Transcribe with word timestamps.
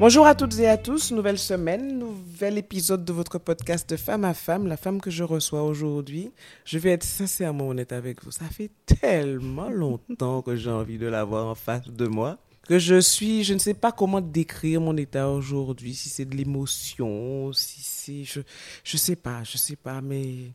Bonjour 0.00 0.26
à 0.28 0.36
toutes 0.36 0.56
et 0.60 0.68
à 0.68 0.76
tous, 0.76 1.10
nouvelle 1.10 1.40
semaine, 1.40 1.98
nouvel 1.98 2.56
épisode 2.56 3.04
de 3.04 3.12
votre 3.12 3.38
podcast 3.38 3.90
de 3.90 3.96
femme 3.96 4.24
à 4.24 4.32
femme, 4.32 4.68
la 4.68 4.76
femme 4.76 5.00
que 5.00 5.10
je 5.10 5.24
reçois 5.24 5.64
aujourd'hui. 5.64 6.30
Je 6.64 6.78
vais 6.78 6.90
être 6.90 7.02
sincèrement 7.02 7.66
honnête 7.66 7.92
avec 7.92 8.22
vous, 8.22 8.30
ça 8.30 8.44
fait 8.44 8.70
tellement 8.86 9.70
longtemps 9.70 10.40
que 10.40 10.54
j'ai 10.54 10.70
envie 10.70 10.98
de 10.98 11.08
l'avoir 11.08 11.48
en 11.48 11.56
face 11.56 11.88
de 11.88 12.06
moi 12.06 12.38
que 12.68 12.78
je 12.78 13.00
suis, 13.00 13.42
je 13.42 13.54
ne 13.54 13.58
sais 13.58 13.74
pas 13.74 13.90
comment 13.90 14.20
décrire 14.20 14.80
mon 14.80 14.96
état 14.96 15.28
aujourd'hui, 15.30 15.94
si 15.94 16.10
c'est 16.10 16.26
de 16.26 16.36
l'émotion, 16.36 17.50
si 17.52 17.80
c'est, 17.82 18.24
je, 18.24 18.40
je 18.84 18.96
sais 18.96 19.16
pas, 19.16 19.42
je 19.42 19.56
sais 19.56 19.76
pas, 19.76 20.00
mais 20.00 20.52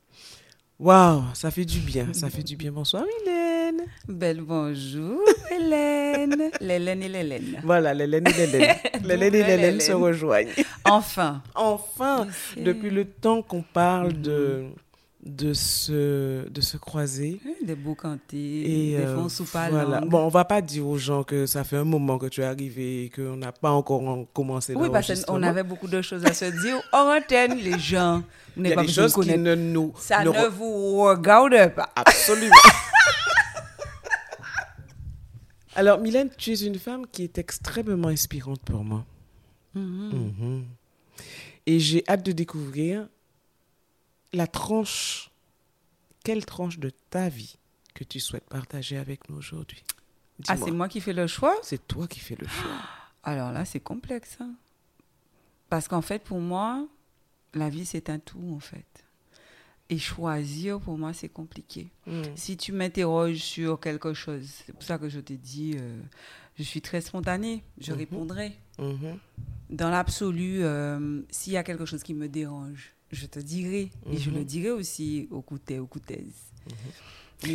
waouh, 0.79 1.23
ça 1.33 1.51
fait 1.51 1.65
du 1.65 1.79
bien, 1.79 2.13
ça 2.13 2.29
fait 2.29 2.43
du 2.43 2.55
bien. 2.55 2.71
Bonsoir 2.71 3.03
Hélène. 3.63 3.81
Belle 4.07 4.41
bonjour 4.41 5.19
Hélène, 5.51 6.51
l'Hélène 6.59 7.03
et 7.03 7.09
l'Hélène. 7.09 7.61
Voilà, 7.63 7.93
l'Hélène 7.93 8.27
et 8.27 8.33
l'Hélène. 8.47 8.75
L'Hélène 9.03 9.35
et 9.35 9.43
l'Hélène 9.43 9.79
se 9.79 9.91
rejoignent. 9.91 10.49
Enfin. 10.85 11.41
Enfin, 11.55 12.27
depuis 12.57 12.89
le 12.89 13.05
temps 13.05 13.41
qu'on 13.41 13.61
parle 13.61 14.13
de 14.13 14.65
de 15.25 15.53
se, 15.53 16.49
de 16.49 16.59
se 16.59 16.75
croiser. 16.75 17.39
Des 17.65 17.75
beaux 17.75 17.95
cantés, 17.95 18.91
Et 18.91 18.97
des 18.97 19.03
euh, 19.03 19.15
fonds 19.15 19.29
sous 19.29 19.45
voilà. 19.45 20.01
Bon, 20.01 20.19
on 20.19 20.27
va 20.27 20.43
pas 20.43 20.61
dire 20.61 20.85
aux 20.85 20.97
gens 20.97 21.23
que 21.23 21.45
ça 21.45 21.63
fait 21.63 21.77
un 21.77 21.85
moment 21.85 22.17
que 22.17 22.25
tu 22.25 22.41
es 22.41 22.43
arrivé 22.43 23.05
et 23.05 23.09
qu'on 23.09 23.37
n'a 23.37 23.53
pas 23.53 23.71
encore 23.71 24.05
en- 24.05 24.25
commencé 24.25 24.75
Oui, 24.75 24.89
parce 24.91 25.23
qu'on 25.23 25.41
avait 25.43 25.63
beaucoup 25.63 25.87
de 25.87 26.01
choses 26.01 26.25
à 26.25 26.33
se 26.33 26.45
dire. 26.45 26.81
Hors 26.91 27.07
antenne, 27.07 27.57
les 27.57 27.79
gens. 27.79 28.21
A 28.59 28.75
pas 28.75 28.81
des 28.83 28.91
choses 28.91 29.13
qui 29.15 29.37
ne 29.37 29.55
nous... 29.55 29.93
Ça 29.97 30.25
ne 30.25 30.29
ne 30.29 30.47
vous 30.47 31.03
regarde 31.03 31.73
pas. 31.73 31.89
Absolument. 31.95 32.51
Alors, 35.75 35.99
Mylène, 35.99 36.29
tu 36.37 36.51
es 36.51 36.61
une 36.65 36.77
femme 36.77 37.07
qui 37.07 37.23
est 37.23 37.37
extrêmement 37.37 38.07
inspirante 38.09 38.61
pour 38.61 38.83
moi. 38.83 39.05
Mhm. 39.73 40.65
Et 41.65 41.79
j'ai 41.79 42.03
hâte 42.07 42.23
de 42.25 42.31
découvrir 42.31 43.07
la 44.33 44.47
tranche, 44.47 45.31
quelle 46.23 46.45
tranche 46.45 46.77
de 46.79 46.91
ta 47.09 47.29
vie 47.29 47.57
que 47.93 48.03
tu 48.03 48.19
souhaites 48.19 48.47
partager 48.49 48.97
avec 48.97 49.29
nous 49.29 49.37
aujourd'hui. 49.37 49.83
Ah, 50.47 50.57
c'est 50.57 50.71
moi 50.71 50.89
qui 50.89 50.99
fais 50.99 51.13
le 51.13 51.27
choix? 51.27 51.55
C'est 51.63 51.87
toi 51.87 52.07
qui 52.07 52.19
fais 52.19 52.35
le 52.35 52.47
choix. 52.47 52.71
Alors 53.23 53.51
là, 53.51 53.65
c'est 53.65 53.79
complexe. 53.79 54.37
hein. 54.41 54.53
Parce 55.69 55.87
qu'en 55.87 56.01
fait, 56.01 56.19
pour 56.23 56.39
moi, 56.39 56.85
la 57.53 57.69
vie, 57.69 57.85
c'est 57.85 58.09
un 58.09 58.19
tout, 58.19 58.53
en 58.55 58.59
fait. 58.59 58.85
Et 59.89 59.97
choisir, 59.99 60.79
pour 60.79 60.97
moi, 60.97 61.11
c'est 61.13 61.29
compliqué. 61.29 61.89
Mm. 62.07 62.21
Si 62.35 62.57
tu 62.57 62.71
m'interroges 62.71 63.37
sur 63.37 63.79
quelque 63.79 64.13
chose, 64.13 64.41
c'est 64.65 64.73
pour 64.73 64.83
ça 64.83 64.97
que 64.97 65.09
je 65.09 65.19
t'ai 65.19 65.35
dit, 65.37 65.75
euh, 65.77 65.99
je 66.57 66.63
suis 66.63 66.81
très 66.81 67.01
spontanée, 67.01 67.63
je 67.79 67.91
Mhm. 67.91 67.97
répondrai. 67.97 68.53
Mhm. 68.79 69.17
Dans 69.69 69.89
l'absolu, 69.89 70.59
euh, 70.63 71.21
s'il 71.29 71.53
y 71.53 71.57
a 71.57 71.63
quelque 71.63 71.85
chose 71.85 72.01
qui 72.03 72.13
me 72.13 72.27
dérange, 72.27 72.93
je 73.11 73.25
te 73.25 73.39
dirai. 73.39 73.91
Et 74.11 74.17
je 74.17 74.29
le 74.31 74.43
dirai 74.43 74.71
aussi 74.71 75.27
au 75.31 75.41
coutet, 75.41 75.79
au 75.79 75.85
coutaise. 75.85 76.33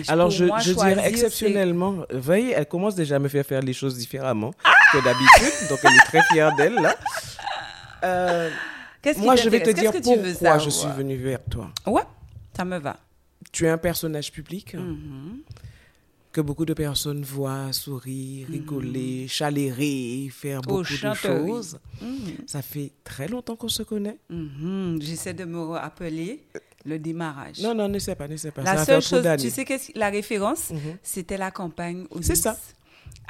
Alors, 0.09 0.31
je, 0.31 0.45
moi, 0.45 0.59
je 0.61 0.73
choisir, 0.75 0.97
dirais 0.97 1.09
exceptionnellement, 1.09 2.05
voyez, 2.13 2.51
elle 2.53 2.67
commence 2.67 2.95
déjà 2.95 3.17
à 3.17 3.19
me 3.19 3.29
faire 3.29 3.45
faire 3.47 3.63
les 3.63 3.73
choses 3.73 3.97
différemment 3.97 4.53
que 4.93 5.03
d'habitude, 5.03 5.69
donc 5.71 5.79
elle 5.83 5.95
est 5.95 6.05
très 6.07 6.23
fière 6.31 6.55
d'elle, 6.57 6.75
là. 6.75 6.95
Euh, 8.05 8.51
moi, 9.17 9.35
je 9.37 9.49
vais 9.49 9.63
te 9.63 9.71
dire 9.71 9.93
pourquoi 9.93 10.59
je 10.59 10.71
suis 10.71 10.89
venue 10.91 11.17
vers 11.17 11.43
toi. 11.45 11.71
Ouais, 11.87 12.03
ça 12.59 12.65
me 12.65 12.79
va. 12.79 12.97
Tu 13.53 13.67
es 13.67 13.69
un 13.69 13.79
personnage 13.79 14.33
public 14.33 14.75
Mhm. 14.75 15.43
que 16.33 16.41
beaucoup 16.41 16.65
de 16.65 16.75
personnes 16.75 17.23
voient 17.23 17.73
sourire, 17.73 18.49
rigoler, 18.49 19.29
chalérer, 19.29 20.29
faire 20.33 20.61
beaucoup 20.61 20.83
de 20.83 21.15
choses. 21.15 21.79
Mhm. 22.03 22.47
Ça 22.47 22.61
fait 22.63 22.91
très 23.05 23.29
longtemps 23.29 23.55
qu'on 23.55 23.69
se 23.69 23.85
connaît. 23.85 24.19
Mhm. 24.29 24.99
J'essaie 25.01 25.35
de 25.35 25.45
me 25.45 25.61
rappeler 25.85 26.43
le 26.85 26.99
démarrage. 26.99 27.61
Non, 27.61 27.75
non, 27.77 27.89
ne 27.89 28.01
sais 28.01 28.17
pas, 28.17 28.27
ne 28.27 28.37
sais 28.37 28.51
pas. 28.51 28.63
La 28.65 28.77
ça 28.79 28.85
seule 28.87 29.03
chose, 29.03 29.27
tu 29.39 29.51
sais, 29.51 29.65
qu'est-ce- 29.65 29.93
la 29.97 30.11
référence, 30.11 30.73
c'était 31.03 31.39
la 31.39 31.53
campagne 31.53 32.07
au 32.11 32.21
C'est 32.23 32.35
ça. 32.35 32.57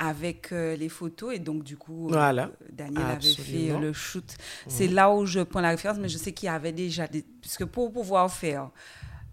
Avec 0.01 0.53
euh, 0.53 0.77
les 0.77 0.89
photos, 0.89 1.35
et 1.35 1.41
donc 1.41 1.65
du 1.65 1.77
coup, 1.77 2.07
euh, 2.07 2.13
Voilà. 2.13 2.51
Daniel 2.73 3.03
avait 3.05 3.35
fait 3.49 3.71
euh, 3.73 3.79
le 3.81 3.93
shoot. 3.93 4.29
C'est 4.69 4.87
là 4.87 5.11
où 5.13 5.27
je 5.27 5.41
prends 5.41 5.61
la 5.61 5.71
référence, 5.71 5.99
mais 5.99 6.09
je 6.09 6.19
sais 6.19 6.33
qu'il 6.33 6.47
y 6.47 6.51
avait 6.51 6.73
déjà 6.73 7.07
des. 7.09 7.25
Parce 7.43 7.57
que 7.59 7.65
pour 7.65 7.93
pouvoir 7.93 8.31
faire 8.33 8.71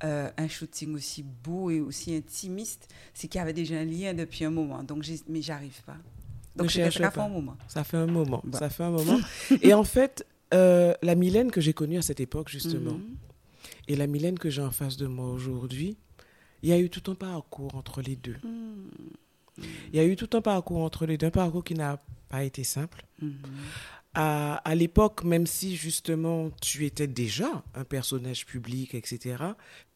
euh, 0.06 0.30
un 0.38 0.48
shooting 0.48 0.94
aussi 0.96 1.24
beau 1.24 1.70
et 1.72 1.82
aussi 1.82 2.16
intimiste, 2.16 2.88
c'est 3.14 3.28
qu'il 3.28 3.40
y 3.40 3.42
avait 3.42 3.54
déjà 3.54 3.76
un 3.80 3.86
lien 3.86 4.14
depuis 4.14 4.46
un 4.46 4.52
moment. 4.52 4.84
Donc, 4.84 5.04
j'ai- 5.04 5.20
mais 5.28 5.42
j'arrive 5.42 5.82
pas. 5.84 5.98
Donc, 6.56 6.72
ça 6.72 6.90
fait 7.12 7.20
un 7.20 7.28
moment. 7.28 7.58
Ça 7.68 7.84
fait 7.84 7.98
un 7.98 8.06
moment. 8.08 8.42
Bah. 8.46 8.60
Ça 8.60 8.70
fait 8.70 8.84
un 8.84 8.92
moment. 8.92 9.20
Et 9.62 9.74
en 9.74 9.84
fait, 9.84 10.26
euh, 10.54 10.94
la 11.02 11.16
Mylène 11.16 11.52
que 11.52 11.60
j'ai 11.60 11.74
connue 11.74 11.98
à 11.98 12.02
cette 12.02 12.20
époque, 12.22 12.48
justement, 12.50 12.94
Mhm. 12.94 13.16
et 13.90 13.96
la 13.96 14.08
Mylène 14.08 14.40
que 14.40 14.50
j'ai 14.50 14.62
en 14.62 14.72
face 14.72 14.96
de 14.96 15.08
moi 15.08 15.30
aujourd'hui, 15.32 15.98
il 16.64 16.70
y 16.70 16.72
a 16.72 16.80
eu 16.80 16.90
tout 16.90 17.12
un 17.12 17.16
parcours 17.16 17.76
entre 17.76 18.02
les 18.02 18.16
deux. 18.16 18.38
Mhm. 18.44 18.90
Il 19.92 19.96
y 19.96 20.00
a 20.00 20.06
eu 20.06 20.16
tout 20.16 20.30
un 20.38 20.42
parcours 20.42 20.80
entre 20.84 21.06
les 21.06 21.18
deux, 21.18 21.28
un 21.28 21.32
parcours 21.32 21.64
qui 21.64 21.74
n'a 21.74 22.00
pas 22.30 22.44
été 22.44 22.64
simple. 22.64 23.06
Mhm. 23.22 23.34
À, 24.14 24.56
à 24.70 24.76
l'époque, 24.76 25.24
même 25.26 25.46
si 25.46 25.76
justement 25.76 26.50
tu 26.62 26.86
étais 26.86 27.08
déjà 27.08 27.64
un 27.74 27.84
personnage 27.84 28.46
public, 28.46 28.96
etc., 28.96 29.44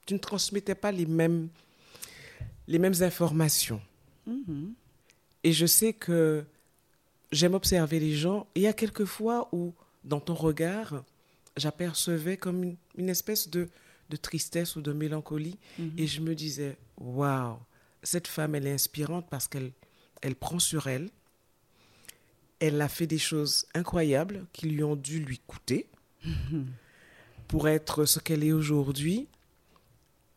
tu 0.09 0.15
ne 0.15 0.19
transmettais 0.19 0.73
pas 0.73 0.91
les 0.91 1.05
mêmes, 1.05 1.49
les 2.67 2.79
mêmes 2.79 2.99
informations. 3.01 3.79
Mhm. 4.25 4.73
Et 5.43 5.53
je 5.53 5.67
sais 5.67 5.93
que 5.93 6.43
j'aime 7.31 7.53
observer 7.53 7.99
les 7.99 8.15
gens. 8.15 8.47
Et 8.55 8.61
il 8.61 8.63
y 8.63 8.67
a 8.67 8.73
quelques 8.73 9.05
fois 9.05 9.49
où, 9.51 9.71
dans 10.03 10.19
ton 10.19 10.33
regard, 10.33 11.03
j'apercevais 11.57 12.37
comme 12.37 12.63
une, 12.63 12.75
une 12.97 13.09
espèce 13.09 13.51
de, 13.51 13.69
de 14.09 14.15
tristesse 14.15 14.75
ou 14.75 14.81
de 14.81 14.93
mélancolie. 14.93 15.59
Mhm. 15.77 15.91
Et 15.99 16.07
je 16.07 16.21
me 16.21 16.33
disais, 16.33 16.75
waouh, 16.97 17.59
cette 18.01 18.25
femme, 18.27 18.55
elle 18.55 18.65
est 18.65 18.73
inspirante 18.73 19.27
parce 19.29 19.47
qu'elle 19.47 19.71
elle 20.23 20.35
prend 20.35 20.57
sur 20.57 20.87
elle. 20.87 21.11
Elle 22.59 22.81
a 22.81 22.89
fait 22.89 23.05
des 23.05 23.19
choses 23.19 23.67
incroyables 23.75 24.47
qui 24.53 24.69
lui 24.69 24.83
ont 24.83 24.95
dû 24.95 25.19
lui 25.19 25.39
coûter 25.45 25.85
pour 27.47 27.69
être 27.69 28.05
ce 28.05 28.17
qu'elle 28.17 28.43
est 28.43 28.53
aujourd'hui. 28.53 29.27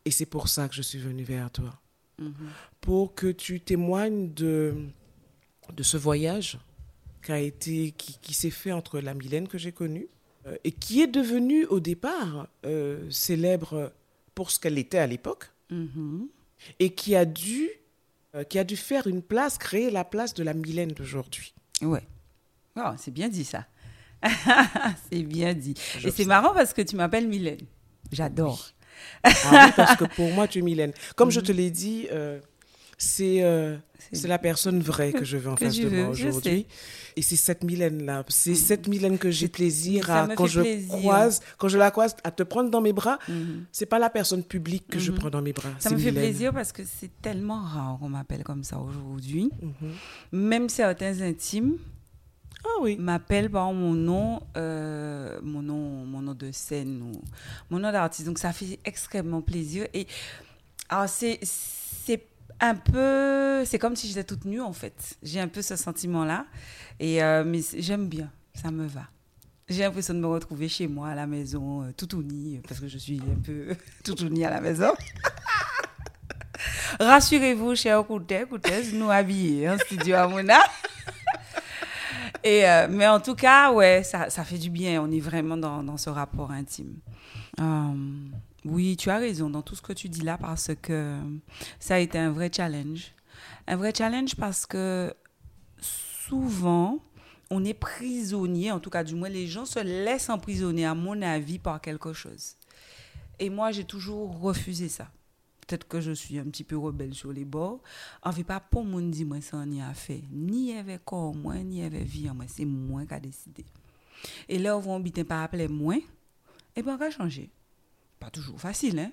Et 0.05 0.11
c'est 0.11 0.25
pour 0.25 0.47
ça 0.49 0.67
que 0.67 0.75
je 0.75 0.81
suis 0.81 0.99
venue 0.99 1.23
vers 1.23 1.49
toi 1.51 1.79
Mhm. 2.19 2.33
pour 2.79 3.15
que 3.15 3.31
tu 3.31 3.59
témoignes 3.59 4.31
de, 4.33 4.75
de 5.75 5.81
ce 5.83 5.97
voyage 5.97 6.59
qui, 7.25 7.31
a 7.31 7.39
été, 7.39 7.91
qui, 7.97 8.19
qui 8.21 8.33
s'est 8.35 8.51
fait 8.51 8.71
entre 8.71 8.99
la 8.99 9.13
Mylène 9.15 9.47
que 9.47 9.57
j'ai 9.57 9.71
connue 9.71 10.07
euh, 10.45 10.55
et 10.63 10.71
qui 10.71 11.01
est 11.01 11.07
devenue 11.07 11.65
au 11.65 11.79
départ 11.79 12.47
euh, 12.65 13.09
célèbre 13.09 13.91
pour 14.35 14.51
ce 14.51 14.59
qu'elle 14.59 14.77
était 14.77 14.99
à 14.99 15.07
l'époque 15.07 15.49
Mhm. 15.71 16.27
et 16.79 16.93
qui 16.93 17.15
a 17.15 17.25
dû 17.25 17.69
euh, 18.35 18.43
qui 18.43 18.59
a 18.59 18.63
dû 18.63 18.75
faire 18.77 19.07
une 19.07 19.21
place, 19.23 19.57
créer 19.57 19.89
la 19.89 20.03
place 20.03 20.33
de 20.35 20.43
la 20.43 20.53
Mylène 20.53 20.91
d'aujourd'hui. 20.91 21.53
Ouais. 21.81 22.05
Oh, 22.75 22.91
c'est 22.97 23.11
bien 23.11 23.29
dit 23.29 23.43
ça. 23.45 23.65
c'est 25.11 25.23
bien 25.23 25.53
dit. 25.53 25.73
Et 26.03 26.11
c'est 26.11 26.25
marrant 26.25 26.53
parce 26.53 26.73
que 26.73 26.81
tu 26.81 26.95
m'appelles 26.95 27.27
Mylène. 27.27 27.61
J'adore. 28.11 28.69
Ah 29.23 29.29
oui, 29.67 29.71
parce 29.75 29.95
que 29.95 30.05
pour 30.15 30.29
moi, 30.31 30.47
tu 30.47 30.59
es 30.59 30.61
Mylène. 30.61 30.93
Comme 31.15 31.31
je 31.31 31.39
te 31.39 31.51
l'ai 31.51 31.71
dit, 31.71 32.07
euh, 32.11 32.39
c'est 32.97 33.43
euh, 33.43 33.77
C'est- 34.11 34.27
la 34.27 34.37
personne 34.37 34.79
vraie 34.81 35.11
que 35.13 35.25
je 35.25 35.37
veux 35.37 35.49
en 35.49 35.55
face 35.57 35.75
de 35.77 35.89
moi 35.89 36.07
veux, 36.09 36.13
je 36.13 36.27
aujourd'hui. 36.27 36.67
Et 37.15 37.21
c'est 37.21 37.35
cette 37.35 37.63
Mylène-là. 37.63 38.23
C'est 38.27 38.55
cette 38.55 38.87
Mylène 38.87 39.17
que 39.17 39.29
j'ai 39.29 39.47
plaisir 39.47 40.09
à, 40.09 40.27
quand 40.35 40.47
je 40.47 40.61
plaisir. 40.61 40.89
croise, 40.89 41.41
quand 41.57 41.67
je 41.67 41.77
la 41.77 41.91
croise, 41.91 42.15
à 42.23 42.31
te 42.31 42.41
prendre 42.43 42.69
dans 42.71 42.81
mes 42.81 42.93
bras. 42.93 43.19
Mhm. 43.29 43.65
C'est 43.71 43.85
pas 43.85 43.99
la 43.99 44.09
personne 44.09 44.43
publique 44.43 44.87
que 44.87 44.99
je 44.99 45.11
Mhm. 45.11 45.17
prends 45.19 45.29
dans 45.29 45.41
mes 45.41 45.53
bras. 45.53 45.69
Ça 45.79 45.89
me 45.91 45.97
fait 45.97 46.11
plaisir 46.11 46.53
parce 46.53 46.71
que 46.71 46.81
c'est 46.83 47.11
tellement 47.21 47.61
rare 47.61 47.97
qu'on 47.99 48.09
m'appelle 48.09 48.43
comme 48.43 48.63
ça 48.63 48.77
aujourd'hui. 48.79 49.49
Mhm. 49.61 49.91
Même 50.31 50.69
certains 50.69 51.21
intimes 51.21 51.77
Ah 52.65 52.81
oui. 52.81 52.97
m'appellent 52.97 53.49
par 53.49 53.71
mon 53.73 53.93
nom, 53.93 54.41
euh, 54.57 55.39
mon 55.43 55.61
nom, 55.61 56.05
mon 56.05 56.21
nom 56.21 56.33
de 56.33 56.51
scène 56.51 57.01
ou 57.01 57.21
mon 57.69 57.79
nom 57.79 57.91
d'artiste. 57.91 58.27
Donc 58.27 58.39
ça 58.39 58.53
fait 58.53 58.79
extrêmement 58.85 59.41
plaisir. 59.41 59.87
Et 59.93 60.07
alors 60.89 61.09
c'est 61.09 61.39
c'est 61.43 62.25
un 62.59 62.75
peu, 62.75 63.65
c'est 63.65 63.79
comme 63.79 63.95
si 63.95 64.07
j'étais 64.07 64.23
toute 64.23 64.45
nue 64.45 64.61
en 64.61 64.73
fait. 64.73 65.17
J'ai 65.21 65.39
un 65.39 65.47
peu 65.47 65.61
ce 65.61 65.75
sentiment-là. 65.75 66.45
Et 66.99 67.23
euh, 67.23 67.43
mais 67.45 67.61
j'aime 67.77 68.07
bien, 68.07 68.31
ça 68.53 68.71
me 68.71 68.85
va. 68.85 69.07
J'ai 69.69 69.81
l'impression 69.83 70.13
de 70.13 70.19
me 70.19 70.27
retrouver 70.27 70.67
chez 70.67 70.87
moi 70.87 71.09
à 71.09 71.15
la 71.15 71.25
maison, 71.25 71.83
euh, 71.83 71.91
tout 71.95 72.19
unie, 72.19 72.59
parce 72.67 72.79
que 72.79 72.87
je 72.87 72.97
suis 72.97 73.19
un 73.19 73.41
peu 73.41 73.75
tout 74.03 74.15
unie 74.23 74.45
à 74.45 74.49
la 74.49 74.61
maison. 74.61 74.91
Rassurez-vous, 76.99 77.75
chers 77.75 77.99
écouteurs, 77.99 78.43
écouteuses, 78.43 78.93
nous 78.93 79.09
habillés 79.09 79.69
en 79.69 79.77
studio 79.77 80.15
à 80.15 80.27
Mona. 80.27 80.59
Et, 82.43 82.67
euh, 82.67 82.87
mais 82.89 83.07
en 83.07 83.19
tout 83.19 83.35
cas, 83.35 83.71
ouais, 83.71 84.03
ça, 84.03 84.29
ça, 84.29 84.43
fait 84.43 84.57
du 84.57 84.69
bien. 84.69 85.01
On 85.01 85.11
est 85.11 85.19
vraiment 85.19 85.55
dans, 85.55 85.81
dans 85.81 85.97
ce 85.97 86.09
rapport 86.09 86.51
intime. 86.51 86.97
Euh, 87.59 87.93
oui, 88.65 88.97
tu 88.97 89.09
as 89.09 89.17
raison 89.17 89.49
dans 89.49 89.61
tout 89.61 89.75
ce 89.75 89.81
que 89.81 89.93
tu 89.93 90.09
dis 90.09 90.21
là 90.21 90.37
parce 90.37 90.71
que 90.81 91.17
ça 91.79 91.95
a 91.95 91.99
été 91.99 92.17
un 92.17 92.31
vrai 92.31 92.51
challenge. 92.53 93.13
Un 93.67 93.77
vrai 93.77 93.93
challenge 93.95 94.35
parce 94.35 94.65
que 94.65 95.13
souvent, 95.79 96.99
on 97.49 97.63
est 97.63 97.73
prisonnier, 97.73 98.71
en 98.71 98.79
tout 98.79 98.89
cas 98.89 99.03
du 99.03 99.15
moins 99.15 99.29
les 99.29 99.47
gens 99.47 99.65
se 99.65 99.79
laissent 99.79 100.29
emprisonner, 100.29 100.85
à 100.85 100.95
mon 100.95 101.21
avis, 101.21 101.59
par 101.59 101.79
quelque 101.79 102.13
chose. 102.13 102.55
Et 103.39 103.49
moi, 103.49 103.71
j'ai 103.71 103.83
toujours 103.83 104.39
refusé 104.39 104.89
ça. 104.89 105.07
Peut-être 105.65 105.87
que 105.87 106.01
je 106.01 106.11
suis 106.11 106.39
un 106.39 106.45
petit 106.45 106.63
peu 106.63 106.77
rebelle 106.77 107.13
sur 107.13 107.31
les 107.31 107.45
bords. 107.45 107.81
On 108.23 108.29
ne 108.29 108.33
fait 108.33 108.43
pas 108.43 108.59
pour 108.59 108.83
mon 108.83 109.01
dire 109.01 109.27
moi 109.27 109.41
ça 109.41 109.65
n'y 109.65 109.81
a 109.81 109.93
fait. 109.93 110.23
Ni 110.31 110.73
avec 110.73 111.05
corps 111.05 111.35
ni 111.35 111.83
avec 111.83 112.03
vie 112.03 112.29
moi. 112.33 112.45
C'est 112.47 112.65
moi 112.65 113.05
qui 113.05 113.13
a 113.13 113.19
décidé. 113.19 113.65
Et 114.49 114.59
là, 114.59 114.77
on 114.77 114.79
va 114.79 114.95
habiter 114.95 115.23
par 115.23 115.43
appeler 115.43 115.67
moi. 115.67 115.95
Et 116.75 116.81
bien, 116.81 116.95
on 116.95 116.97
va 116.97 117.11
changer. 117.11 117.49
Pas 118.19 118.29
toujours 118.29 118.59
facile, 118.59 118.99
hein. 118.99 119.11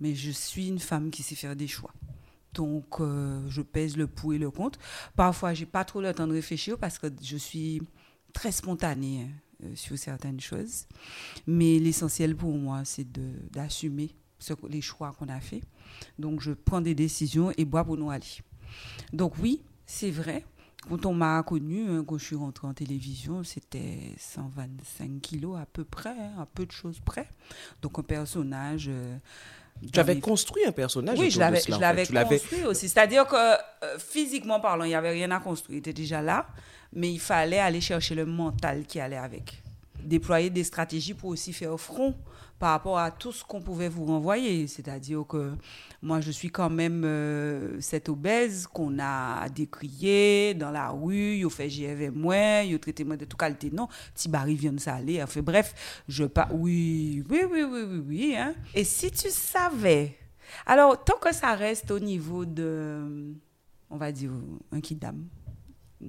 Mais 0.00 0.14
je 0.14 0.30
suis 0.30 0.68
une 0.68 0.78
femme 0.78 1.10
qui 1.10 1.22
sait 1.22 1.34
faire 1.34 1.54
des 1.54 1.68
choix. 1.68 1.92
Donc, 2.54 3.00
euh, 3.00 3.40
je 3.48 3.62
pèse 3.62 3.96
le 3.96 4.06
pour 4.06 4.34
et 4.34 4.38
le 4.38 4.50
contre. 4.50 4.78
Parfois, 5.16 5.54
j'ai 5.54 5.66
pas 5.66 5.84
trop 5.84 6.00
le 6.00 6.12
temps 6.12 6.26
de 6.26 6.32
réfléchir 6.32 6.76
parce 6.78 6.98
que 6.98 7.06
je 7.22 7.36
suis 7.36 7.82
très 8.32 8.52
spontanée 8.52 9.30
euh, 9.62 9.74
sur 9.74 9.96
certaines 9.98 10.40
choses. 10.40 10.86
Mais 11.46 11.78
l'essentiel 11.78 12.36
pour 12.36 12.52
moi, 12.56 12.84
c'est 12.84 13.06
d'assumer 13.52 14.10
les 14.68 14.80
choix 14.80 15.14
qu'on 15.18 15.28
a 15.28 15.40
faits. 15.40 15.62
Donc, 16.18 16.40
je 16.40 16.52
prends 16.52 16.80
des 16.80 16.94
décisions 16.94 17.52
et 17.56 17.64
bois 17.64 17.84
pour 17.84 17.96
nous 17.96 18.10
aller. 18.10 18.26
Donc, 19.12 19.34
oui, 19.38 19.62
c'est 19.86 20.10
vrai. 20.10 20.44
Quand 20.88 21.06
on 21.06 21.14
m'a 21.14 21.42
connu, 21.44 21.88
hein, 21.88 22.04
quand 22.06 22.18
je 22.18 22.24
suis 22.24 22.36
rentrée 22.36 22.66
en 22.66 22.74
télévision, 22.74 23.44
c'était 23.44 24.14
125 24.18 25.20
kilos 25.20 25.56
à 25.60 25.66
peu 25.66 25.84
près, 25.84 26.10
hein, 26.10 26.32
à 26.40 26.46
peu 26.46 26.66
de 26.66 26.72
choses 26.72 26.98
près. 27.00 27.28
Donc, 27.80 27.98
un 27.98 28.02
personnage. 28.02 28.86
Euh, 28.88 29.16
tu 29.92 29.98
avais 30.00 30.18
construit 30.18 30.64
un 30.64 30.72
personnage 30.72 31.18
Oui, 31.18 31.30
je 31.30 31.38
l'avais, 31.38 31.60
je 31.60 31.78
l'avais 31.78 32.38
construit 32.38 32.64
aussi. 32.64 32.88
C'est-à-dire 32.88 33.26
que 33.26 33.36
euh, 33.36 33.98
physiquement 33.98 34.60
parlant, 34.60 34.84
il 34.84 34.88
n'y 34.88 34.94
avait 34.94 35.10
rien 35.10 35.30
à 35.30 35.40
construire. 35.40 35.76
Il 35.76 35.78
était 35.78 35.92
déjà 35.92 36.20
là, 36.20 36.48
mais 36.92 37.12
il 37.12 37.20
fallait 37.20 37.58
aller 37.58 37.80
chercher 37.80 38.14
le 38.14 38.26
mental 38.26 38.84
qui 38.84 39.00
allait 39.00 39.16
avec. 39.16 39.62
Déployer 40.00 40.50
des 40.50 40.64
stratégies 40.64 41.14
pour 41.14 41.30
aussi 41.30 41.52
faire 41.52 41.78
front 41.78 42.14
par 42.62 42.70
rapport 42.70 43.00
à 43.00 43.10
tout 43.10 43.32
ce 43.32 43.42
qu'on 43.42 43.60
pouvait 43.60 43.88
vous 43.88 44.04
renvoyer. 44.04 44.68
C'est-à-dire 44.68 45.24
que 45.26 45.56
moi, 46.00 46.20
je 46.20 46.30
suis 46.30 46.48
quand 46.48 46.70
même 46.70 47.02
euh, 47.04 47.76
cette 47.80 48.08
obèse 48.08 48.68
qu'on 48.68 49.00
a 49.00 49.48
décriée 49.48 50.54
dans 50.54 50.70
la 50.70 50.90
rue, 50.90 51.38
il 51.38 51.50
fait 51.50 51.68
j'y 51.68 51.88
moi, 52.14 52.62
il 52.62 52.78
traité 52.78 53.02
moi 53.02 53.16
de 53.16 53.24
toute 53.24 53.36
qualité. 53.36 53.72
Non, 53.72 53.88
Tibari 54.14 54.54
vient 54.54 54.72
de 54.72 54.78
s'aller. 54.78 55.20
Enfin 55.20 55.42
bref, 55.42 55.74
je 56.06 56.22
pas. 56.22 56.48
Oui, 56.52 57.24
oui, 57.28 57.40
oui, 57.50 57.64
oui, 57.64 57.82
oui, 57.82 58.02
oui. 58.06 58.36
Hein. 58.36 58.54
Et 58.76 58.84
si 58.84 59.10
tu 59.10 59.28
savais. 59.28 60.16
Alors, 60.64 61.02
tant 61.02 61.18
que 61.18 61.34
ça 61.34 61.56
reste 61.56 61.90
au 61.90 61.98
niveau 61.98 62.44
de, 62.44 63.34
on 63.90 63.96
va 63.96 64.12
dire, 64.12 64.30
un 64.70 64.80
kidam, 64.80 65.26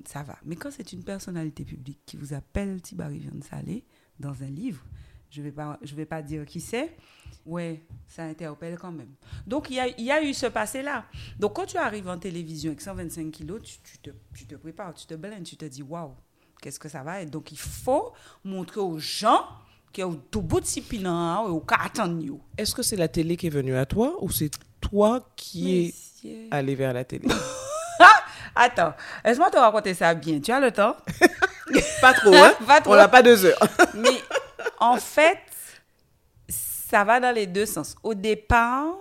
ça 0.06 0.22
va. 0.22 0.38
Mais 0.46 0.56
quand 0.56 0.70
c'est 0.70 0.94
une 0.94 1.04
personnalité 1.04 1.66
publique 1.66 2.02
qui 2.06 2.16
vous 2.16 2.32
appelle 2.36 2.80
Tibari 2.80 3.18
vient 3.18 3.32
de 3.34 3.44
s'aller 3.44 3.84
dans 4.20 4.44
un 4.44 4.52
livre, 4.52 4.86
je 5.34 5.42
ne 5.42 5.46
vais, 5.46 5.52
pas, 5.52 5.80
je 5.82 5.96
vais 5.96 6.06
pas 6.06 6.22
dire 6.22 6.46
qui 6.46 6.62
c'est. 6.62 6.96
Ouais, 7.44 7.82
ça 8.08 8.24
interpelle 8.24 8.78
quand 8.78 8.92
même. 8.92 9.10
Donc, 9.48 9.70
il 9.72 9.78
y 9.78 9.80
a, 9.80 9.88
y 10.00 10.12
a, 10.12 10.24
eu 10.24 10.32
ce 10.34 10.46
passé-là. 10.46 11.06
Donc, 11.40 11.56
quand 11.56 11.66
tu 11.66 11.78
arrives 11.78 12.08
en 12.08 12.20
télévision 12.20 12.70
avec 12.70 12.82
125 12.82 13.32
kilos, 13.32 13.62
tu, 13.64 13.80
tu, 13.84 13.98
te, 13.98 14.10
tu 14.36 14.46
te, 14.46 14.56
prépares, 14.56 14.94
tu 14.94 15.08
te 15.08 15.16
blindes, 15.16 15.44
tu 15.44 15.58
te 15.58 15.66
dis, 15.66 15.82
waouh, 15.82 16.14
qu'est-ce 16.62 16.80
que 16.80 16.88
ça 16.88 17.02
va 17.02 17.22
être? 17.22 17.32
Donc, 17.32 17.52
il 17.52 17.58
faut 17.58 18.14
montrer 18.44 18.80
aux 18.80 19.00
gens 19.00 19.44
qu'il 19.92 20.06
y 20.06 20.08
a 20.08 20.12
tout 20.30 20.44
bout 20.44 20.60
de 20.60 20.66
discipline 20.66 21.08
ou 21.08 21.64
attendre. 21.68 22.40
Est-ce 22.56 22.76
que 22.76 22.84
c'est 22.84 22.96
la 22.96 23.08
télé 23.08 23.36
qui 23.36 23.48
est 23.48 23.50
venue 23.50 23.76
à 23.76 23.88
toi 23.88 24.16
ou 24.22 24.30
c'est 24.30 24.52
toi 24.82 25.28
qui 25.36 25.94
es 26.24 26.48
allé 26.52 26.76
vers 26.76 26.94
la 26.94 27.04
télé? 27.04 27.28
Attends, 28.56 28.94
laisse-moi 29.26 29.50
te 29.50 29.58
raconter 29.58 29.96
ça 29.96 30.14
bien. 30.14 30.40
Tu 30.40 30.52
as 30.52 30.60
le 30.60 30.72
temps? 30.72 30.96
pas 32.02 32.14
trop, 32.14 32.36
hein? 32.36 32.54
pas 32.68 32.82
trop. 32.82 32.94
On 32.94 32.96
n'a 32.96 33.08
pas 33.08 33.24
deux 33.24 33.46
heures. 33.46 33.58
Mais 33.96 34.22
en 34.84 34.98
fait, 34.98 35.38
ça 36.50 37.04
va 37.04 37.20
dans 37.20 37.34
les 37.34 37.48
deux 37.48 37.66
sens. 37.66 37.96
Au 38.04 38.14
départ, 38.14 38.96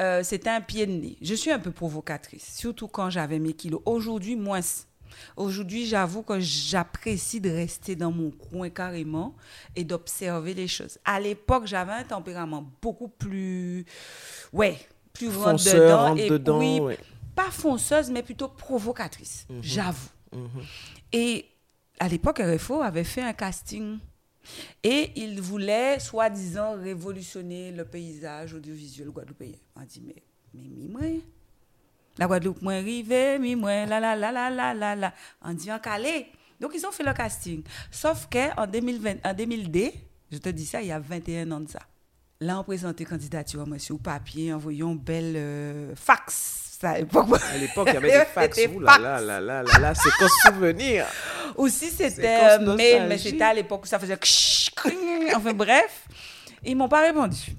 euh, 0.00 0.22
c'était 0.22 0.50
un 0.50 0.60
pied 0.60 0.86
de 0.86 0.92
nez. 0.92 1.18
Je 1.20 1.34
suis 1.34 1.50
un 1.50 1.58
peu 1.58 1.70
provocatrice, 1.70 2.56
surtout 2.56 2.88
quand 2.88 3.10
j'avais 3.10 3.38
mes 3.38 3.52
kilos. 3.52 3.82
Aujourd'hui, 3.84 4.36
moins. 4.36 4.60
Aujourd'hui, 5.36 5.86
j'avoue 5.86 6.22
que 6.22 6.40
j'apprécie 6.40 7.40
de 7.40 7.50
rester 7.50 7.96
dans 7.96 8.12
mon 8.12 8.30
coin 8.30 8.70
carrément 8.70 9.36
et 9.76 9.84
d'observer 9.84 10.54
les 10.54 10.68
choses. 10.68 10.98
À 11.04 11.20
l'époque, 11.20 11.66
j'avais 11.66 11.92
un 11.92 12.04
tempérament 12.04 12.64
beaucoup 12.80 13.08
plus, 13.08 13.84
ouais, 14.52 14.78
plus 15.12 15.28
dedans. 15.28 16.16
et 16.16 16.30
dedans, 16.30 16.88
pas 17.34 17.50
fonceuse, 17.50 18.10
mais 18.10 18.22
plutôt 18.22 18.48
provocatrice, 18.48 19.46
mhm. 19.50 19.58
j'avoue. 19.62 20.08
Mhm. 20.32 20.62
Et 21.12 21.46
à 21.98 22.08
l'époque, 22.08 22.38
RFO 22.38 22.80
avait 22.80 23.04
fait 23.04 23.22
un 23.22 23.32
casting 23.34 23.98
et 24.82 25.12
il 25.16 25.40
voulait, 25.40 25.98
soi-disant, 25.98 26.76
révolutionner 26.76 27.72
le 27.72 27.84
paysage 27.84 28.54
audiovisuel 28.54 29.10
guadeloupéen. 29.10 29.56
On 29.76 29.82
dit, 29.82 30.02
mais, 30.04 30.22
mais, 30.54 30.68
mi 30.68 31.22
La 32.18 32.26
Guadeloupe, 32.26 32.62
moi, 32.62 32.74
arrivé, 32.74 33.38
mi 33.38 33.56
moi, 33.56 33.86
la, 33.86 34.00
la, 34.00 34.16
la, 34.16 34.32
la, 34.32 34.50
la, 34.50 34.74
la, 34.74 34.96
la. 34.96 35.14
On 35.42 35.52
dit, 35.52 35.70
en 35.70 35.78
calé. 35.78 36.26
Donc, 36.58 36.72
ils 36.74 36.86
ont 36.86 36.92
fait 36.92 37.04
le 37.04 37.12
casting. 37.12 37.62
Sauf 37.90 38.28
qu'en 38.30 38.66
2020, 38.66 39.24
en 39.24 39.34
2002, 39.34 39.90
je 40.30 40.38
te 40.38 40.48
dis 40.50 40.66
ça, 40.66 40.80
il 40.82 40.88
y 40.88 40.92
a 40.92 40.98
21 40.98 41.50
ans 41.52 41.60
de 41.60 41.68
ça. 41.68 41.80
Là, 42.40 42.58
on 42.58 42.64
présentait 42.64 43.04
candidature, 43.04 43.66
monsieur, 43.66 43.94
au 43.94 43.98
papier, 43.98 44.52
envoyons 44.52 44.94
belle 44.94 45.34
euh, 45.36 45.94
fax 45.94 46.69
à 46.88 46.98
l'époque, 47.58 47.88
il 47.88 47.94
y 47.94 47.96
avait 47.96 48.10
des 48.18 48.24
fax. 48.24 48.56
là, 48.80 48.98
là, 48.98 49.20
là, 49.20 49.40
là, 49.40 49.62
là, 49.62 49.78
là, 49.78 49.94
c'est 49.94 50.10
qu'un 50.18 50.28
souvenir. 50.28 51.06
Aussi, 51.56 51.90
c'était 51.90 52.58
mail, 52.58 53.06
mais 53.08 53.18
c'était 53.18 53.42
à 53.42 53.54
l'époque 53.54 53.84
où 53.84 53.86
ça 53.86 53.98
faisait... 53.98 54.18
enfin, 55.34 55.52
bref, 55.52 56.06
ils 56.64 56.76
m'ont 56.76 56.88
pas 56.88 57.02
répondu. 57.02 57.54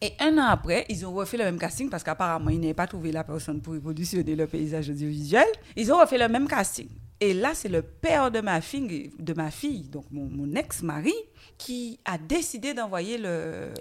Et 0.00 0.12
un 0.20 0.38
an 0.38 0.46
après, 0.50 0.84
ils 0.88 1.04
ont 1.04 1.12
refait 1.12 1.36
le 1.36 1.44
même 1.44 1.58
casting 1.58 1.90
parce 1.90 2.04
qu'apparemment, 2.04 2.50
ils 2.50 2.60
n'avaient 2.60 2.74
pas 2.74 2.86
trouvé 2.86 3.10
la 3.10 3.24
personne 3.24 3.60
pour 3.60 3.72
révolutionner 3.72 4.36
le 4.36 4.46
paysage 4.46 4.90
audiovisuel. 4.90 5.46
Ils 5.74 5.92
ont 5.92 5.98
refait 5.98 6.18
le 6.18 6.28
même 6.28 6.46
casting. 6.46 6.88
Et 7.20 7.34
là, 7.34 7.52
c'est 7.54 7.68
le 7.68 7.82
père 7.82 8.30
de 8.30 8.40
ma 8.40 8.60
fille, 8.60 9.10
de 9.18 9.32
ma 9.34 9.50
fille 9.50 9.82
donc 9.88 10.04
mon, 10.10 10.26
mon 10.26 10.54
ex-mari, 10.54 11.14
qui 11.56 11.98
a 12.04 12.16
décidé 12.16 12.72
d'envoyer 12.74 13.18
le, 13.18 13.72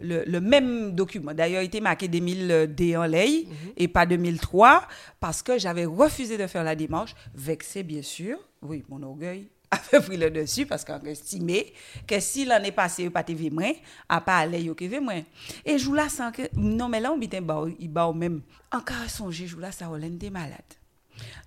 le, 0.00 0.40
même 0.40 0.92
document. 0.92 1.32
D'ailleurs, 1.32 1.62
il 1.62 1.66
était 1.66 1.80
marqué 1.80 2.06
2000D 2.08 2.98
en 2.98 3.06
lay 3.06 3.46
mhm. 3.46 3.72
et 3.78 3.88
pas 3.88 4.04
2003 4.04 4.86
parce 5.20 5.42
que 5.42 5.58
j'avais 5.58 5.86
refusé 5.86 6.36
de 6.36 6.46
faire 6.46 6.64
la 6.64 6.76
démarche, 6.76 7.14
vexé 7.34 7.82
bien 7.82 8.02
sûr. 8.02 8.38
Oui, 8.60 8.84
mon 8.90 9.02
orgueil 9.02 9.48
avait 9.70 10.04
pris 10.04 10.16
le 10.18 10.30
dessus 10.30 10.66
parce 10.66 10.84
qu'on 10.84 11.00
estimait 11.00 11.72
que 12.06 12.20
si 12.20 12.44
l'année 12.44 12.72
passée, 12.72 13.08
pas 13.08 13.24
TV 13.24 13.48
moins, 13.48 13.72
à 14.08 14.20
pas 14.20 14.38
aller 14.38 14.60
yo 14.62 14.74
que 14.74 15.00
moins. 15.00 15.22
Et 15.64 15.78
je 15.78 15.90
là 15.90 16.08
sans 16.10 16.30
que 16.30 16.42
non 16.54 16.88
mais 16.88 17.00
là 17.00 17.12
on 17.12 17.18
bitin 17.18 17.40
ba 17.40 17.64
il 17.78 17.88
ba 17.90 18.12
même 18.12 18.42
encore 18.70 19.08
songer 19.08 19.46
je 19.46 19.56
là 19.56 19.72
ça 19.72 19.88
on 19.90 20.00
était 20.00 20.30
malade. 20.30 20.60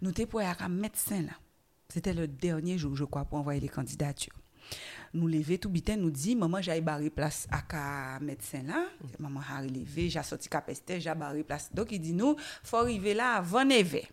Nou 0.01 0.15
te 0.15 0.27
pou 0.29 0.43
ak 0.43 0.63
a 0.65 0.71
medsen 0.71 1.29
la. 1.29 1.37
Sete 1.91 2.11
le 2.15 2.27
dernye 2.27 2.75
jou, 2.75 2.97
je 2.97 3.07
kwa, 3.07 3.23
pou 3.27 3.39
anvoye 3.39 3.61
le 3.63 3.71
kandidatyo. 3.71 4.35
Nou 5.15 5.29
leve 5.31 5.55
tou 5.61 5.71
biten, 5.71 6.01
nou 6.03 6.11
di, 6.11 6.35
maman 6.35 6.63
jay 6.65 6.81
bari 6.83 7.09
plas 7.13 7.45
ak 7.53 7.77
a 7.79 7.87
medsen 8.23 8.67
la. 8.73 8.83
Mm. 8.99 9.15
Maman 9.23 9.45
hari 9.47 9.71
leve, 9.71 10.09
jasoti 10.11 10.51
kapeste, 10.51 10.99
jay 10.99 11.15
bari 11.17 11.45
plas. 11.47 11.69
Dok, 11.71 11.95
i 11.95 12.01
di 12.03 12.13
nou, 12.15 12.35
fò 12.67 12.83
rive 12.87 13.15
la 13.17 13.37
avan 13.39 13.71
eve. 13.75 14.03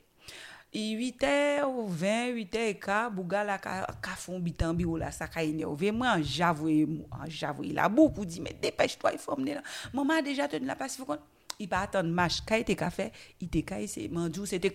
I 0.74 0.96
8è 0.98 1.62
ou 1.62 1.86
20, 1.86 2.34
8è 2.50 2.62
e 2.72 2.78
ka, 2.82 3.06
bouga 3.10 3.44
la 3.46 3.60
ka, 3.62 3.84
ka 4.02 4.16
fon 4.18 4.42
bitan 4.42 4.74
bi 4.74 4.82
ou 4.82 4.98
la 4.98 5.12
sa 5.14 5.28
ka 5.30 5.42
inerve. 5.46 5.92
Mwen 5.94 6.10
an 6.16 6.24
javwe, 6.26 6.80
an 7.14 7.30
javwe 7.30 7.70
la 7.76 7.86
bou 7.86 8.10
pou 8.10 8.26
di, 8.26 8.42
mè 8.42 8.56
depèche 8.58 8.98
to, 8.98 9.06
y 9.06 9.20
fò 9.22 9.38
mne 9.38 9.60
la. 9.60 9.62
Maman 9.94 10.18
a 10.18 10.24
deja 10.26 10.48
ten 10.50 10.66
la 10.66 10.74
plas, 10.78 10.96
y 10.98 11.02
fò 11.02 11.12
kon, 11.12 11.22
il 11.58 11.68
pas 11.68 11.80
attendre 11.80 12.10
match 12.10 12.38
quand 12.46 12.60
il 12.66 12.76
café 12.76 13.10
il 13.40 13.46
était 13.46 13.86
c'est 13.86 14.08
mandou 14.08 14.46
c'était 14.46 14.74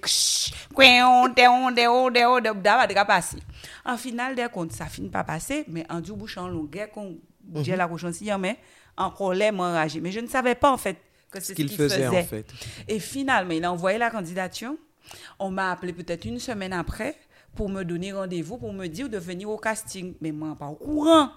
on 0.77 1.27
on 1.27 1.75
on 1.75 2.11
on 2.15 2.41
d'aba 2.41 3.05
passé 3.05 3.37
en 3.85 3.97
finale 3.97 4.35
des 4.35 4.47
comptes 4.51 4.71
ça 4.71 4.85
finit 4.85 5.09
pas 5.09 5.23
passer 5.23 5.65
mais 5.67 5.85
en 5.89 5.99
du 5.99 6.13
bouchon 6.13 6.47
longueur 6.47 6.89
qu'on 6.91 7.17
j'ai 7.61 7.75
la 7.75 7.87
cochon 7.87 8.11
si 8.11 8.29
mais 8.39 8.57
en 8.97 9.11
colère 9.11 9.53
enragé 9.53 9.99
mais 9.99 10.11
je 10.11 10.19
ne 10.19 10.27
savais 10.27 10.55
pas 10.55 10.71
en 10.71 10.77
fait 10.77 10.97
que 11.29 11.39
c'est 11.39 11.53
ce 11.53 11.53
qu'il 11.53 11.69
faisait, 11.71 12.07
en 12.07 12.23
fait. 12.23 12.45
Et 12.87 12.99
finalement 12.99 13.51
il 13.53 13.63
a 13.63 13.71
envoyé 13.71 13.97
la 13.97 14.09
candidature. 14.09 14.73
On 15.39 15.49
m'a 15.49 15.71
appelé 15.71 15.93
peut-être 15.93 16.25
une 16.25 16.39
semaine 16.39 16.73
après 16.73 17.15
pour 17.55 17.69
me 17.69 17.83
donner 17.83 18.11
rendez-vous 18.13 18.57
pour 18.57 18.73
me 18.73 18.87
dire 18.87 19.09
de 19.09 19.17
venir 19.17 19.49
au 19.49 19.57
casting. 19.57 20.15
Mais 20.21 20.31
moi 20.31 20.55
pas 20.57 20.67
au 20.67 20.75
courant. 20.75 21.29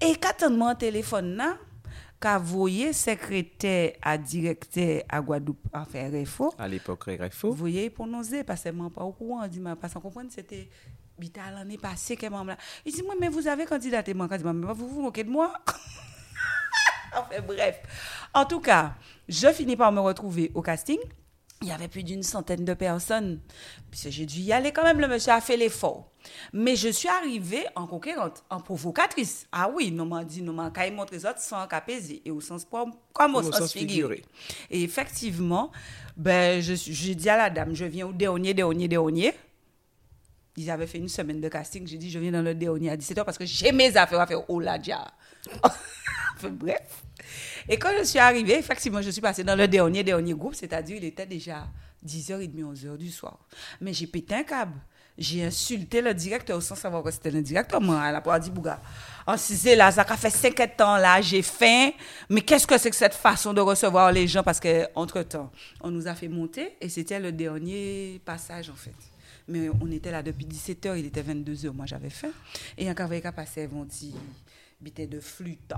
Et 0.00 0.14
quand 0.16 0.46
on 0.46 0.50
m'a 0.50 0.74
téléphone 0.74 1.36
là 1.36 1.56
qu'a 2.22 2.38
voyé 2.38 2.92
secrétaire 2.92 3.94
à 4.00 4.16
directeur 4.16 5.02
à 5.08 5.20
Guadeloupe 5.20 5.66
en 5.74 5.84
faire 5.84 6.08
RFO. 6.22 6.54
À 6.56 6.68
l'époque, 6.68 7.08
Vous 7.08 7.24
RFO. 7.26 7.52
voyez, 7.52 7.90
pour 7.90 8.06
nous 8.06 8.24
aider, 8.28 8.44
parce 8.44 8.62
que 8.62 8.68
moi, 8.70 8.88
pas 8.94 9.02
au 9.02 9.10
courant, 9.10 9.46
dit, 9.48 9.58
moi, 9.58 9.74
parce 9.74 9.92
qu'on 9.92 10.00
comprend, 10.00 10.22
c'était 10.30 10.68
bita 11.18 11.50
l'année 11.50 11.78
passée 11.78 12.16
qu'elle 12.16 12.30
m'a 12.30 12.44
là. 12.44 12.56
Il 12.86 12.92
dit, 12.94 13.02
moi, 13.02 13.14
mais 13.20 13.28
vous 13.28 13.48
avez 13.48 13.64
candidaté, 13.64 14.14
moi, 14.14 14.28
candidat, 14.28 14.52
mais 14.52 14.72
vous 14.72 14.86
vous 14.88 15.02
moquez 15.02 15.24
de 15.24 15.30
moi? 15.30 15.52
enfin, 17.16 17.42
bref. 17.44 17.80
En 18.32 18.44
tout 18.44 18.60
cas, 18.60 18.94
je 19.28 19.48
finis 19.48 19.76
par 19.76 19.90
me 19.90 20.00
retrouver 20.00 20.52
au 20.54 20.62
casting. 20.62 20.98
Il 21.62 21.68
y 21.68 21.72
avait 21.72 21.88
plus 21.88 22.02
d'une 22.02 22.22
centaine 22.22 22.64
de 22.64 22.74
personnes. 22.74 23.40
Puis 23.90 24.10
j'ai 24.10 24.26
dû 24.26 24.40
y 24.40 24.52
aller 24.52 24.72
quand 24.72 24.82
même. 24.82 25.00
Le 25.00 25.08
monsieur 25.08 25.32
a 25.32 25.40
fait 25.40 25.56
l'effort. 25.56 26.10
Mais 26.52 26.76
je 26.76 26.88
suis 26.88 27.08
arrivée 27.08 27.64
en 27.74 27.86
conquérante, 27.86 28.44
en 28.50 28.60
provocatrice. 28.60 29.46
Ah 29.52 29.70
oui, 29.74 29.90
nous 29.90 30.04
m'a 30.04 30.24
dit, 30.24 30.42
nous 30.42 30.56
les 31.10 31.26
autres 31.26 31.40
sans 31.40 31.66
peser. 31.84 32.22
Et 32.24 32.30
au 32.30 32.40
sens 32.40 32.64
propre, 32.64 32.96
comme 33.12 33.34
au, 33.34 33.42
sens, 33.42 33.58
sens 33.58 33.72
figuré. 33.72 34.16
figuré. 34.16 34.24
Et 34.70 34.82
effectivement, 34.82 35.72
ben, 36.16 36.60
j'ai 36.60 37.14
dit 37.14 37.28
à 37.28 37.36
la 37.36 37.50
dame, 37.50 37.74
je 37.74 37.84
viens 37.84 38.06
au 38.06 38.12
dernier, 38.12 38.54
dernier, 38.54 38.88
dernier. 38.88 39.34
Ils 40.56 40.70
avaient 40.70 40.86
fait 40.86 40.98
une 40.98 41.08
semaine 41.08 41.40
de 41.40 41.48
casting. 41.48 41.86
J'ai 41.86 41.96
dit, 41.96 42.10
je 42.10 42.18
viens 42.18 42.32
dans 42.32 42.42
le 42.42 42.54
dernier 42.54 42.90
à 42.90 42.96
17h 42.96 43.24
parce 43.24 43.38
que 43.38 43.46
j'ai 43.46 43.72
mes 43.72 43.96
affaires 43.96 44.20
à 44.20 44.26
faire 44.26 44.48
au 44.50 44.60
Ladja. 44.60 45.06
Bref. 46.42 47.04
Et 47.68 47.78
quand 47.78 47.90
je 47.98 48.04
suis 48.04 48.18
arrivée, 48.18 48.58
effectivement, 48.58 49.00
je 49.00 49.10
suis 49.10 49.20
passée 49.20 49.44
dans 49.44 49.56
le 49.56 49.68
dernier, 49.68 50.02
dernier 50.02 50.34
groupe, 50.34 50.54
c'est-à-dire 50.54 50.96
il 50.96 51.04
était 51.04 51.26
déjà 51.26 51.66
10h30, 52.04 52.74
11h 52.74 52.96
du 52.96 53.10
soir. 53.10 53.38
Mais 53.80 53.92
j'ai 53.92 54.06
pété 54.06 54.34
un 54.34 54.42
câble. 54.42 54.74
J'ai 55.16 55.44
insulté 55.44 56.00
le 56.00 56.14
directeur 56.14 56.62
sans 56.62 56.74
savoir 56.74 57.02
que 57.02 57.10
c'était 57.10 57.30
le 57.30 57.42
directeur. 57.42 57.80
Moi, 57.80 58.02
elle 58.08 58.20
a 58.24 58.38
dit, 58.38 58.50
Bouga. 58.50 58.80
En 59.26 59.36
c'est 59.36 59.76
là, 59.76 59.92
ça 59.92 60.04
fait 60.04 60.30
50 60.30 60.80
ans 60.80 60.96
là, 60.96 61.20
j'ai 61.20 61.42
faim. 61.42 61.90
Mais 62.28 62.40
qu'est-ce 62.40 62.66
que 62.66 62.76
c'est 62.78 62.90
que 62.90 62.96
cette 62.96 63.14
façon 63.14 63.52
de 63.52 63.60
recevoir 63.60 64.10
les 64.10 64.26
gens? 64.26 64.42
Parce 64.42 64.58
qu'entre-temps, 64.58 65.52
on 65.80 65.90
nous 65.90 66.08
a 66.08 66.14
fait 66.14 66.28
monter 66.28 66.76
et 66.80 66.88
c'était 66.88 67.20
le 67.20 67.30
dernier 67.30 68.20
passage, 68.24 68.70
en 68.70 68.74
fait. 68.74 68.94
Mais 69.48 69.68
on 69.68 69.90
était 69.90 70.10
là 70.10 70.22
depuis 70.22 70.46
17h, 70.46 70.98
il 70.98 71.06
était 71.06 71.22
22h, 71.22 71.70
moi 71.70 71.86
j'avais 71.86 72.10
faim. 72.10 72.32
Et 72.76 72.88
un 72.88 72.94
cavalier 72.94 73.20
qui 73.20 73.26
a 73.26 73.32
passé, 73.32 73.68
ils 73.70 73.86
dit, 73.86 74.14
bité 74.80 75.06
de 75.06 75.20
flûte. 75.20 75.72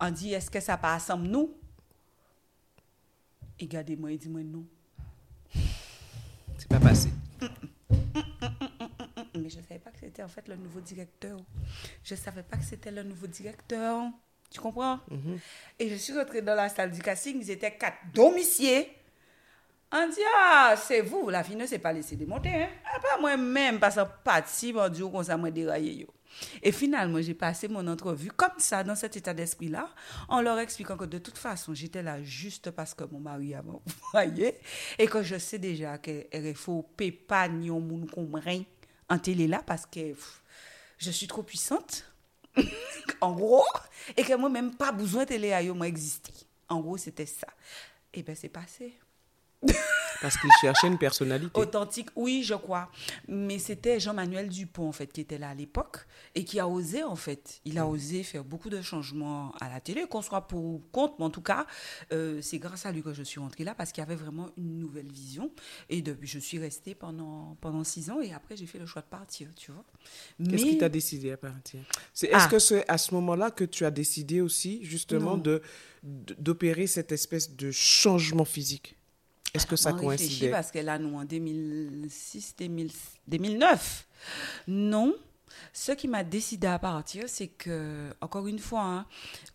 On 0.00 0.10
dit, 0.10 0.32
est-ce 0.32 0.50
que 0.50 0.60
ça 0.60 0.76
passe 0.76 1.04
ensemble, 1.04 1.28
nous? 1.28 1.54
Et 3.58 3.64
regardez-moi, 3.64 4.12
il 4.12 4.18
dit, 4.18 4.28
moi 4.28 4.42
non. 4.42 4.64
C'est 6.58 6.68
pas 6.68 6.80
passé. 6.80 7.10
Mais 9.34 9.48
je 9.48 9.58
ne 9.58 9.62
savais 9.62 9.78
pas 9.78 9.90
que 9.90 9.98
c'était 10.00 10.22
en 10.22 10.28
fait 10.28 10.46
le 10.48 10.56
nouveau 10.56 10.80
directeur. 10.80 11.38
Je 12.04 12.14
ne 12.14 12.18
savais 12.18 12.42
pas 12.42 12.56
que 12.56 12.64
c'était 12.64 12.90
le 12.90 13.02
nouveau 13.02 13.26
directeur. 13.26 14.04
Tu 14.50 14.60
comprends? 14.60 15.00
Et 15.78 15.88
je 15.88 15.94
suis 15.94 16.12
rentrée 16.12 16.42
dans 16.42 16.54
la 16.54 16.68
salle 16.68 16.90
du 16.90 17.00
casting, 17.00 17.38
ils 17.40 17.50
étaient 17.50 17.76
quatre 17.76 17.98
domiciers. 18.12 18.88
On 19.92 20.08
dit, 20.08 20.20
ah, 20.36 20.74
c'est 20.76 21.00
vous, 21.00 21.30
la 21.30 21.42
fille 21.42 21.56
ne 21.56 21.66
s'est 21.66 21.80
pas 21.80 21.92
laissée 21.92 22.14
démonter. 22.14 22.50
Hein? 22.50 22.68
Ah, 22.84 23.00
pas 23.00 23.20
moi-même, 23.20 23.80
parce 23.80 23.96
que 23.96 24.02
parti, 24.22 24.72
mon 24.72 24.88
Dieu, 24.88 25.08
comme 25.08 25.24
ça, 25.24 25.36
moi, 25.36 25.50
déraillé. 25.50 26.02
yo. 26.02 26.06
Et 26.62 26.72
finalement, 26.72 27.20
j'ai 27.20 27.34
passé 27.34 27.68
mon 27.68 27.86
entrevue 27.86 28.30
comme 28.30 28.58
ça, 28.58 28.84
dans 28.84 28.94
cet 28.94 29.16
état 29.16 29.34
d'esprit-là, 29.34 29.88
en 30.28 30.40
leur 30.40 30.58
expliquant 30.58 30.96
que 30.96 31.04
de 31.04 31.18
toute 31.18 31.38
façon, 31.38 31.74
j'étais 31.74 32.02
là 32.02 32.22
juste 32.22 32.70
parce 32.70 32.94
que 32.94 33.04
mon 33.04 33.20
mari 33.20 33.54
avait 33.54 33.70
envoyé 34.14 34.58
et 34.98 35.06
que 35.06 35.22
je 35.22 35.38
sais 35.38 35.58
déjà 35.58 35.98
RFO 36.32 36.82
paie 36.96 37.10
pas 37.10 37.48
ni 37.48 37.70
rien 37.70 38.62
en 39.08 39.18
télé 39.18 39.48
là 39.48 39.62
parce 39.66 39.86
que 39.86 40.14
je 40.98 41.10
suis 41.10 41.26
trop 41.26 41.42
puissante. 41.42 42.04
en 43.20 43.32
gros, 43.32 43.64
et 44.16 44.22
que 44.22 44.34
moi 44.34 44.48
même 44.48 44.74
pas 44.74 44.92
besoin 44.92 45.22
de 45.22 45.28
télé 45.28 45.52
à 45.52 45.62
yo, 45.62 45.74
moi 45.74 45.88
exister. 45.88 46.32
En 46.68 46.80
gros, 46.80 46.96
c'était 46.96 47.26
ça. 47.26 47.48
Et 48.12 48.22
ben 48.22 48.34
c'est 48.34 48.48
passé. 48.48 48.98
Parce 50.22 50.36
qu'il 50.36 50.50
cherchait 50.60 50.86
une 50.88 50.98
personnalité. 50.98 51.58
Authentique, 51.58 52.10
oui, 52.14 52.42
je 52.44 52.52
crois. 52.52 52.90
Mais 53.26 53.58
c'était 53.58 53.98
Jean-Manuel 53.98 54.50
Dupont, 54.50 54.86
en 54.88 54.92
fait, 54.92 55.06
qui 55.10 55.22
était 55.22 55.38
là 55.38 55.48
à 55.48 55.54
l'époque 55.54 56.06
et 56.34 56.44
qui 56.44 56.60
a 56.60 56.68
osé, 56.68 57.02
en 57.02 57.16
fait. 57.16 57.62
Il 57.64 57.78
a 57.78 57.86
osé 57.86 58.22
faire 58.22 58.44
beaucoup 58.44 58.68
de 58.68 58.82
changements 58.82 59.52
à 59.62 59.70
la 59.70 59.80
télé, 59.80 60.04
qu'on 60.06 60.20
soit 60.20 60.42
pour 60.46 60.62
ou 60.62 60.82
contre, 60.92 61.14
mais 61.18 61.24
en 61.24 61.30
tout 61.30 61.40
cas, 61.40 61.66
euh, 62.12 62.42
c'est 62.42 62.58
grâce 62.58 62.84
à 62.84 62.92
lui 62.92 63.02
que 63.02 63.14
je 63.14 63.22
suis 63.22 63.40
rentrée 63.40 63.64
là 63.64 63.74
parce 63.74 63.92
qu'il 63.92 64.02
y 64.02 64.06
avait 64.06 64.14
vraiment 64.14 64.50
une 64.58 64.78
nouvelle 64.78 65.10
vision. 65.10 65.50
Et 65.88 66.02
depuis, 66.02 66.28
je 66.28 66.38
suis 66.38 66.58
restée 66.58 66.94
pendant, 66.94 67.56
pendant 67.62 67.82
six 67.82 68.10
ans 68.10 68.20
et 68.20 68.34
après, 68.34 68.58
j'ai 68.58 68.66
fait 68.66 68.78
le 68.78 68.84
choix 68.84 69.00
de 69.00 69.06
partir, 69.08 69.48
tu 69.56 69.72
vois. 69.72 69.84
Qu'est-ce 70.50 70.64
Mais- 70.64 70.70
qui 70.72 70.78
t'a 70.78 70.90
décidé 70.90 71.30
à 71.32 71.38
partir? 71.38 71.80
C'est 72.12 72.26
Est-ce 72.26 72.44
Ah. 72.44 72.48
que 72.48 72.58
c'est 72.58 72.86
à 72.90 72.98
ce 72.98 73.14
moment-là 73.14 73.50
que 73.50 73.64
tu 73.64 73.86
as 73.86 73.90
décidé 73.90 74.42
aussi, 74.42 74.84
justement, 74.84 75.38
Non. 75.38 75.38
de- 75.38 75.62
d'opérer 76.02 76.86
cette 76.86 77.10
espèce 77.12 77.56
de 77.56 77.70
changement 77.70 78.44
physique? 78.44 78.96
Est-ce 79.54 79.66
que 79.66 79.76
ça 79.76 79.92
coïncidait? 79.92 80.50
parce 80.50 80.70
que 80.70 80.78
là, 80.78 80.98
nous, 80.98 81.16
en 81.16 81.24
2006, 81.24 82.54
2000 82.58 82.90
2009, 83.26 84.06
non. 84.68 85.14
Ce 85.72 85.92
qui 85.92 86.08
m'a 86.08 86.24
décidé 86.24 86.66
à 86.66 86.78
partir, 86.78 87.28
c'est 87.28 87.48
que, 87.48 88.14
encore 88.20 88.46
une 88.46 88.58
fois, 88.58 88.84
hein, 88.84 89.06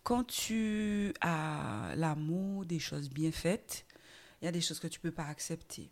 quand 0.02 0.24
tu 0.24 1.12
as 1.20 1.94
l'amour 1.96 2.64
des 2.64 2.78
choses 2.78 3.08
bien 3.10 3.32
faites, 3.32 3.86
il 4.40 4.44
y 4.44 4.48
a 4.48 4.52
des 4.52 4.60
choses 4.60 4.78
que 4.78 4.86
tu 4.86 5.00
peux 5.00 5.10
pas 5.10 5.24
accepter. 5.24 5.90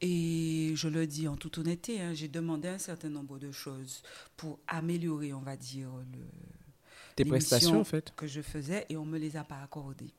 Et 0.00 0.72
je 0.74 0.88
le 0.88 1.06
dis 1.06 1.26
en 1.26 1.36
toute 1.36 1.58
honnêteté, 1.58 2.00
hein, 2.00 2.12
j'ai 2.12 2.28
demandé 2.28 2.68
un 2.68 2.78
certain 2.78 3.08
nombre 3.08 3.38
de 3.38 3.50
choses 3.50 4.02
pour 4.36 4.58
améliorer, 4.66 5.32
on 5.32 5.40
va 5.40 5.56
dire, 5.56 5.88
le, 6.12 6.26
Tes 7.14 7.24
prestations, 7.24 7.80
en 7.80 7.84
fait 7.84 8.14
que 8.14 8.26
je 8.26 8.42
faisais 8.42 8.84
et 8.88 8.96
on 8.96 9.06
me 9.06 9.18
les 9.18 9.36
a 9.36 9.44
pas 9.44 9.62
accordées. 9.62 10.12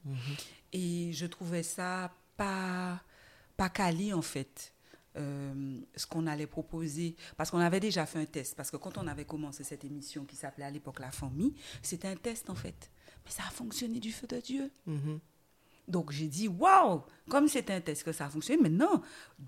Et 0.74 1.12
je 1.14 1.26
trouvais 1.26 1.64
ça 1.64 2.12
pas 2.38 3.02
pas 3.58 3.70
quali 3.70 4.14
en 4.14 4.22
fait. 4.22 4.74
euh, 5.18 5.80
ce 5.96 6.06
qu'on 6.06 6.28
allait 6.28 6.46
proposer 6.46 7.16
parce 7.38 7.50
qu'on 7.50 7.58
avait 7.58 7.80
déjà 7.80 8.06
fait 8.06 8.20
un 8.20 8.26
test 8.26 8.54
parce 8.56 8.70
que 8.70 8.78
quand 8.78 9.00
on 9.00 9.08
avait 9.08 9.26
commencé 9.26 9.64
cette 9.64 9.84
émission 9.84 10.26
qui 10.26 10.36
s'appelait 10.36 10.66
à 10.66 10.70
l'époque 10.70 11.00
la 11.00 11.10
famille 11.10 11.56
c'était 11.82 12.08
un 12.08 12.16
test 12.16 12.52
en 12.52 12.56
fait 12.56 12.92
mais 13.26 13.32
ça 13.32 13.42
a 13.48 13.50
fonctionné 13.50 14.00
du 14.00 14.12
feu 14.12 14.28
de 14.28 14.40
Dieu 14.40 14.70
Mhm. 14.86 15.20
donc 15.88 16.12
j'ai 16.12 16.28
dit 16.28 16.48
waouh 16.48 17.02
comme 17.30 17.48
c'était 17.48 17.74
un 17.74 17.82
test 17.82 18.04
que 18.04 18.12
ça 18.12 18.26
a 18.28 18.30
fonctionné 18.30 18.62
maintenant 18.62 19.02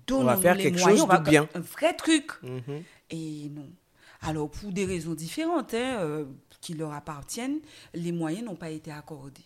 donnons 0.08 0.22
On 0.22 0.24
va 0.24 0.36
faire 0.36 0.56
les 0.56 0.64
quelque 0.64 0.80
moyens, 0.80 0.98
chose 0.98 1.04
on 1.04 1.06
va 1.06 1.18
de 1.18 1.30
bien. 1.30 1.48
un 1.54 1.60
vrai 1.60 1.94
truc 1.94 2.32
Mhm. 2.42 2.82
et 3.10 3.48
non. 3.50 3.70
Alors, 4.22 4.50
pour 4.50 4.70
des 4.72 4.84
raisons 4.84 5.14
différentes 5.14 5.72
hein, 5.72 5.96
euh, 6.00 6.26
qui 6.60 6.74
leur 6.74 6.92
appartiennent, 6.92 7.60
les 7.94 8.12
moyens 8.12 8.44
n'ont 8.44 8.54
pas 8.56 8.68
été 8.70 8.90
accordés. 8.92 9.40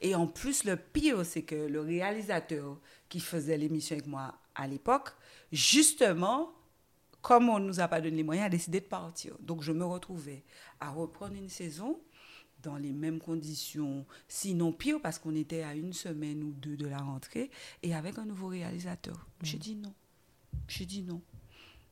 Et 0.00 0.14
en 0.14 0.26
plus, 0.26 0.64
le 0.64 0.76
pire, 0.76 1.24
c'est 1.24 1.42
que 1.42 1.54
le 1.54 1.80
réalisateur 1.80 2.78
qui 3.08 3.20
faisait 3.20 3.56
l'émission 3.56 3.94
avec 3.96 4.06
moi 4.06 4.34
à 4.54 4.66
l'époque, 4.66 5.10
justement, 5.52 6.52
comme 7.22 7.48
on 7.48 7.58
ne 7.58 7.66
nous 7.66 7.80
a 7.80 7.88
pas 7.88 8.00
donné 8.00 8.16
les 8.16 8.22
moyens, 8.22 8.46
a 8.46 8.50
décidé 8.50 8.80
de 8.80 8.86
partir. 8.86 9.34
Donc, 9.40 9.62
je 9.62 9.72
me 9.72 9.84
retrouvais 9.84 10.44
à 10.80 10.90
reprendre 10.90 11.34
une 11.34 11.48
saison 11.48 12.00
dans 12.62 12.76
les 12.76 12.92
mêmes 12.92 13.20
conditions, 13.20 14.06
sinon 14.26 14.72
pire, 14.72 15.00
parce 15.02 15.18
qu'on 15.18 15.34
était 15.34 15.62
à 15.62 15.74
une 15.74 15.92
semaine 15.92 16.42
ou 16.42 16.52
deux 16.52 16.76
de 16.76 16.86
la 16.86 16.98
rentrée, 16.98 17.50
et 17.82 17.94
avec 17.94 18.18
un 18.18 18.24
nouveau 18.24 18.48
réalisateur. 18.48 19.26
J'ai 19.42 19.58
dit 19.58 19.76
non. 19.76 19.92
J'ai 20.66 20.86
dit 20.86 21.02
non. 21.02 21.20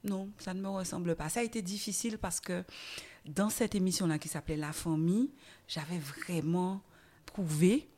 Non, 0.05 0.31
ça 0.39 0.53
ne 0.53 0.61
me 0.61 0.69
ressemble 0.69 1.15
pas. 1.15 1.29
Ça 1.29 1.41
a 1.41 1.43
été 1.45 1.63
difficile 1.63 2.19
parce 2.19 2.41
que 2.41 2.65
dans 3.25 3.51
cette 3.51 3.75
émission-là 3.75 4.19
qui 4.19 4.29
s'appelait 4.29 4.57
La 4.57 4.73
famille, 4.73 5.31
j'avais 5.69 5.99
vraiment 5.99 6.83
trouvé 7.33 7.89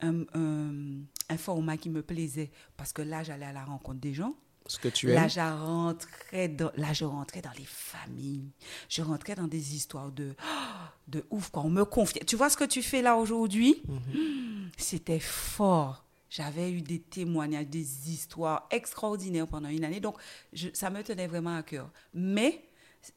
un, 0.00 0.22
un- 0.34 1.02
un 1.30 1.36
format 1.38 1.76
qui 1.76 1.88
me 1.90 2.02
plaisait 2.02 2.50
parce 2.76 2.92
que 2.92 3.02
là, 3.02 3.22
j'allais 3.22 3.46
à 3.46 3.52
la 3.52 3.64
rencontre 3.64 4.00
des 4.00 4.12
gens. 4.12 4.34
Ce 4.66 4.78
que 4.78 4.88
tu 4.88 5.08
Là, 5.08 5.28
rentrais 5.56 6.48
dans, 6.48 6.70
là, 6.76 6.92
je 6.94 7.04
rentrais 7.04 7.42
dans 7.42 7.52
les 7.58 7.66
familles. 7.66 8.50
Je 8.88 9.02
rentrais 9.02 9.34
dans 9.34 9.46
des 9.46 9.74
histoires 9.76 10.10
de, 10.10 10.34
de 11.08 11.24
ouf, 11.30 11.50
quoi. 11.50 11.62
On 11.64 11.70
me 11.70 11.84
confiait. 11.84 12.24
Tu 12.24 12.36
vois 12.36 12.48
ce 12.50 12.56
que 12.56 12.64
tu 12.64 12.82
fais 12.82 13.02
là 13.02 13.16
aujourd'hui? 13.16 13.82
C'était 14.78 15.20
fort. 15.20 16.04
J'avais 16.30 16.72
eu 16.72 16.82
des 16.82 16.98
témoignages, 17.00 17.68
des 17.68 18.10
histoires 18.10 18.66
extraordinaires 18.70 19.46
pendant 19.46 19.68
une 19.68 19.84
année. 19.84 20.00
Donc, 20.00 20.16
je- 20.52 20.68
ça 20.72 20.90
me 20.90 21.02
tenait 21.02 21.26
vraiment 21.28 21.56
à 21.56 21.62
cœur. 21.62 21.90
Mais 22.12 22.64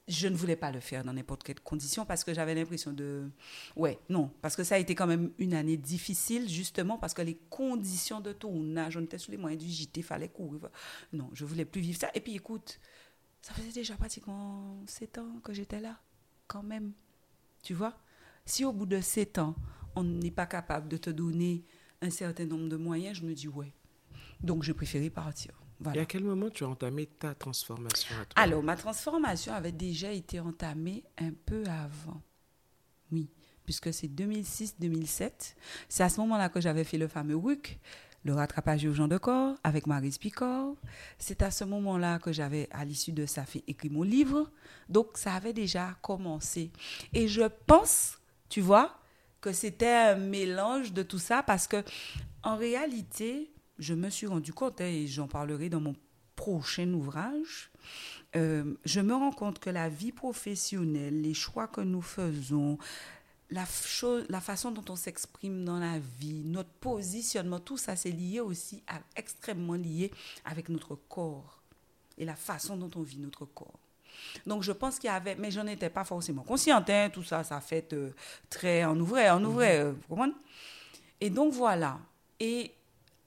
je 0.07 0.27
ne 0.27 0.35
voulais 0.35 0.55
pas 0.55 0.71
le 0.71 0.79
faire 0.79 1.03
dans 1.03 1.13
n'importe 1.13 1.43
quelle 1.43 1.59
condition 1.59 2.05
parce 2.05 2.23
que 2.23 2.33
j'avais 2.33 2.55
l'impression 2.55 2.93
de... 2.93 3.29
Ouais, 3.75 3.99
non. 4.09 4.31
Parce 4.41 4.55
que 4.55 4.63
ça 4.63 4.75
a 4.75 4.77
été 4.77 4.95
quand 4.95 5.07
même 5.07 5.31
une 5.37 5.53
année 5.53 5.77
difficile, 5.77 6.49
justement, 6.49 6.97
parce 6.97 7.13
que 7.13 7.21
les 7.21 7.35
conditions 7.49 8.21
de 8.21 8.33
tournage, 8.33 8.97
on 8.97 9.03
était 9.03 9.17
sous 9.17 9.31
les 9.31 9.37
moyens 9.37 9.63
du 9.63 9.69
JT, 9.69 10.01
fallait 10.01 10.29
courir. 10.29 10.69
Non, 11.13 11.29
je 11.33 11.45
voulais 11.45 11.65
plus 11.65 11.81
vivre 11.81 11.99
ça. 11.99 12.09
Et 12.13 12.21
puis, 12.21 12.35
écoute, 12.35 12.79
ça 13.41 13.53
faisait 13.53 13.71
déjà 13.71 13.95
pratiquement 13.95 14.83
sept 14.87 15.17
ans 15.17 15.39
que 15.43 15.53
j'étais 15.53 15.79
là, 15.79 15.99
quand 16.47 16.63
même. 16.63 16.93
Tu 17.63 17.73
vois? 17.73 17.97
Si 18.45 18.65
au 18.65 18.73
bout 18.73 18.85
de 18.85 19.01
sept 19.01 19.37
ans, 19.37 19.55
on 19.95 20.03
n'est 20.03 20.31
pas 20.31 20.45
capable 20.45 20.87
de 20.87 20.97
te 20.97 21.09
donner 21.09 21.65
un 22.01 22.09
certain 22.09 22.45
nombre 22.45 22.69
de 22.69 22.77
moyens, 22.77 23.17
je 23.17 23.25
me 23.25 23.33
dis 23.33 23.47
ouais. 23.47 23.73
Donc, 24.41 24.63
j'ai 24.63 24.73
préféré 24.73 25.09
partir. 25.09 25.53
Et 25.93 25.99
à 25.99 26.05
quel 26.05 26.23
moment 26.23 26.49
tu 26.49 26.63
as 26.63 26.67
entamé 26.67 27.05
ta 27.05 27.35
transformation 27.35 28.15
à 28.15 28.25
toi 28.25 28.43
Alors, 28.43 28.63
ma 28.63 28.75
transformation 28.75 29.53
avait 29.53 29.71
déjà 29.71 30.11
été 30.11 30.39
entamée 30.39 31.03
un 31.17 31.31
peu 31.45 31.63
avant. 31.65 32.21
Oui. 33.11 33.29
puisque 33.63 33.93
c'est 33.93 34.07
2006-2007. 34.07 35.55
C'est 35.89 36.03
à 36.03 36.09
ce 36.09 36.19
moment-là 36.21 36.49
que 36.49 36.59
j'avais 36.61 36.83
fait 36.83 36.97
le 36.97 37.07
fameux 37.07 37.35
WIC, 37.35 37.79
le 38.23 38.33
rattrapage 38.33 38.83
urgent 38.83 39.07
de 39.07 39.17
corps, 39.17 39.55
avec 39.63 39.87
Marie 39.87 40.15
Picor. 40.19 40.75
C'est 41.17 41.41
à 41.41 41.51
ce 41.51 41.63
moment-là 41.63 42.19
que 42.19 42.31
j'avais, 42.31 42.67
à 42.71 42.83
l'issue 42.85 43.11
de 43.13 43.25
ça, 43.25 43.45
fait 43.45 43.63
écrit 43.67 43.89
mon 43.89 44.03
livre. 44.03 44.51
Donc, 44.89 45.17
ça 45.17 45.33
avait 45.33 45.53
déjà 45.53 45.95
commencé. 46.01 46.71
Et 47.13 47.27
je 47.27 47.43
pense, 47.65 48.17
tu 48.49 48.61
vois, 48.61 48.97
que 49.41 49.53
c'était 49.53 49.87
un 49.87 50.15
mélange 50.15 50.93
de 50.93 51.03
tout 51.03 51.19
ça 51.19 51.43
parce 51.43 51.67
que, 51.67 51.83
en 52.43 52.57
réalité, 52.57 53.51
je 53.79 53.93
me 53.93 54.09
suis 54.09 54.27
rendu 54.27 54.53
compte, 54.53 54.81
hein, 54.81 54.85
et 54.85 55.07
j'en 55.07 55.27
parlerai 55.27 55.69
dans 55.69 55.81
mon 55.81 55.95
prochain 56.35 56.91
ouvrage, 56.93 57.71
euh, 58.35 58.75
je 58.85 58.99
me 58.99 59.13
rends 59.13 59.31
compte 59.31 59.59
que 59.59 59.69
la 59.69 59.89
vie 59.89 60.11
professionnelle, 60.11 61.21
les 61.21 61.33
choix 61.33 61.67
que 61.67 61.81
nous 61.81 62.01
faisons, 62.01 62.77
la, 63.49 63.65
chose, 63.65 64.25
la 64.29 64.41
façon 64.41 64.71
dont 64.71 64.83
on 64.89 64.95
s'exprime 64.95 65.65
dans 65.65 65.79
la 65.79 65.99
vie, 66.19 66.43
notre 66.45 66.69
positionnement, 66.69 67.59
tout 67.59 67.77
ça, 67.77 67.95
c'est 67.95 68.11
lié 68.11 68.39
aussi, 68.39 68.83
à, 68.87 68.99
extrêmement 69.15 69.73
lié 69.73 70.11
avec 70.45 70.69
notre 70.69 70.95
corps 70.95 71.61
et 72.17 72.25
la 72.25 72.35
façon 72.35 72.77
dont 72.77 72.91
on 72.95 73.01
vit 73.01 73.19
notre 73.19 73.45
corps. 73.45 73.79
Donc, 74.45 74.63
je 74.63 74.71
pense 74.71 74.99
qu'il 74.99 75.07
y 75.07 75.13
avait, 75.13 75.35
mais 75.35 75.51
je 75.51 75.59
n'en 75.59 75.67
étais 75.67 75.89
pas 75.89 76.03
forcément 76.03 76.43
consciente, 76.43 76.89
hein, 76.89 77.09
tout 77.11 77.23
ça, 77.23 77.43
ça 77.43 77.61
fait 77.61 77.93
euh, 77.93 78.11
très 78.49 78.83
en 78.83 78.99
ouvrait, 78.99 79.29
en 79.29 79.43
ouvrait, 79.43 79.79
euh, 79.79 79.91
vous 79.91 80.07
comprenez? 80.15 80.33
Et 81.21 81.29
donc, 81.29 81.53
voilà. 81.53 81.99
Et 82.39 82.73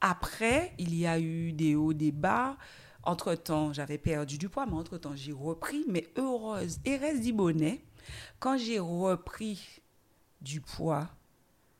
après, 0.00 0.74
il 0.78 0.94
y 0.94 1.06
a 1.06 1.18
eu 1.20 1.52
des 1.52 1.74
hauts, 1.74 1.92
des 1.92 2.12
bas. 2.12 2.56
Entre-temps, 3.02 3.72
j'avais 3.72 3.98
perdu 3.98 4.38
du 4.38 4.48
poids, 4.48 4.66
mais 4.66 4.74
entre-temps, 4.74 5.16
j'ai 5.16 5.32
repris. 5.32 5.84
Mais 5.88 6.08
heureuse, 6.16 6.80
et 6.84 6.96
reste 6.96 7.30
bonnet, 7.32 7.84
quand 8.38 8.56
j'ai 8.56 8.78
repris 8.78 9.80
du 10.40 10.60
poids, 10.60 11.08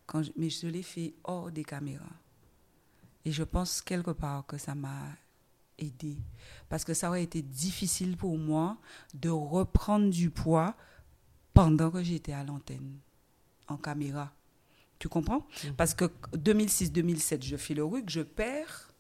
quand 0.07 0.23
je, 0.23 0.33
mais 0.37 0.51
je 0.51 0.67
l'ai 0.67 0.83
fait 0.83 1.15
hors 1.25 1.51
des 1.51 1.65
caméras. 1.65 2.05
Et 3.25 3.33
je 3.33 3.43
pense 3.43 3.83
quelque 3.83 4.11
part 4.11 4.47
que 4.47 4.59
ça 4.59 4.75
m'a 4.75 5.17
aidé. 5.79 6.19
Parce 6.69 6.85
que 6.85 6.95
ça 6.95 7.09
aurait 7.09 7.23
été 7.23 7.43
difficile 7.43 8.17
pour 8.17 8.37
moi 8.39 8.79
de 9.15 9.29
reprendre 9.29 10.11
du 10.11 10.31
poids 10.31 10.75
pendant 11.55 11.91
que 11.91 12.03
j'étais 12.03 12.33
à 12.33 12.45
l'antenne, 12.45 12.99
en 13.69 13.77
caméra. 13.77 14.33
Tu 15.01 15.09
comprends 15.09 15.39
mmh. 15.65 15.71
Parce 15.77 15.95
que 15.95 16.05
2006-2007, 16.37 17.43
je 17.43 17.57
fais 17.57 17.75
le 17.75 17.83
RUC, 17.83 18.09
je 18.09 18.21
perds. 18.21 18.93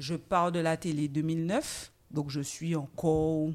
Je 0.00 0.16
pars 0.16 0.50
de 0.50 0.58
la 0.58 0.76
télé 0.76 1.06
2009, 1.06 1.92
donc 2.10 2.30
je 2.30 2.40
suis 2.40 2.74
encore. 2.74 3.50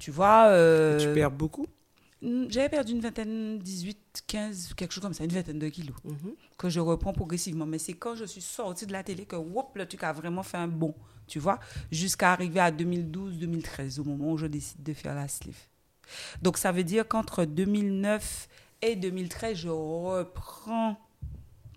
Tu 0.00 0.10
vois. 0.10 0.46
Euh, 0.48 0.98
tu 0.98 1.12
perds 1.14 1.30
beaucoup 1.30 1.66
j'avais 2.48 2.68
perdu 2.68 2.92
une 2.92 3.00
vingtaine, 3.00 3.58
18, 3.58 4.24
15, 4.26 4.74
quelque 4.74 4.92
chose 4.92 5.02
comme 5.02 5.14
ça, 5.14 5.24
une 5.24 5.32
vingtaine 5.32 5.58
de 5.58 5.68
kilos, 5.68 5.96
mhm. 6.04 6.34
que 6.56 6.68
je 6.68 6.78
reprends 6.78 7.12
progressivement. 7.12 7.66
Mais 7.66 7.78
c'est 7.78 7.94
quand 7.94 8.14
je 8.14 8.24
suis 8.24 8.40
sortie 8.40 8.86
de 8.86 8.92
la 8.92 9.02
télé 9.02 9.24
que, 9.24 9.36
whoop, 9.36 9.74
le 9.74 9.86
truc 9.86 10.04
a 10.04 10.12
vraiment 10.12 10.42
fait 10.42 10.56
un 10.56 10.68
bond, 10.68 10.94
tu 11.26 11.40
vois, 11.40 11.58
jusqu'à 11.90 12.32
arriver 12.32 12.60
à 12.60 12.70
2012, 12.70 13.38
2013, 13.38 13.98
au 13.98 14.04
moment 14.04 14.32
où 14.32 14.38
je 14.38 14.46
décide 14.46 14.82
de 14.82 14.92
faire 14.92 15.14
la 15.14 15.26
sleeve. 15.26 15.58
Donc, 16.42 16.58
ça 16.58 16.70
veut 16.70 16.84
dire 16.84 17.08
qu'entre 17.08 17.44
2009 17.44 18.48
et 18.82 18.96
2013, 18.96 19.56
je 19.56 19.68
reprends 19.68 20.98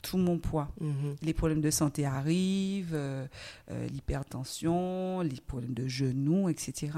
tout 0.02 0.18
mon 0.18 0.38
poids. 0.38 0.70
Mhm. 0.80 1.16
Les 1.22 1.34
problèmes 1.34 1.62
de 1.62 1.72
santé 1.72 2.06
arrivent, 2.06 2.94
euh, 2.94 3.26
euh, 3.72 3.88
l'hypertension, 3.88 5.22
les 5.22 5.42
problèmes 5.42 5.74
de 5.74 5.88
genoux, 5.88 6.50
etc. 6.50 6.92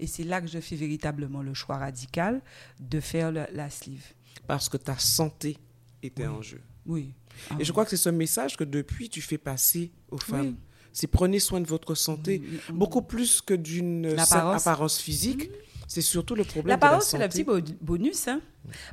Et 0.00 0.06
c'est 0.06 0.24
là 0.24 0.40
que 0.40 0.46
je 0.46 0.58
fais 0.60 0.76
véritablement 0.76 1.42
le 1.42 1.52
choix 1.52 1.76
radical 1.76 2.40
de 2.80 3.00
faire 3.00 3.32
la 3.32 3.70
sleeve. 3.70 4.14
Parce 4.46 4.68
que 4.68 4.76
ta 4.76 4.98
santé 4.98 5.58
était 6.02 6.26
en 6.26 6.42
jeu. 6.42 6.60
Oui. 6.86 7.14
Et 7.58 7.64
je 7.64 7.72
crois 7.72 7.84
que 7.84 7.90
c'est 7.90 7.96
ce 7.96 8.10
message 8.10 8.56
que 8.56 8.64
depuis 8.64 9.08
tu 9.08 9.20
fais 9.20 9.38
passer 9.38 9.90
aux 10.10 10.18
femmes. 10.18 10.56
C'est 10.92 11.08
prenez 11.08 11.40
soin 11.40 11.60
de 11.60 11.66
votre 11.66 11.94
santé, 11.94 12.40
beaucoup 12.72 13.02
plus 13.02 13.40
que 13.40 13.54
d'une 13.54 14.16
apparence 14.18 14.98
physique. 14.98 15.50
C'est 15.86 16.02
surtout 16.02 16.34
le 16.34 16.44
problème 16.44 16.68
la. 16.68 16.74
L'apparence, 16.74 17.06
c'est 17.06 17.18
le 17.18 17.28
petit 17.28 17.44
bonus. 17.80 18.28
Hein? 18.28 18.40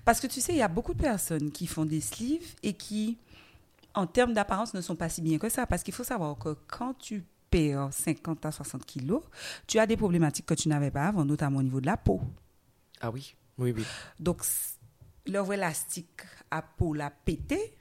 Parce 0.04 0.20
que 0.20 0.28
tu 0.28 0.42
sais, 0.42 0.54
il 0.54 0.58
y 0.58 0.62
a 0.62 0.68
beaucoup 0.68 0.94
de 0.94 1.02
personnes 1.02 1.52
qui 1.52 1.68
font 1.68 1.86
des 1.86 2.02
sleeves 2.02 2.56
et 2.64 2.74
qui 2.74 3.18
en 3.94 4.08
termes 4.08 4.34
d'apparence, 4.34 4.74
ne 4.74 4.82
sont 4.82 4.96
pas 4.96 5.10
si 5.10 5.22
bien 5.22 5.38
que 5.38 5.50
ça. 5.50 5.66
Parce 5.68 5.84
qu'il 5.84 5.94
faut 5.94 6.04
savoir 6.04 6.38
que 6.38 6.56
quand 6.68 6.94
tu 6.98 7.24
perds 7.50 7.90
50 7.92 8.46
à 8.46 8.52
60 8.52 8.86
kilos, 8.86 9.22
tu 9.68 9.80
as 9.80 9.86
des 9.86 9.98
problématiques 9.98 10.46
que 10.46 10.54
tu 10.54 10.70
n'avais 10.70 10.92
pas 10.92 11.08
avant, 11.08 11.26
notamment 11.26 11.60
au 11.60 11.64
niveau 11.64 11.82
de 11.82 11.86
la 11.86 11.98
peau. 11.98 12.22
Ah 13.02 13.12
oui, 13.12 13.36
oui, 13.58 13.74
oui. 13.76 13.84
Donc, 14.20 14.44
l'œuvre 15.28 15.54
élastique 15.54 16.22
à 16.50 16.62
peau 16.62 16.94
la 16.94 17.10
pété, 17.10 17.78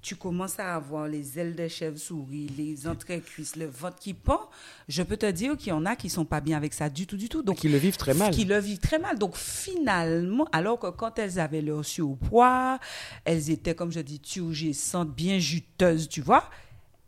tu 0.00 0.16
commences 0.16 0.58
à 0.58 0.76
avoir 0.76 1.08
les 1.08 1.38
ailes 1.38 1.54
de 1.56 1.66
chèvre-souris, 1.66 2.48
les 2.56 2.86
entrées-cuisses, 2.86 3.56
le 3.56 3.66
ventre 3.66 3.98
qui 3.98 4.14
pend, 4.14 4.48
je 4.88 5.02
peux 5.02 5.16
te 5.16 5.30
dire 5.30 5.56
qu'il 5.56 5.68
y 5.68 5.72
en 5.72 5.84
a 5.86 5.96
qui 5.96 6.08
sont 6.08 6.24
pas 6.24 6.40
bien 6.40 6.56
avec 6.56 6.72
ça 6.72 6.88
du 6.88 7.06
tout, 7.06 7.16
du 7.16 7.28
tout. 7.28 7.42
Donc, 7.42 7.56
qui 7.56 7.68
le 7.68 7.78
vivent 7.78 7.96
très 7.96 8.14
mal. 8.14 8.32
Qui 8.32 8.44
le 8.44 8.58
vivent 8.58 8.78
très 8.78 8.98
mal. 8.98 9.18
Donc, 9.18 9.36
finalement, 9.36 10.46
alors 10.52 10.78
que 10.78 10.90
quand 10.90 11.18
elles 11.18 11.38
avaient 11.40 11.62
leur 11.62 11.84
surpoids, 11.84 12.78
elles 13.24 13.50
étaient, 13.50 13.74
comme 13.74 13.90
je 13.90 14.00
dis, 14.00 14.20
turgescentes, 14.20 15.14
bien 15.14 15.38
juteuses, 15.38 16.08
tu 16.08 16.20
vois, 16.20 16.48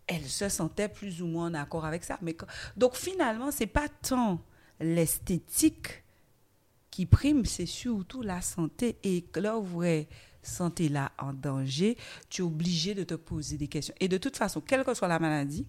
elles 0.06 0.26
se 0.26 0.48
sentaient 0.48 0.88
plus 0.88 1.22
ou 1.22 1.26
moins 1.26 1.46
en 1.46 1.54
accord 1.54 1.84
avec 1.84 2.02
ça. 2.02 2.18
Mais, 2.22 2.36
donc, 2.76 2.96
finalement, 2.96 3.50
c'est 3.52 3.66
pas 3.66 3.88
tant 4.02 4.40
l'esthétique 4.80 6.02
qui 6.90 7.06
prime, 7.06 7.44
c'est 7.44 7.66
surtout 7.66 8.22
la 8.22 8.40
santé. 8.40 8.96
Et 9.04 9.24
là, 9.36 9.56
vrai 9.58 10.08
santé-là 10.42 11.12
en 11.18 11.32
danger, 11.32 11.96
tu 12.28 12.42
es 12.42 12.44
obligé 12.44 12.94
de 12.94 13.04
te 13.04 13.14
poser 13.14 13.56
des 13.56 13.68
questions. 13.68 13.94
Et 14.00 14.08
de 14.08 14.18
toute 14.18 14.36
façon, 14.36 14.60
quelle 14.60 14.84
que 14.84 14.94
soit 14.94 15.08
la 15.08 15.18
maladie, 15.18 15.66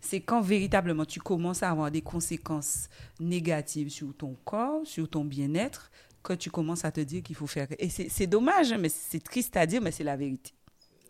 c'est 0.00 0.20
quand 0.20 0.40
véritablement 0.40 1.04
tu 1.04 1.20
commences 1.20 1.62
à 1.62 1.70
avoir 1.70 1.90
des 1.90 2.02
conséquences 2.02 2.88
négatives 3.20 3.90
sur 3.90 4.14
ton 4.16 4.36
corps, 4.44 4.86
sur 4.86 5.08
ton 5.08 5.24
bien-être, 5.24 5.90
que 6.22 6.32
tu 6.32 6.50
commences 6.50 6.84
à 6.84 6.90
te 6.90 7.00
dire 7.00 7.22
qu'il 7.22 7.36
faut 7.36 7.46
faire. 7.46 7.68
Et 7.78 7.88
c'est 7.90 8.26
dommage, 8.26 8.72
hein, 8.72 8.78
mais 8.78 8.88
c'est 8.88 9.22
triste 9.22 9.56
à 9.56 9.66
dire, 9.66 9.82
mais 9.82 9.90
c'est 9.90 10.04
la 10.04 10.16
vérité. 10.16 10.52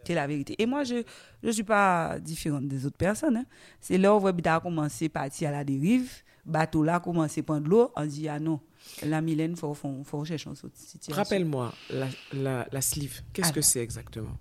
C'est 0.05 0.15
la 0.15 0.27
vérité. 0.27 0.55
Et 0.59 0.67
moi, 0.67 0.85
je 0.85 1.03
ne 1.43 1.53
suis 1.53 1.63
pas 1.63 2.19
différente 2.19 2.67
des 2.67 2.85
autres 2.85 2.97
personnes. 2.97 3.39
Hein. 3.39 3.47
C'est 3.81 3.97
là 3.97 4.15
où 4.15 4.33
tu 4.33 4.49
a 4.49 4.61
commencé 4.61 5.07
à 5.07 5.09
partir 5.09 5.49
à 5.49 5.53
la 5.53 5.65
dérive, 5.65 6.11
bateau 6.45 6.83
là 6.83 6.97
a 6.97 7.01
commencé 7.01 7.41
à 7.41 7.45
prendre 7.45 7.69
l'eau, 7.69 7.91
on 7.97 8.05
dit 8.05 8.29
ah 8.29 8.39
non, 8.39 8.61
la 9.03 9.21
Mylène, 9.21 9.57
faut, 9.57 9.75
faut, 9.75 10.03
faut 10.05 10.19
rechercher 10.19 10.49
une 10.49 10.57
situation. 10.57 11.15
Rappelle-moi, 11.15 11.75
la, 11.91 12.09
la, 12.33 12.69
la, 12.71 12.81
sleeve, 12.81 13.23
qu'est-ce 13.33 13.53
que 13.53 13.61
c'est 13.61 13.81
exactement? 13.81 14.37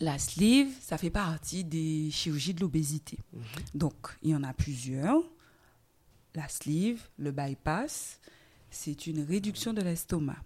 La 0.00 0.18
sleeve, 0.18 0.68
ça 0.80 0.98
fait 0.98 1.10
partie 1.10 1.64
des 1.64 2.10
chirurgies 2.10 2.54
de 2.54 2.60
l'obésité. 2.60 3.18
Mhm. 3.32 3.42
Donc, 3.74 3.94
il 4.22 4.30
y 4.30 4.34
en 4.34 4.42
a 4.42 4.52
plusieurs. 4.52 5.22
La 6.34 6.48
sleeve, 6.48 7.02
le 7.18 7.30
bypass, 7.30 8.18
c'est 8.70 9.06
une 9.06 9.22
réduction 9.22 9.72
de 9.72 9.82
l'estomac. 9.82 10.38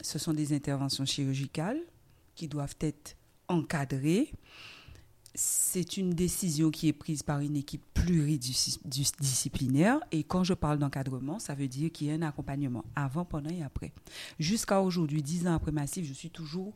Ce 0.00 0.18
sont 0.18 0.32
des 0.32 0.52
interventions 0.52 1.04
chirurgicales 1.04 1.80
qui 2.34 2.48
doivent 2.48 2.76
être 2.80 3.16
encadrées 3.48 4.32
c'est 5.36 5.96
une 5.96 6.10
décision 6.10 6.70
qui 6.70 6.88
est 6.88 6.92
prise 6.92 7.22
par 7.22 7.38
une 7.40 7.56
équipe 7.56 7.82
pluridisciplinaire. 7.94 10.00
Et 10.10 10.24
quand 10.24 10.44
je 10.44 10.52
parle 10.54 10.78
d'encadrement, 10.78 11.38
ça 11.38 11.54
veut 11.54 11.68
dire 11.68 11.92
qu'il 11.92 12.08
y 12.08 12.10
a 12.10 12.14
un 12.14 12.22
accompagnement 12.22 12.84
avant, 12.94 13.26
pendant 13.26 13.50
et 13.50 13.62
après. 13.62 13.92
Jusqu'à 14.38 14.80
aujourd'hui, 14.80 15.22
dix 15.22 15.46
ans 15.46 15.54
après 15.54 15.72
Massif, 15.72 16.06
je 16.06 16.14
suis 16.14 16.30
toujours 16.30 16.74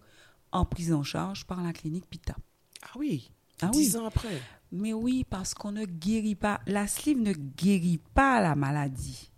en 0.53 0.65
prise 0.65 0.93
en 0.93 1.03
charge 1.03 1.45
par 1.47 1.63
la 1.63 1.73
clinique 1.73 2.07
PITA. 2.07 2.37
Ah 2.83 2.93
oui, 2.97 3.31
ah 3.63 3.69
dix 3.69 3.97
ans 3.97 4.07
après. 4.07 4.41
Mais 4.73 4.93
oui, 4.93 5.25
parce 5.29 5.55
qu'on 5.55 5.73
ne 5.73 5.85
guérit 5.85 6.37
pas. 6.37 6.61
La 6.67 6.87
sleeve 6.87 7.21
ne 7.21 7.33
guérit 7.33 8.01
pas 8.15 8.41
la 8.41 8.55
maladie 8.55 9.30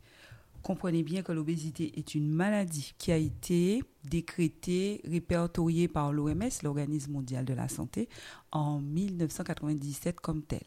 comprenez 0.62 1.02
bien 1.02 1.22
que 1.22 1.32
l'obésité 1.32 1.98
est 1.98 2.14
une 2.14 2.28
maladie 2.28 2.94
qui 2.98 3.12
a 3.12 3.16
été 3.16 3.82
décrétée, 4.04 5.00
répertoriée 5.04 5.88
par 5.88 6.12
l'OMS, 6.12 6.48
l'Organisme 6.62 7.12
mondial 7.12 7.44
de 7.44 7.54
la 7.54 7.68
santé, 7.68 8.08
en 8.50 8.80
1997 8.80 10.20
comme 10.20 10.42
telle. 10.42 10.60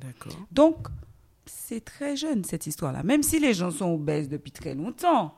D'accord. 0.00 0.32
Donc, 0.50 0.88
c'est 1.46 1.84
très 1.84 2.16
jeune 2.16 2.44
cette 2.44 2.66
histoire-là, 2.66 3.02
même 3.02 3.22
si 3.22 3.38
les 3.38 3.54
gens 3.54 3.70
sont 3.70 3.92
obèses 3.94 4.28
depuis 4.28 4.52
très 4.52 4.74
longtemps. 4.74 5.36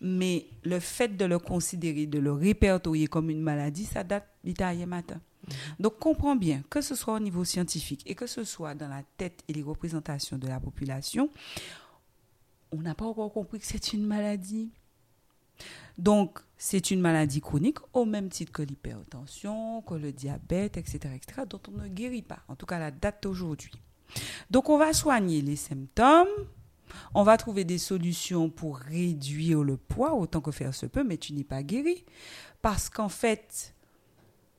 Mais 0.00 0.46
le 0.64 0.80
fait 0.80 1.16
de 1.16 1.24
le 1.24 1.38
considérer, 1.38 2.06
de 2.06 2.18
le 2.18 2.32
répertorier 2.32 3.06
comme 3.06 3.30
une 3.30 3.40
maladie, 3.40 3.84
ça 3.84 4.04
date 4.04 4.28
d'Italie 4.42 4.84
matin. 4.86 5.20
Mhm. 5.46 5.54
Donc, 5.80 5.98
comprends 5.98 6.36
bien, 6.36 6.62
que 6.68 6.80
ce 6.80 6.94
soit 6.94 7.14
au 7.14 7.20
niveau 7.20 7.44
scientifique 7.44 8.02
et 8.06 8.14
que 8.14 8.26
ce 8.26 8.44
soit 8.44 8.74
dans 8.74 8.88
la 8.88 9.02
tête 9.16 9.42
et 9.48 9.52
les 9.52 9.62
représentations 9.62 10.36
de 10.36 10.48
la 10.48 10.60
population, 10.60 11.30
on 12.74 12.82
n'a 12.82 12.94
pas 12.94 13.04
encore 13.04 13.32
compris 13.32 13.58
que 13.58 13.66
c'est 13.66 13.92
une 13.92 14.04
maladie. 14.04 14.70
Donc, 15.96 16.40
c'est 16.58 16.90
une 16.90 17.00
maladie 17.00 17.40
chronique 17.40 17.78
au 17.92 18.04
même 18.04 18.28
titre 18.28 18.52
que 18.52 18.62
l'hypertension, 18.62 19.82
que 19.82 19.94
le 19.94 20.12
diabète, 20.12 20.76
etc., 20.76 20.98
etc., 21.14 21.42
dont 21.48 21.60
on 21.68 21.82
ne 21.82 21.88
guérit 21.88 22.22
pas, 22.22 22.40
en 22.48 22.56
tout 22.56 22.66
cas 22.66 22.78
la 22.78 22.90
date 22.90 23.22
d'aujourd'hui. 23.22 23.72
Donc, 24.50 24.68
on 24.68 24.78
va 24.78 24.92
soigner 24.92 25.40
les 25.40 25.56
symptômes, 25.56 26.28
On 27.14 27.22
va 27.22 27.36
trouver 27.36 27.64
des 27.64 27.78
solutions 27.78 28.50
pour 28.50 28.78
réduire 28.78 29.62
le 29.62 29.76
poids 29.76 30.14
autant 30.14 30.40
que 30.40 30.50
faire 30.50 30.74
se 30.74 30.86
peut, 30.86 31.04
mais 31.04 31.16
tu 31.16 31.32
n'es 31.32 31.44
pas 31.44 31.62
guéri. 31.62 32.04
Parce 32.62 32.88
qu'en 32.88 33.08
fait, 33.08 33.74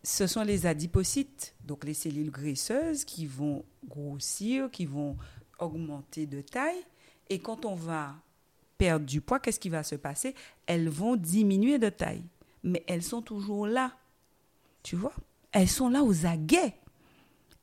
ce 0.03 0.27
sont 0.27 0.43
les 0.43 0.65
adipocytes, 0.65 1.55
donc 1.63 1.83
les 1.83 1.93
cellules 1.93 2.31
graisseuses, 2.31 3.05
qui 3.05 3.25
vont 3.25 3.65
grossir, 3.87 4.69
qui 4.71 4.85
vont 4.85 5.17
augmenter 5.59 6.25
de 6.25 6.41
taille. 6.41 6.83
Et 7.29 7.39
quand 7.39 7.65
on 7.65 7.75
va 7.75 8.15
perdre 8.77 9.05
du 9.05 9.21
poids, 9.21 9.39
qu'est-ce 9.39 9.59
qui 9.59 9.69
va 9.69 9.83
se 9.83 9.95
passer? 9.95 10.35
Elles 10.67 10.89
vont 10.89 11.15
diminuer 11.15 11.79
de 11.79 11.89
taille. 11.89 12.23
Mais 12.63 12.83
elles 12.87 13.03
sont 13.03 13.21
toujours 13.21 13.67
là. 13.67 13.93
Tu 14.83 14.95
vois? 14.95 15.13
Elles 15.51 15.69
sont 15.69 15.89
là 15.89 16.03
aux 16.03 16.25
aguets. 16.25 16.75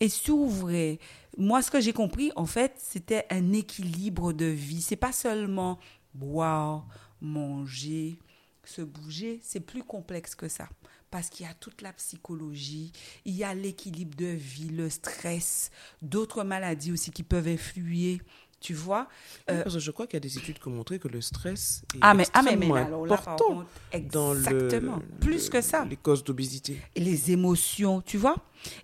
Et 0.00 0.08
s'ouvrir. 0.08 0.98
Moi, 1.36 1.62
ce 1.62 1.70
que 1.70 1.80
j'ai 1.80 1.92
compris, 1.92 2.32
en 2.34 2.46
fait, 2.46 2.74
c'était 2.76 3.26
un 3.30 3.52
équilibre 3.52 4.32
de 4.32 4.46
vie. 4.46 4.82
C'est 4.82 4.96
pas 4.96 5.12
seulement 5.12 5.78
boire, 6.14 6.86
manger, 7.20 8.18
se 8.64 8.82
bouger. 8.82 9.40
C'est 9.42 9.60
plus 9.60 9.84
complexe 9.84 10.34
que 10.34 10.48
ça. 10.48 10.68
Parce 11.10 11.28
qu'il 11.28 11.44
y 11.46 11.48
a 11.48 11.54
toute 11.54 11.82
la 11.82 11.92
psychologie, 11.92 12.90
il 13.26 13.34
y 13.34 13.44
a 13.44 13.54
l'équilibre 13.54 14.16
de 14.16 14.26
vie, 14.26 14.70
le 14.70 14.88
stress, 14.88 15.70
d'autres 16.00 16.42
maladies 16.42 16.90
aussi 16.90 17.10
qui 17.10 17.22
peuvent 17.22 17.48
influer 17.48 18.22
tu 18.62 18.74
vois 18.74 19.08
euh, 19.50 19.62
Parce 19.62 19.74
que 19.74 19.80
je 19.80 19.90
crois 19.90 20.06
qu'il 20.06 20.14
y 20.14 20.18
a 20.18 20.20
des 20.20 20.38
études 20.38 20.58
qui 20.58 20.68
ont 20.68 20.72
montré 20.72 20.98
que 20.98 21.08
le 21.08 21.20
stress 21.20 21.82
est 21.94 21.98
ah, 22.00 22.14
mais, 22.14 22.24
ah, 22.32 22.42
mais, 22.42 22.52
extrêmement 22.52 22.74
alors 22.76 23.06
là, 23.06 23.16
par 23.16 23.34
important 23.34 23.46
contre, 23.46 23.66
dans 24.12 24.34
exactement, 24.34 24.96
le, 24.96 25.18
plus 25.20 25.44
le- 25.46 25.50
que 25.50 25.60
ça. 25.60 25.84
les 25.84 25.96
causes 25.96 26.24
d'obésité. 26.24 26.80
les 26.96 27.30
émotions, 27.32 28.00
tu 28.00 28.16
vois. 28.16 28.36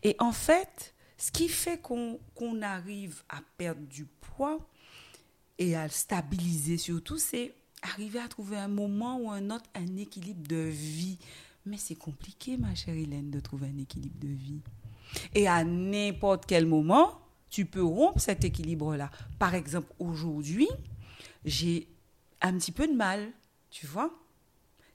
Et 0.02 0.16
en 0.18 0.32
fait, 0.32 0.94
ce 1.16 1.30
qui 1.32 1.48
fait 1.48 1.80
qu'on 1.80 2.18
qu'on 2.34 2.60
arrive 2.62 3.22
à 3.28 3.38
perdre 3.56 3.82
du 3.86 4.04
poids 4.04 4.58
et 5.58 5.74
à 5.76 5.84
le 5.84 5.90
stabiliser 5.90 6.76
surtout, 6.78 7.18
c'est 7.18 7.54
arriver 7.82 8.18
à 8.20 8.28
trouver 8.28 8.56
un 8.56 8.68
moment 8.68 9.18
ou 9.20 9.30
un 9.30 9.50
autre, 9.50 9.64
un 9.74 9.96
équilibre 9.96 10.46
de 10.48 10.56
vie. 10.56 11.18
Mais 11.66 11.76
c'est 11.76 11.96
compliqué, 11.96 12.56
ma 12.56 12.74
chère 12.74 12.94
Hélène, 12.94 13.30
de 13.30 13.40
trouver 13.40 13.68
un 13.68 13.78
équilibre 13.78 14.18
de 14.20 14.28
vie. 14.28 14.60
Et 15.34 15.46
à 15.48 15.64
n'importe 15.64 16.44
quel 16.46 16.66
moment, 16.66 17.20
tu 17.50 17.64
peux 17.64 17.82
rompre 17.82 18.20
cet 18.20 18.44
équilibre-là. 18.44 19.10
Par 19.38 19.54
exemple, 19.54 19.92
aujourd'hui, 19.98 20.68
j'ai 21.44 21.88
un 22.42 22.54
petit 22.58 22.72
peu 22.72 22.86
de 22.86 22.92
mal, 22.94 23.28
tu 23.70 23.86
vois. 23.86 24.10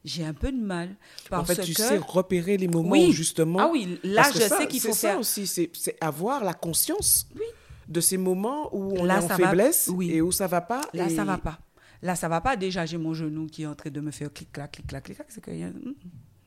J'ai 0.06 0.26
un 0.26 0.34
peu 0.34 0.52
de 0.52 0.58
mal. 0.62 0.96
Parce 1.30 1.50
en 1.50 1.56
fait, 1.56 1.62
tu 1.62 1.74
que... 1.74 1.82
sais 1.82 1.98
repérer 1.98 2.58
les 2.58 2.68
moments 2.68 2.92
Oui. 2.92 3.08
où 3.10 3.12
justement. 3.14 3.60
Ah 3.60 3.70
oui, 3.72 4.00
là, 4.04 4.30
je 4.34 4.40
ça, 4.40 4.58
sais 4.58 4.68
qu'il 4.68 4.82
c'est 4.82 4.90
faut 4.90 4.94
ça 4.94 5.10
faire. 5.12 5.20
aussi, 5.20 5.48
c'est 5.48 5.72
avoir 6.02 6.44
la 6.44 6.54
conscience 6.54 7.26
Oui. 7.36 7.42
de 7.88 8.02
ces 8.02 8.18
moments 8.18 8.70
où 8.76 9.00
on 9.00 9.04
Là, 9.06 9.16
est 9.22 9.24
en 9.24 9.28
ça 9.30 9.38
va- 9.38 9.48
faiblesse 9.50 9.90
oui. 9.94 10.12
et 10.12 10.22
où 10.22 10.32
ça 10.32 10.48
va 10.48 10.60
pas. 10.62 10.82
Là, 10.94 11.10
et- 11.10 11.16
ça 11.16 11.24
va 11.24 11.38
pas. 11.38 11.58
Là, 12.02 12.16
ça 12.18 12.28
va 12.28 12.42
pas. 12.42 12.58
Déjà, 12.58 12.86
j'ai 12.86 12.98
mon 12.98 13.14
genou 13.14 13.48
qui 13.48 13.64
est 13.64 13.66
en 13.66 13.76
train 13.76 13.90
de 13.92 14.02
me 14.02 14.12
faire 14.12 14.32
clic-clac, 14.32 14.74
clic-clac, 14.74 15.04
clic-clac. 15.06 15.28
que 15.42 15.52
a- 15.52 15.70
mm. 15.70 15.96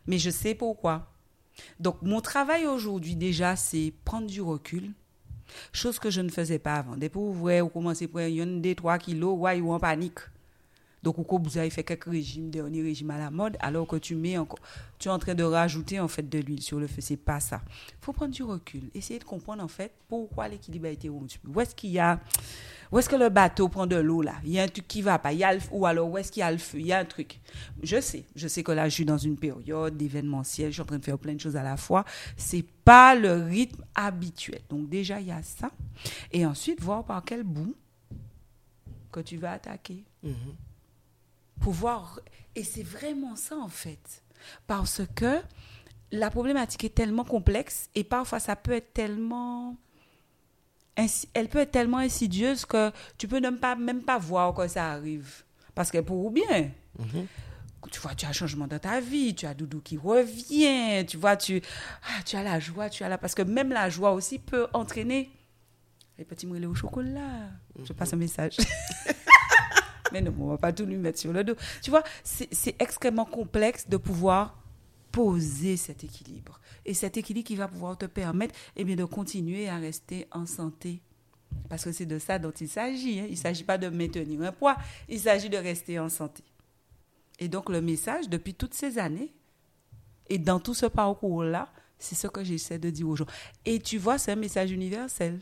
Mais 0.06 0.18
je 0.18 0.28
sais 0.28 0.54
pourquoi. 0.54 1.10
Donc, 1.80 2.02
mon 2.02 2.20
travail 2.20 2.66
aujourd'hui, 2.66 3.16
déjà, 3.16 3.56
c'est 3.56 3.94
prendre 4.04 4.26
du 4.26 4.42
recul. 4.42 4.92
Chose 5.72 5.98
que 5.98 6.10
je 6.10 6.20
ne 6.20 6.28
faisais 6.28 6.58
pas 6.58 6.76
avant. 6.76 6.96
Depuis 6.96 7.18
vous 7.18 7.32
voyez, 7.32 7.60
vous 7.60 7.68
commencez 7.68 8.06
à 8.06 8.08
prendre 8.08 8.42
un, 8.42 8.46
deux, 8.60 8.74
trois 8.74 8.98
kilos, 8.98 9.38
ouais, 9.38 9.60
ou 9.60 9.72
en 9.72 9.78
panique. 9.78 10.18
Donc, 11.02 11.18
au 11.32 11.38
vous 11.38 11.58
avez 11.58 11.70
fait 11.70 11.84
quelques 11.84 12.06
régimes, 12.06 12.50
dernier 12.50 12.82
régime 12.82 13.10
à 13.10 13.18
la 13.18 13.30
mode, 13.30 13.56
alors 13.60 13.86
que 13.86 13.96
tu 13.96 14.14
mets 14.16 14.36
encore, 14.38 14.58
tu 14.98 15.08
es 15.08 15.10
en 15.10 15.18
train 15.18 15.34
de 15.34 15.44
rajouter, 15.44 16.00
en 16.00 16.08
fait, 16.08 16.28
de 16.28 16.38
l'huile 16.38 16.62
sur 16.62 16.80
le 16.80 16.86
feu. 16.86 17.00
C'est 17.00 17.16
pas 17.16 17.38
ça. 17.38 17.62
faut 18.00 18.12
prendre 18.12 18.32
du 18.32 18.42
recul. 18.42 18.82
Essayer 18.94 19.18
de 19.18 19.24
comprendre, 19.24 19.62
en 19.62 19.68
fait, 19.68 19.92
pourquoi 20.08 20.48
l'équilibre 20.48 20.86
a 20.86 20.90
été 20.90 21.08
rompu. 21.08 21.38
Où 21.46 21.60
est-ce 21.60 21.74
qu'il 21.74 21.90
y 21.90 21.98
a, 21.98 22.18
où 22.90 22.98
est-ce 22.98 23.08
que 23.08 23.16
le 23.16 23.28
bateau 23.28 23.68
prend 23.68 23.86
de 23.86 23.96
l'eau 23.96 24.22
là? 24.22 24.34
Il 24.44 24.50
y 24.50 24.58
a 24.58 24.62
un 24.62 24.68
truc 24.68 24.88
qui 24.88 25.02
va 25.02 25.18
pas. 25.18 25.32
Il 25.32 25.38
y 25.40 25.44
a 25.44 25.54
le- 25.54 25.60
ou 25.70 25.86
alors 25.86 26.08
où 26.10 26.18
est-ce 26.18 26.32
qu'il 26.32 26.40
y 26.40 26.44
a 26.44 26.50
le 26.50 26.58
feu? 26.58 26.78
Il 26.80 26.86
y 26.86 26.92
a 26.92 26.98
un 26.98 27.04
truc. 27.04 27.40
Je 27.82 28.00
sais, 28.00 28.24
je 28.34 28.46
sais 28.48 28.62
que 28.62 28.72
là 28.72 28.88
je 28.88 28.94
suis 28.94 29.04
dans 29.04 29.18
une 29.18 29.36
période 29.36 29.96
d'événementiel. 29.96 30.68
Je 30.70 30.74
suis 30.74 30.82
en 30.82 30.86
train 30.86 30.98
de 30.98 31.04
faire 31.04 31.18
plein 31.18 31.34
de 31.34 31.40
choses 31.40 31.56
à 31.56 31.62
la 31.64 31.76
fois. 31.76 32.04
C'est 32.36 32.64
pas 32.84 33.14
le 33.14 33.42
rythme 33.44 33.84
habituel. 33.94 34.60
Donc 34.70 34.88
déjà 34.88 35.20
il 35.20 35.26
y 35.26 35.32
a 35.32 35.42
ça. 35.42 35.70
Et 36.32 36.46
ensuite 36.46 36.80
voir 36.80 37.04
par 37.04 37.24
quel 37.24 37.42
bout 37.42 37.74
que 39.12 39.20
tu 39.20 39.36
vas 39.36 39.52
attaquer. 39.52 40.04
Mhm. 40.22 40.34
Pouvoir 41.60 42.20
et 42.54 42.62
c'est 42.64 42.82
vraiment 42.82 43.36
ça 43.36 43.56
en 43.56 43.68
fait, 43.68 44.22
parce 44.66 45.02
que 45.14 45.40
la 46.12 46.30
problématique 46.30 46.84
est 46.84 46.94
tellement 46.94 47.24
complexe 47.24 47.88
et 47.94 48.04
parfois 48.04 48.38
ça 48.40 48.56
peut 48.56 48.72
être 48.72 48.92
tellement 48.92 49.76
elle 51.34 51.48
peut 51.48 51.58
être 51.58 51.72
tellement 51.72 51.98
insidieuse 51.98 52.64
que 52.64 52.90
tu 53.18 53.28
peux 53.28 53.40
même 53.40 53.58
pas, 53.58 53.74
même 53.76 54.02
pas 54.02 54.16
voir 54.16 54.54
que 54.54 54.66
ça 54.66 54.92
arrive. 54.92 55.44
Parce 55.74 55.90
que 55.90 55.98
pour 55.98 56.24
ou 56.24 56.30
bien, 56.30 56.70
Mhm. 56.98 57.26
tu 57.90 58.00
vois, 58.00 58.14
tu 58.14 58.24
as 58.24 58.30
un 58.30 58.32
changement 58.32 58.66
dans 58.66 58.78
ta 58.78 58.98
vie, 59.00 59.34
tu 59.34 59.44
as 59.44 59.52
Doudou 59.52 59.80
qui 59.82 59.98
revient, 59.98 61.04
tu 61.06 61.18
vois, 61.18 61.36
tu, 61.36 61.60
ah, 62.02 62.22
tu 62.24 62.36
as 62.36 62.42
la 62.42 62.58
joie, 62.60 62.88
tu 62.88 63.04
as 63.04 63.10
la... 63.10 63.18
Parce 63.18 63.34
que 63.34 63.42
même 63.42 63.68
la 63.70 63.90
joie 63.90 64.12
aussi 64.12 64.38
peut 64.38 64.68
entraîner 64.72 65.30
les 66.16 66.24
petits 66.24 66.46
moelleux 66.46 66.68
au 66.68 66.74
chocolat. 66.74 67.50
Je 67.84 67.92
passe 67.92 68.14
un 68.14 68.16
message. 68.16 68.56
Mais 70.12 70.20
non, 70.20 70.34
on 70.38 70.46
va 70.48 70.58
pas 70.58 70.72
tout 70.72 70.84
lui 70.86 70.96
mettre 70.96 71.18
sur 71.18 71.32
le 71.32 71.44
dos. 71.44 71.54
Tu 71.82 71.90
vois, 71.90 72.02
c'est 72.24 72.76
extrêmement 72.78 73.24
complexe 73.24 73.88
de 73.88 73.96
pouvoir 73.96 74.62
poser 75.12 75.76
cet 75.76 76.04
équilibre. 76.04 76.60
Et 76.84 76.94
cet 76.94 77.16
équilibre 77.16 77.46
qui 77.46 77.56
va 77.56 77.68
pouvoir 77.68 77.96
te 77.96 78.06
permettre 78.06 78.54
eh 78.76 78.84
bien, 78.84 78.96
de 78.96 79.04
continuer 79.04 79.68
à 79.68 79.76
rester 79.78 80.26
en 80.30 80.46
santé. 80.46 81.00
Parce 81.68 81.84
que 81.84 81.92
c'est 81.92 82.06
de 82.06 82.18
ça 82.18 82.38
dont 82.38 82.50
il 82.50 82.68
s'agit. 82.68 83.20
hein. 83.20 83.26
Il 83.26 83.32
ne 83.32 83.36
s'agit 83.36 83.64
pas 83.64 83.78
de 83.78 83.88
maintenir 83.88 84.42
un 84.42 84.52
poids, 84.52 84.76
il 85.08 85.18
s'agit 85.18 85.48
de 85.48 85.56
rester 85.56 85.98
en 85.98 86.08
santé. 86.08 86.44
Et 87.38 87.48
donc 87.48 87.68
le 87.70 87.80
message, 87.80 88.28
depuis 88.28 88.54
toutes 88.54 88.74
ces 88.74 88.98
années, 88.98 89.32
et 90.28 90.38
dans 90.38 90.60
tout 90.60 90.74
ce 90.74 90.86
parcours-là, 90.86 91.72
c'est 91.98 92.14
ce 92.14 92.26
que 92.26 92.44
j'essaie 92.44 92.78
de 92.78 92.90
dire 92.90 93.08
aux 93.08 93.16
gens. 93.16 93.26
Et 93.64 93.78
tu 93.78 93.98
vois, 93.98 94.18
c'est 94.18 94.32
un 94.32 94.36
message 94.36 94.70
universel. 94.70 95.38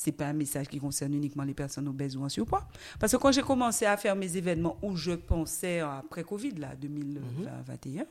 C'est 0.00 0.12
pas 0.12 0.28
un 0.28 0.32
message 0.32 0.68
qui 0.68 0.78
concerne 0.78 1.12
uniquement 1.12 1.42
les 1.42 1.54
personnes 1.54 1.88
obèses 1.88 2.16
ou 2.16 2.22
en 2.22 2.28
surpoids. 2.28 2.68
Parce 3.00 3.10
que 3.10 3.16
quand 3.16 3.32
j'ai 3.32 3.42
commencé 3.42 3.84
à 3.84 3.96
faire 3.96 4.14
mes 4.14 4.36
événements 4.36 4.78
où 4.80 4.94
je 4.94 5.10
pensais 5.10 5.80
après 5.80 6.22
Covid, 6.22 6.52
là, 6.52 6.76
2021, 6.80 8.04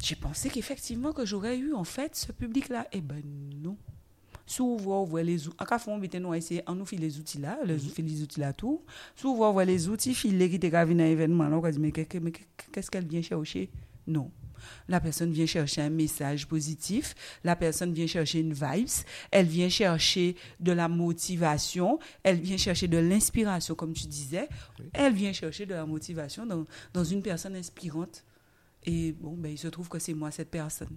j'ai 0.00 0.14
pensé 0.14 0.48
qu'effectivement 0.48 1.12
que 1.12 1.26
j'aurais 1.26 1.58
eu 1.58 1.74
en 1.74 1.82
fait 1.82 2.14
ce 2.14 2.30
public-là. 2.30 2.86
Eh 2.92 3.00
ben 3.00 3.20
non. 3.60 3.76
Souvent, 4.46 5.02
on 5.02 5.04
voit 5.06 5.24
les 5.24 5.48
outils. 5.48 5.56
En 5.58 5.64
cas, 5.64 5.82
on 5.88 6.34
essayer, 6.34 6.62
on 6.68 6.76
nous 6.76 6.86
fait 6.86 6.96
les 6.96 7.18
outils 7.18 7.38
là, 7.38 7.58
les, 7.64 7.76
fait 7.76 8.02
les 8.02 8.22
outils 8.22 8.38
là 8.38 8.52
tout. 8.52 8.84
Souvent, 9.16 9.50
on 9.50 9.52
voit 9.52 9.64
les 9.64 9.88
outils 9.88 10.14
filés 10.14 10.48
qui 10.48 10.58
gravis 10.60 10.94
dans 10.94 11.02
l'événement. 11.02 11.48
On 11.50 11.58
va 11.58 11.72
dire, 11.72 11.80
mais 11.80 11.90
qu'est-ce 11.90 12.92
qu'elle 12.92 13.08
vient 13.08 13.22
chercher? 13.22 13.72
Non. 14.06 14.30
La 14.88 15.00
personne 15.00 15.32
vient 15.32 15.46
chercher 15.46 15.82
un 15.82 15.90
message 15.90 16.46
positif, 16.46 17.14
la 17.44 17.56
personne 17.56 17.92
vient 17.92 18.06
chercher 18.06 18.40
une 18.40 18.52
vibes, 18.52 18.88
elle 19.30 19.46
vient 19.46 19.68
chercher 19.68 20.36
de 20.58 20.72
la 20.72 20.88
motivation, 20.88 21.98
elle 22.22 22.40
vient 22.40 22.56
chercher 22.56 22.88
de 22.88 22.98
l'inspiration, 22.98 23.74
comme 23.74 23.92
tu 23.92 24.06
disais, 24.06 24.48
elle 24.92 25.14
vient 25.14 25.32
chercher 25.32 25.66
de 25.66 25.74
la 25.74 25.86
motivation 25.86 26.46
dans, 26.46 26.64
dans 26.92 27.04
une 27.04 27.22
personne 27.22 27.56
inspirante. 27.56 28.24
Et 28.84 29.12
bon, 29.12 29.36
ben, 29.36 29.52
il 29.52 29.58
se 29.58 29.68
trouve 29.68 29.88
que 29.88 29.98
c'est 29.98 30.14
moi, 30.14 30.30
cette 30.30 30.50
personne. 30.50 30.96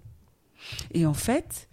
Et 0.93 1.05
en 1.05 1.13
fait, 1.13 1.67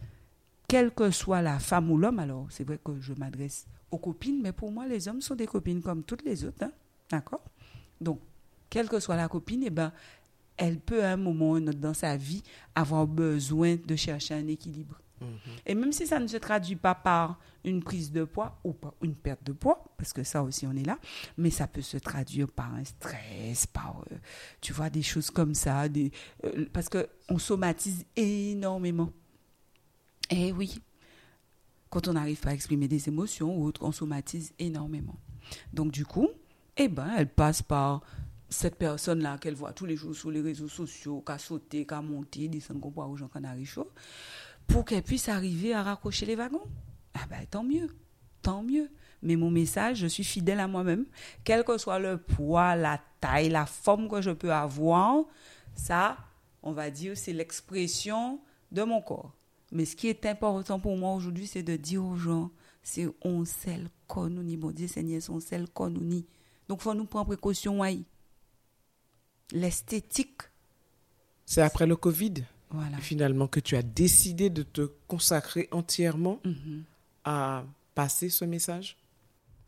quelle 0.66 0.90
que 0.90 1.10
soit 1.10 1.42
la 1.42 1.58
femme 1.58 1.90
ou 1.90 1.98
l'homme, 1.98 2.18
alors 2.18 2.46
c'est 2.50 2.64
vrai 2.64 2.78
que 2.82 3.00
je 3.00 3.12
m'adresse 3.12 3.66
aux 3.90 3.98
copines, 3.98 4.40
mais 4.42 4.52
pour 4.52 4.70
moi, 4.72 4.86
les 4.86 5.08
hommes 5.08 5.20
sont 5.20 5.34
des 5.34 5.46
copines 5.46 5.82
comme 5.82 6.02
toutes 6.02 6.24
les 6.24 6.44
autres. 6.44 6.62
hein. 6.64 6.72
D'accord? 7.10 7.42
Donc, 8.00 8.20
quelle 8.68 8.88
que 8.88 9.00
soit 9.00 9.16
la 9.16 9.28
copine, 9.28 9.62
eh 9.64 9.70
ben, 9.70 9.92
elle 10.60 10.78
peut 10.78 11.02
à 11.02 11.12
un 11.12 11.16
moment 11.16 11.52
ou 11.52 11.54
un 11.54 11.66
autre 11.66 11.78
dans 11.78 11.94
sa 11.94 12.16
vie 12.16 12.42
avoir 12.74 13.06
besoin 13.06 13.76
de 13.76 13.96
chercher 13.96 14.34
un 14.34 14.46
équilibre. 14.46 15.00
Et 15.66 15.74
même 15.74 15.92
si 15.92 16.06
ça 16.06 16.18
ne 16.18 16.26
se 16.26 16.38
traduit 16.38 16.76
pas 16.76 16.94
par 16.94 17.38
une 17.64 17.82
prise 17.82 18.10
de 18.10 18.24
poids 18.24 18.58
ou 18.64 18.72
par 18.72 18.94
une 19.02 19.14
perte 19.14 19.44
de 19.44 19.52
poids, 19.52 19.84
parce 19.98 20.14
que 20.14 20.22
ça 20.22 20.42
aussi 20.42 20.66
on 20.66 20.72
est 20.72 20.86
là, 20.86 20.98
mais 21.36 21.50
ça 21.50 21.66
peut 21.66 21.82
se 21.82 21.98
traduire 21.98 22.48
par 22.48 22.72
un 22.74 22.84
stress, 22.84 23.66
par, 23.66 24.02
euh, 24.10 24.16
tu 24.62 24.72
vois, 24.72 24.88
des 24.88 25.02
choses 25.02 25.30
comme 25.30 25.54
ça, 25.54 25.90
des, 25.90 26.10
euh, 26.44 26.64
parce 26.72 26.88
qu'on 26.88 27.38
somatise 27.38 28.06
énormément. 28.16 29.12
Eh 30.30 30.52
oui, 30.52 30.80
quand 31.90 32.08
on 32.08 32.14
n'arrive 32.14 32.40
pas 32.40 32.50
à 32.50 32.54
exprimer 32.54 32.88
des 32.88 33.08
émotions 33.08 33.54
ou 33.58 33.66
autre, 33.66 33.82
on 33.82 33.92
somatise 33.92 34.54
énormément. 34.58 35.18
Donc 35.74 35.92
du 35.92 36.06
coup, 36.06 36.28
eh 36.78 36.88
ben, 36.88 37.10
elle 37.18 37.28
passe 37.28 37.60
par 37.60 38.00
cette 38.50 38.74
personne-là 38.74 39.38
qu'elle 39.38 39.54
voit 39.54 39.72
tous 39.72 39.86
les 39.86 39.96
jours 39.96 40.14
sur 40.14 40.30
les 40.30 40.40
réseaux 40.40 40.68
sociaux, 40.68 41.24
sauté, 41.38 41.86
qui 41.86 41.94
a 41.94 42.02
monté, 42.02 42.48
descendre 42.48 42.80
qu'on 42.80 42.90
voit 42.90 43.06
aux 43.06 43.16
gens 43.16 43.30
arrive 43.44 43.68
chaud, 43.68 43.90
pour 44.66 44.84
qu'elle 44.84 45.02
puisse 45.02 45.28
arriver 45.28 45.72
à 45.72 45.82
raccrocher 45.84 46.26
les 46.26 46.34
wagons. 46.34 46.66
Ah 47.14 47.26
ben 47.30 47.46
tant 47.48 47.62
mieux, 47.62 47.88
tant 48.42 48.62
mieux. 48.62 48.90
Mais 49.22 49.36
mon 49.36 49.50
message, 49.50 49.98
je 49.98 50.06
suis 50.06 50.24
fidèle 50.24 50.60
à 50.60 50.66
moi-même, 50.66 51.06
quel 51.44 51.62
que 51.62 51.78
soit 51.78 51.98
le 51.98 52.18
poids, 52.18 52.74
la 52.74 53.00
taille, 53.20 53.50
la 53.50 53.66
forme 53.66 54.08
que 54.08 54.20
je 54.20 54.30
peux 54.30 54.52
avoir, 54.52 55.24
ça, 55.74 56.16
on 56.62 56.72
va 56.72 56.90
dire, 56.90 57.16
c'est 57.16 57.32
l'expression 57.32 58.40
de 58.72 58.82
mon 58.82 59.00
corps. 59.00 59.32
Mais 59.72 59.84
ce 59.84 59.94
qui 59.94 60.08
est 60.08 60.26
important 60.26 60.80
pour 60.80 60.96
moi 60.96 61.14
aujourd'hui, 61.14 61.46
c'est 61.46 61.62
de 61.62 61.76
dire 61.76 62.04
aux 62.04 62.16
gens, 62.16 62.50
c'est 62.82 63.06
on 63.22 63.44
sel 63.44 63.88
qu'on 64.08 64.28
nous 64.28 64.42
ni 64.42 64.56
bon 64.56 64.72
Dieu 64.72 64.88
Seigneur, 64.88 65.20
on 65.28 65.38
sel 65.38 65.68
qu'on 65.68 65.90
nous 65.90 66.02
ni. 66.02 66.26
Donc, 66.68 66.80
faut 66.80 66.94
nous 66.94 67.04
prendre 67.04 67.26
précaution. 67.26 67.80
ouais. 67.80 68.00
L'esthétique, 69.52 70.42
C'est 71.46 71.62
après 71.62 71.86
le 71.86 71.96
Covid, 71.96 72.34
voilà. 72.70 72.96
finalement, 72.98 73.46
que 73.48 73.60
tu 73.60 73.76
as 73.76 73.82
décidé 73.82 74.50
de 74.50 74.62
te 74.62 74.82
consacrer 75.08 75.68
entièrement 75.72 76.40
Mhm. 76.44 76.84
à 77.24 77.64
passer 77.94 78.28
ce 78.30 78.44
message? 78.44 78.96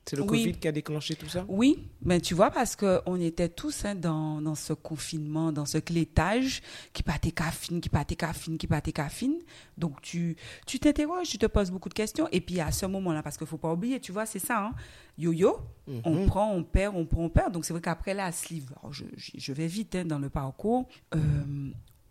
C'est 0.05 0.17
le 0.17 0.23
Oui. 0.23 0.29
Covid 0.45 0.53
qui 0.59 0.67
a 0.67 0.73
déclenché 0.73 1.15
tout 1.15 1.29
ça 1.29 1.45
Oui, 1.49 1.89
mais 2.05 2.21
tu 2.21 2.35
vois, 2.35 2.51
parce 2.51 2.75
qu'on 2.75 3.21
était 3.21 3.49
tous 3.49 3.85
hein, 3.85 3.95
dans, 3.95 4.43
dans 4.43 4.57
ce 4.57 4.73
confinement, 4.73 5.53
dans 5.53 5.65
ce 5.65 5.79
clétage, 5.79 6.61
qui 6.93 7.05
pâtait 7.05 7.31
caffine, 7.31 7.81
qui 7.81 7.89
pâtait 7.89 8.17
caffine, 8.17 8.59
qui 8.59 8.67
pâtait 8.67 8.91
caffine. 8.93 9.37
Donc, 9.79 10.03
tu 10.03 10.37
tu 10.67 10.81
t'interroges, 10.81 11.29
tu 11.29 11.39
te 11.39 11.47
poses 11.47 11.71
beaucoup 11.71 11.89
de 11.89 11.95
questions. 11.95 12.27
Et 12.33 12.41
puis, 12.41 12.59
à 12.61 12.73
ce 12.73 12.85
moment-là, 12.87 13.23
parce 13.23 13.37
qu'il 13.37 13.45
ne 13.45 13.51
faut 13.51 13.59
pas 13.59 13.73
oublier, 13.73 14.01
tu 14.01 14.11
vois, 14.11 14.27
c'est 14.27 14.41
ça, 14.41 14.65
hein, 14.67 14.73
yo-yo, 15.19 15.57
on 16.05 16.27
prend, 16.27 16.53
on 16.53 16.65
perd, 16.65 16.97
on 16.97 17.07
prend, 17.07 17.23
on 17.23 17.29
perd. 17.31 17.53
Donc, 17.53 17.65
c'est 17.65 17.73
vrai 17.73 17.81
qu'après 17.83 18.13
la 18.15 18.33
sleeve, 18.33 18.73
alors 18.81 18.93
je, 18.93 19.05
je- 19.17 19.33
je 19.37 19.53
vais 19.53 19.69
vite 19.69 19.95
hein, 19.95 20.05
dans 20.05 20.19
le 20.19 20.31
parcours, 20.31 20.89
euh, 21.15 21.19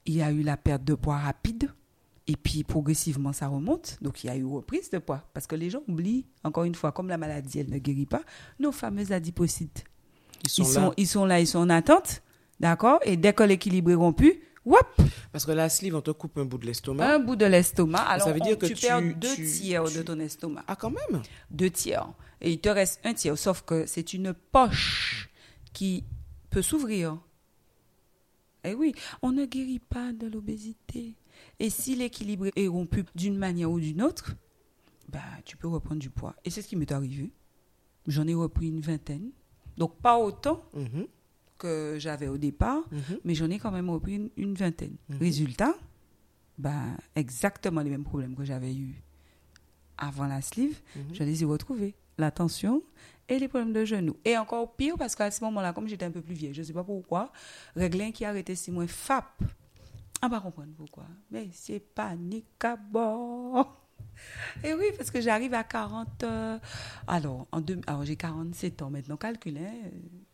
il 0.06 0.14
y 0.16 0.22
a 0.22 0.32
eu 0.32 0.44
la 0.44 0.56
perte 0.56 0.86
de 0.86 0.94
poids 0.96 1.18
rapide. 1.18 1.70
Et 2.32 2.38
puis 2.38 2.64
progressivement, 2.64 3.34
ça 3.34 3.48
remonte. 3.50 3.98
Donc, 4.02 4.24
il 4.24 4.28
y 4.28 4.30
a 4.30 4.38
eu 4.38 4.46
reprise 4.46 4.90
de 4.90 5.00
poids. 5.00 5.28
Parce 5.34 5.48
que 5.48 5.56
les 5.56 5.70
gens 5.70 5.82
oublient, 5.90 6.26
encore 6.46 6.64
une 6.64 6.76
fois, 6.76 6.94
comme 6.94 7.10
la 7.10 7.18
maladie, 7.18 7.60
elle 7.60 7.70
ne 7.70 7.78
guérit 7.78 8.06
pas, 8.06 8.22
nos 8.58 8.72
fameux 8.72 9.12
adipocytes. 9.12 9.84
Ils 10.46 10.50
sont 10.50 10.64
Ils 10.64 10.74
là. 10.76 10.92
ils 10.96 11.08
sont 11.08 11.26
là, 11.26 11.40
ils 11.42 11.48
sont 11.48 11.60
en 11.60 11.70
attente. 11.70 12.22
D'accord? 12.58 13.00
Et 13.04 13.18
dès 13.18 13.34
que 13.34 13.44
l'équilibre 13.44 13.92
est 13.92 13.96
rompu, 13.96 14.42
whoop, 14.64 14.80
Parce 15.34 15.46
que 15.46 15.52
la 15.52 15.68
sleeve, 15.68 15.94
on 15.96 16.02
te 16.02 16.12
coupe 16.12 16.38
un 16.38 16.46
bout 16.46 16.58
de 16.58 16.68
l'estomac. 16.68 17.16
un 17.16 17.20
bout 17.20 17.36
de 17.36 17.46
l'estomac. 17.46 18.00
Alors, 18.00 18.30
veut 18.30 18.40
dire 18.40 18.54
on- 18.56 18.60
que 18.60 18.68
tu, 18.68 18.76
tu- 18.76 18.88
perds 18.88 19.02
deux 19.18 19.36
tu- 19.36 19.46
tiers 19.46 19.84
de 19.84 20.02
ton 20.04 20.18
estomac. 20.20 20.64
Ah, 20.68 20.78
quand 20.78 20.92
même? 20.92 21.22
Deux 21.50 21.70
tiers. 21.70 22.08
Et 22.40 22.52
il 22.54 22.60
te 22.62 22.70
reste 22.70 23.02
un 23.04 23.14
tiers. 23.14 23.38
Sauf 23.38 23.64
que 23.64 23.86
c'est 23.88 24.14
une 24.14 24.34
poche 24.34 25.30
qui 25.74 26.06
peut 26.50 26.62
s'ouvrir. 26.62 27.18
Eh 28.64 28.74
oui, 28.76 28.94
on 29.22 29.32
ne 29.32 29.46
guérit 29.46 29.80
pas 29.80 30.14
de 30.14 30.28
l'obésité. 30.28 31.16
Et 31.62 31.70
si 31.70 31.96
l'équilibre 31.96 32.48
est 32.56 32.68
rompu 32.68 33.06
d'une 33.14 33.38
manière 33.38 33.70
ou 33.70 33.80
d'une 33.80 34.02
autre, 34.02 34.36
bah, 35.10 35.20
tu 35.46 35.58
peux 35.58 35.68
reprendre 35.68 36.00
du 36.02 36.10
poids. 36.10 36.36
Et 36.44 36.50
c'est 36.50 36.64
ce 36.64 36.68
qui 36.68 36.76
m'est 36.76 36.92
arrivé. 36.92 37.32
J'en 38.08 38.26
ai 38.28 38.34
repris 38.34 38.68
une 38.70 38.82
vingtaine. 38.82 39.30
Donc, 39.78 39.96
pas 40.02 40.18
autant 40.18 40.64
Mhm, 40.74 41.06
que 41.60 41.98
j'avais 42.00 42.28
au 42.28 42.38
départ, 42.40 42.82
mhm. 42.92 43.20
mais 43.24 43.36
j'en 43.36 43.50
ai 43.52 43.60
quand 43.60 43.70
même 43.72 43.92
repris 43.92 44.16
une, 44.16 44.30
une 44.38 44.56
vingtaine. 44.56 44.96
Résultat, 45.20 45.76
ben, 46.58 46.98
exactement 47.16 47.82
les 47.82 47.92
mêmes 47.92 48.04
problèmes 48.04 48.36
que 48.36 48.44
j'avais 48.44 48.74
eu 48.74 49.00
avant 50.00 50.26
la 50.26 50.42
sleeve, 50.42 50.82
je 51.14 51.24
les 51.24 51.44
ai 51.44 51.46
retrouvés. 51.46 51.94
La 52.18 52.32
tension 52.32 52.82
et 53.30 53.38
les 53.38 53.48
problèmes 53.48 53.72
de 53.72 53.86
genoux. 53.86 54.18
Et 54.26 54.36
encore 54.36 54.76
pire, 54.76 54.96
parce 54.98 55.16
qu'à 55.16 55.30
ce 55.30 55.44
moment-là, 55.44 55.74
comme 55.74 55.88
j'étais 55.88 56.06
un 56.06 56.12
peu 56.12 56.22
plus 56.22 56.34
vieille, 56.34 56.56
je 56.56 56.62
ne 56.62 56.66
sais 56.66 56.74
pas 56.74 56.84
pourquoi, 56.84 57.32
Réglin 57.76 58.12
qui 58.12 58.26
a 58.26 58.30
arrêté 58.30 58.56
si 58.56 58.72
moins 58.72 58.88
FAP. 58.88 59.44
On 60.24 60.28
va 60.30 60.40
comprendre 60.40 60.72
pourquoi. 60.78 61.06
Mais 61.32 61.50
c'est 61.52 61.80
panique 61.80 62.64
à 62.64 62.76
bord. 62.76 63.78
Et 64.64 64.74
oui, 64.74 64.86
parce 64.98 65.10
que 65.10 65.20
j'arrive 65.22 65.54
à 65.54 65.64
40. 65.64 66.24
euh, 66.24 66.58
alors, 67.08 67.48
en 67.52 67.62
deux, 67.62 67.80
alors 67.88 68.04
j'ai 68.06 68.16
47 68.16 68.82
ans 68.84 68.90
maintenant. 68.90 69.18
Calculez. 69.18 69.60
hein. 69.66 69.90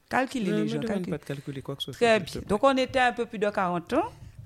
Calculez 0.10 0.52
les 0.52 0.68
gens. 0.68 0.80
calculez. 0.80 1.12
pas 1.12 1.18
de 1.18 1.24
calculer 1.26 1.62
quoi 1.62 1.76
que 1.76 1.84
ce 1.84 1.92
soit. 1.92 1.98
Très 2.08 2.20
bien. 2.20 2.42
Donc, 2.48 2.64
on 2.64 2.76
était 2.78 3.00
un 3.00 3.14
peu 3.14 3.26
plus 3.26 3.40
de 3.40 3.50
40 3.50 3.94
ans. 3.94 4.04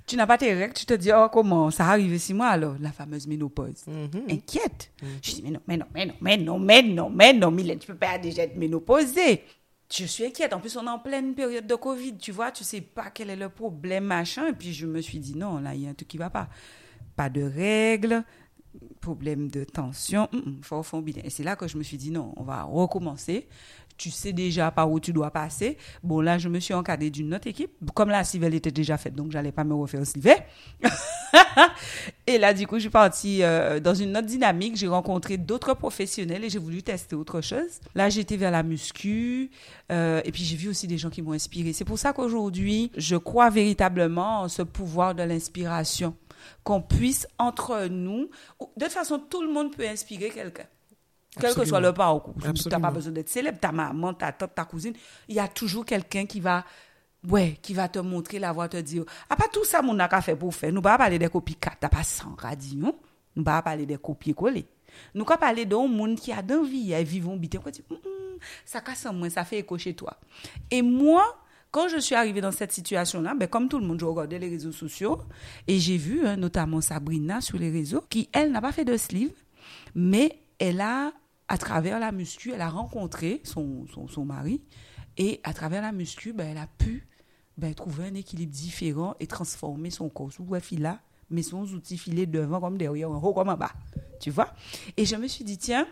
Tu 0.08 0.18
n'as 0.18 0.26
pas 0.28 0.38
tes 0.38 0.54
règles, 0.54 0.74
tu 0.74 0.86
te 0.86 0.94
dis, 0.96 1.12
oh, 1.16 1.28
comment 1.32 1.70
ça 1.72 1.86
arrive 1.88 2.18
six 2.18 2.34
mois 2.34 2.48
alors 2.50 2.76
La 2.80 2.92
fameuse 2.92 3.28
ménopause. 3.28 3.86
Mhm. 3.88 4.24
Inquiète. 4.30 4.92
Je 5.22 5.36
dis, 5.36 5.42
mais 5.44 5.52
non, 5.52 5.60
mais 5.68 5.78
non, 5.78 5.86
mais 5.96 6.06
non, 6.06 6.16
mais 6.20 6.38
non, 6.38 6.60
mais 6.60 6.82
non, 6.84 7.10
mais 7.10 7.34
non, 7.34 7.52
Mylène, 7.52 7.80
tu 7.80 7.88
peux 7.88 7.96
pas 7.96 8.18
déjà 8.18 8.44
être 8.44 8.58
ménopausée. 8.58 9.44
Je 9.92 10.06
suis 10.06 10.26
inquiète. 10.26 10.54
En 10.54 10.60
plus, 10.60 10.78
on 10.78 10.86
est 10.86 10.90
en 10.90 11.00
pleine 11.00 11.34
période 11.34 11.68
de 11.68 11.76
Covid, 11.76 12.18
tu 12.18 12.32
vois, 12.32 12.52
tu 12.52 12.64
sais 12.64 12.82
pas 12.82 13.10
quel 13.10 13.30
est 13.30 13.36
le 13.36 13.50
problème, 13.50 14.06
machin. 14.06 14.48
Et 14.48 14.54
puis, 14.54 14.74
je 14.74 14.88
me 14.88 15.02
suis 15.02 15.20
dit, 15.20 15.36
non, 15.36 15.60
là, 15.60 15.76
il 15.76 15.82
y 15.82 15.88
a 15.88 15.90
un 15.90 15.94
truc 15.94 16.08
qui 16.08 16.18
va 16.18 16.30
pas. 16.30 16.48
Pas 17.16 17.30
de 17.30 17.44
règles, 17.44 18.24
problème 19.02 19.50
de 19.50 19.64
tension, 19.64 20.30
hum, 20.34 20.42
hum, 20.46 20.60
faut 20.62 20.84
faut 20.84 21.02
bien. 21.02 21.22
Et 21.24 21.30
c'est 21.30 21.44
là 21.44 21.56
que 21.56 21.68
je 21.68 21.78
me 21.78 21.84
suis 21.84 21.98
dit, 21.98 22.12
non, 22.12 22.34
on 22.38 22.44
va 22.44 22.64
recommencer. 22.64 23.48
Tu 23.98 24.10
sais 24.10 24.34
déjà 24.34 24.72
par 24.72 24.90
où 24.92 25.00
tu 25.00 25.14
dois 25.14 25.30
passer. 25.30 25.78
Bon, 26.02 26.22
là, 26.22 26.40
je 26.40 26.50
me 26.50 26.60
suis 26.60 26.74
encadrée 26.74 27.12
d'une 27.12 27.36
autre 27.36 27.48
équipe. 27.48 27.72
Comme 27.94 28.10
la 28.10 28.24
civile 28.24 28.56
était 28.56 28.72
déjà 28.72 28.98
faite, 28.98 29.14
donc 29.14 29.32
j'allais 29.32 29.52
pas 29.52 29.64
me 29.64 29.76
refaire 29.76 30.04
civet. 30.08 30.38
et 32.28 32.40
là, 32.40 32.54
du 32.54 32.66
coup, 32.66 32.76
je 32.76 32.82
suis 32.82 32.90
partie 32.90 33.44
euh, 33.44 33.80
dans 33.80 33.94
une 33.94 34.18
autre 34.18 34.26
dynamique. 34.26 34.76
J'ai 34.76 34.88
rencontré 34.88 35.38
d'autres 35.38 35.76
professionnels 35.76 36.44
et 36.44 36.50
j'ai 36.50 36.58
voulu 36.58 36.82
tester 36.82 37.16
autre 37.16 37.42
chose. 37.42 37.80
Là, 37.94 38.10
j'étais 38.10 38.38
vers 38.38 38.50
la 38.50 38.64
muscu. 38.64 39.52
euh, 39.92 40.22
et 40.26 40.32
puis, 40.32 40.44
j'ai 40.44 40.56
vu 40.56 40.70
aussi 40.70 40.88
des 40.88 40.98
gens 40.98 41.12
qui 41.12 41.22
m'ont 41.22 41.34
inspiré. 41.34 41.72
C'est 41.74 41.86
pour 41.86 42.00
ça 42.00 42.12
qu'aujourd'hui, 42.12 42.92
je 42.98 43.18
crois 43.18 43.52
véritablement 43.52 44.42
en 44.42 44.48
ce 44.48 44.64
pouvoir 44.64 45.14
de 45.14 45.22
l'inspiration. 45.22 46.16
Qu'on 46.64 46.82
puisse, 46.82 47.28
entre 47.38 47.88
nous... 47.88 48.30
De 48.78 48.86
toute 48.86 48.94
façon, 48.94 49.20
tout 49.20 49.42
le 49.42 49.52
monde 49.52 49.76
peut 49.76 49.88
inspirer 49.88 50.30
quelqu'un. 50.30 50.66
Quel 51.40 51.56
que 51.56 51.66
soit 51.66 51.80
le 51.80 51.94
parcours. 51.94 52.36
Tu 52.56 52.70
n'as 52.70 52.80
pas 52.80 52.92
besoin 52.92 53.14
d'être 53.14 53.30
célèbre. 53.30 53.60
Ta 53.60 53.72
maman, 53.72 54.14
ta 54.14 54.32
tante, 54.32 54.54
ta 54.56 54.66
cousine. 54.66 54.94
Il 55.28 55.36
y 55.36 55.40
a 55.40 55.48
toujours 55.48 55.86
quelqu'un 55.86 56.26
qui 56.26 56.40
va... 56.40 56.66
Ouais, 57.30 57.60
qui 57.62 57.76
va 57.76 57.88
te 57.88 58.00
montrer 58.00 58.40
la 58.40 58.52
voie, 58.52 58.68
te 58.68 58.78
dire, 58.78 59.06
ah, 59.30 59.36
pas 59.36 59.48
tout 59.48 59.64
ça, 59.64 59.84
mon 59.84 59.94
n'a 59.94 60.08
qu'à 60.08 60.22
faire 60.22 60.36
pour 60.36 60.56
faire. 60.56 60.74
Nous 60.74 60.82
pas 60.82 60.98
parler 60.98 61.20
des 61.20 61.30
copycats, 61.30 61.76
t'as 61.80 61.88
pas 61.88 62.02
100 62.02 62.36
radios. 62.36 63.00
Nous 63.36 63.44
pas 63.44 63.62
parler 63.62 63.86
des 63.86 64.00
copier-coller. 64.00 64.66
Nous 65.14 65.24
pas 65.24 65.38
parler 65.38 65.66
d'un 65.66 65.86
monde 65.86 66.16
qui 66.16 66.32
a 66.32 66.42
d'envie, 66.42 66.94
et 66.94 67.04
vivons 67.04 67.38
bité. 67.38 67.60
Ça 68.66 68.82
casse 68.82 69.06
en 69.06 69.14
moi, 69.14 69.30
ça 69.30 69.46
fait 69.46 69.60
écho 69.60 69.78
chez 69.78 69.94
toi. 69.94 70.18
Et 70.72 70.82
moi, 70.82 71.24
quand 71.72 71.88
je 71.88 71.98
suis 71.98 72.16
arrivée 72.16 72.42
dans 72.42 72.52
cette 72.52 72.74
situation-là, 72.74 73.34
ben, 73.34 73.48
comme 73.48 73.70
tout 73.70 73.80
le 73.80 73.86
monde, 73.86 74.00
je 74.00 74.06
regardais 74.06 74.38
les 74.38 74.50
réseaux 74.50 74.74
sociaux 74.74 75.20
et 75.68 75.80
j'ai 75.80 75.98
vu 75.98 76.26
hein, 76.26 76.36
notamment 76.36 76.82
Sabrina 76.82 77.40
sur 77.40 77.58
les 77.58 77.72
réseaux 77.72 78.04
qui, 78.10 78.30
elle, 78.34 78.52
n'a 78.52 78.62
pas 78.62 78.74
fait 78.74 78.86
de 78.86 78.98
sleeve, 78.98 79.34
mais 79.96 80.38
elle 80.60 80.82
a, 80.82 81.14
à 81.48 81.58
travers 81.58 82.00
la 82.00 82.12
muscu, 82.12 82.52
elle 82.52 82.62
a 82.62 82.70
rencontré 82.70 83.42
son, 83.44 83.86
son, 84.10 84.26
mari 84.26 84.62
et 85.18 85.40
à 85.44 85.54
travers 85.54 85.82
la 85.82 85.94
muscu, 85.94 86.34
ben, 86.34 86.50
elle 86.52 86.58
a 86.58 86.68
pu 86.68 87.08
ben, 87.58 87.74
trouver 87.74 88.06
un 88.06 88.16
équilibre 88.16 88.52
différent 88.52 89.16
et 89.22 89.28
transformer 89.28 89.92
son 89.92 90.10
corps. 90.10 90.32
Sous 90.32 90.46
là, 90.78 91.00
mais 91.30 91.42
son 91.42 91.64
outil 91.64 91.98
filé 91.98 92.26
devant 92.26 92.60
comme 92.60 92.78
derrière, 92.78 93.10
en 93.10 93.22
haut 93.22 93.34
comme 93.34 93.50
en 93.50 93.56
bas. 93.58 93.72
Tu 94.20 94.30
vois? 94.30 94.54
Et 94.98 95.06
je 95.06 95.16
me 95.16 95.28
suis 95.28 95.46
dit, 95.46 95.58
tiens, 95.58 95.88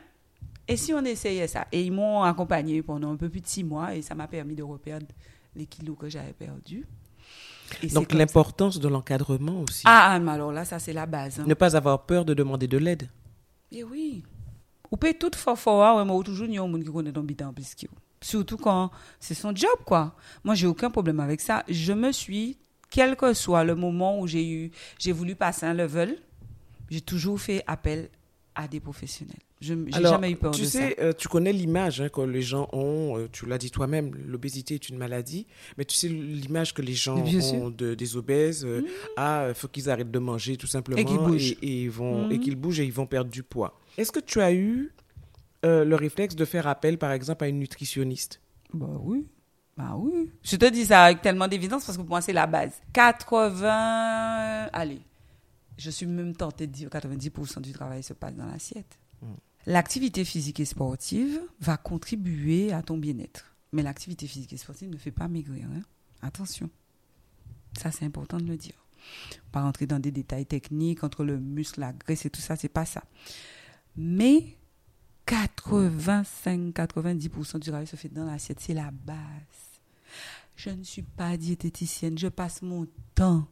et 0.67 0.75
si 0.75 0.93
on 0.93 1.03
essayait 1.05 1.47
ça? 1.47 1.67
Et 1.71 1.81
ils 1.81 1.91
m'ont 1.91 2.21
accompagné 2.21 2.83
pendant 2.83 3.11
un 3.11 3.15
peu 3.15 3.29
plus 3.29 3.41
de 3.41 3.47
six 3.47 3.63
mois 3.63 3.95
et 3.95 4.01
ça 4.01 4.13
m'a 4.13 4.27
permis 4.27 4.55
de 4.55 4.63
reperdre 4.63 5.07
les 5.55 5.65
kilos 5.65 5.97
que 5.99 6.09
j'avais 6.09 6.33
perdus. 6.33 6.85
Et 7.83 7.87
Donc, 7.87 8.13
l'importance 8.13 8.79
de 8.79 8.87
l'encadrement 8.87 9.61
aussi. 9.61 9.83
Ah, 9.85 10.13
ah, 10.13 10.19
mais 10.19 10.31
alors 10.31 10.51
là, 10.51 10.65
ça 10.65 10.79
c'est 10.79 10.93
la 10.93 11.05
base. 11.05 11.39
hein. 11.39 11.43
Ne 11.45 11.53
pas 11.53 11.75
avoir 11.75 12.05
peur 12.05 12.25
de 12.25 12.33
demander 12.33 12.67
de 12.67 12.77
l'aide. 12.77 13.09
Eh 13.71 13.83
oui. 13.83 14.23
Ou 14.91 14.97
peut 14.97 15.13
tout 15.13 15.29
fort 15.35 15.57
fort, 15.57 15.97
ouais, 15.97 16.05
mais 16.05 16.11
ou 16.11 16.23
toujours 16.23 16.47
il 16.47 16.53
y 16.53 16.57
a 16.57 16.65
monde 16.65 16.83
qui 16.83 16.91
connaît 16.91 17.11
ton 17.11 17.21
bitan 17.21 17.53
plus. 17.53 17.75
Surtout 18.21 18.57
quand 18.57 18.89
c'est 19.19 19.35
son 19.35 19.55
job, 19.55 19.69
quoi. 19.85 20.15
Moi, 20.43 20.55
j'ai 20.55 20.65
aucun 20.67 20.89
problème 20.89 21.19
avec 21.19 21.39
ça. 21.41 21.63
Je 21.69 21.93
me 21.93 22.11
suis, 22.11 22.57
quel 22.89 23.15
que 23.15 23.33
soit 23.33 23.63
le 23.63 23.75
moment 23.75 24.19
où 24.19 24.25
j'ai 24.27 24.49
eu, 24.49 24.71
j'ai 24.97 25.11
voulu 25.11 25.35
passer 25.35 25.65
un 25.67 25.73
level, 25.75 26.17
j'ai 26.89 27.01
toujours 27.01 27.39
fait 27.39 27.63
appel 27.67 28.09
à 28.55 28.67
des 28.67 28.79
professionnels. 28.79 29.37
Je 29.61 29.73
n'ai 29.73 29.91
jamais 29.91 30.31
eu 30.31 30.35
peur 30.35 30.51
tu 30.51 30.61
de 30.61 30.65
sais, 30.67 30.95
ça. 30.97 31.03
euh, 31.03 31.13
tu 31.17 31.27
connais 31.27 31.51
l'image 31.53 32.01
hein, 32.01 32.09
que 32.09 32.21
les 32.21 32.41
gens 32.41 32.67
ont, 32.73 33.17
euh, 33.17 33.27
tu 33.31 33.45
l'as 33.45 33.57
dit 33.57 33.71
toi-même, 33.71 34.11
l'obésité 34.27 34.73
est 34.75 34.89
une 34.89 34.97
maladie, 34.97 35.47
mais 35.77 35.85
tu 35.85 35.95
sais 35.95 36.07
l'image 36.07 36.73
que 36.73 36.81
les 36.81 36.93
gens 36.93 37.17
ont 37.17 37.69
de, 37.69 37.93
des 37.93 38.15
obèses, 38.17 38.65
euh, 38.65 38.85
ah, 39.17 39.45
il 39.49 39.53
faut 39.55 39.67
qu'ils 39.67 39.89
arrêtent 39.89 40.11
de 40.11 40.19
manger 40.19 40.55
tout 40.57 40.67
simplement 40.67 40.99
Et 40.99 41.05
qu'ils 41.05 41.17
bougent. 41.19 41.51
et, 41.51 41.57
et 41.61 41.81
ils 41.83 41.91
vont, 41.91 42.29
et 42.29 42.39
qu'ils 42.39 42.55
bougent 42.55 42.79
et 42.79 42.85
ils 42.85 42.93
vont 42.93 43.05
perdre 43.05 43.29
du 43.31 43.43
poids. 43.43 43.79
Est-ce 43.97 44.11
que 44.11 44.19
tu 44.19 44.39
as 44.41 44.53
eu 44.53 44.91
euh, 45.65 45.83
le 45.83 45.95
réflexe 45.95 46.35
de 46.35 46.45
faire 46.45 46.67
appel, 46.67 46.97
par 46.97 47.11
exemple, 47.11 47.43
à 47.43 47.47
une 47.49 47.59
nutritionniste? 47.59 48.39
Bah 48.73 48.87
oui. 49.01 49.25
Bah 49.77 49.95
oui. 49.97 50.29
Je 50.43 50.55
te 50.57 50.65
dis 50.69 50.85
ça 50.85 51.03
avec 51.05 51.21
tellement 51.21 51.47
d'évidence 51.47 51.85
parce 51.85 51.97
que 51.97 52.01
pour 52.01 52.09
moi, 52.11 52.21
c'est 52.21 52.33
la 52.33 52.47
base. 52.47 52.73
80, 52.93 54.69
allez, 54.73 55.01
je 55.79 55.89
suis 55.89 56.05
même 56.05 56.35
tentée 56.35 56.67
de 56.67 56.71
dire 56.71 56.89
90% 56.89 57.61
du 57.61 57.71
travail 57.71 58.03
se 58.03 58.13
passe 58.13 58.35
dans 58.35 58.45
l'assiette. 58.45 58.99
L'activité 59.65 60.25
physique 60.25 60.59
et 60.59 60.65
sportive 60.65 61.39
va 61.59 61.77
contribuer 61.77 62.71
à 62.73 62.81
ton 62.81 62.97
bien-être. 62.97 63.55
Mais 63.71 63.83
l'activité 63.83 64.27
physique 64.27 64.53
et 64.53 64.57
sportive 64.57 64.89
ne 64.89 64.97
fait 64.97 65.11
pas 65.11 65.27
maigrir. 65.27 65.67
hein. 65.73 65.81
Attention. 66.21 66.69
Ça, 67.77 67.91
c'est 67.91 68.05
important 68.05 68.37
de 68.37 68.45
le 68.45 68.57
dire. 68.57 68.73
Pas 69.51 69.61
rentrer 69.61 69.85
dans 69.87 69.99
des 69.99 70.11
détails 70.11 70.45
techniques 70.45 71.03
entre 71.03 71.23
le 71.23 71.39
muscle, 71.39 71.79
la 71.79 71.93
graisse 71.93 72.25
et 72.25 72.29
tout 72.29 72.41
ça, 72.41 72.55
c'est 72.55 72.69
pas 72.69 72.85
ça. 72.85 73.03
Mais 73.95 74.55
85-90% 75.27 77.59
du 77.59 77.69
travail 77.69 77.87
se 77.87 77.95
fait 77.95 78.09
dans 78.09 78.25
l'assiette. 78.25 78.59
C'est 78.59 78.73
la 78.73 78.91
base. 78.91 79.17
Je 80.55 80.71
ne 80.71 80.83
suis 80.83 81.03
pas 81.03 81.37
diététicienne. 81.37 82.17
Je 82.17 82.27
passe 82.27 82.61
mon 82.61 82.87
temps 83.15 83.47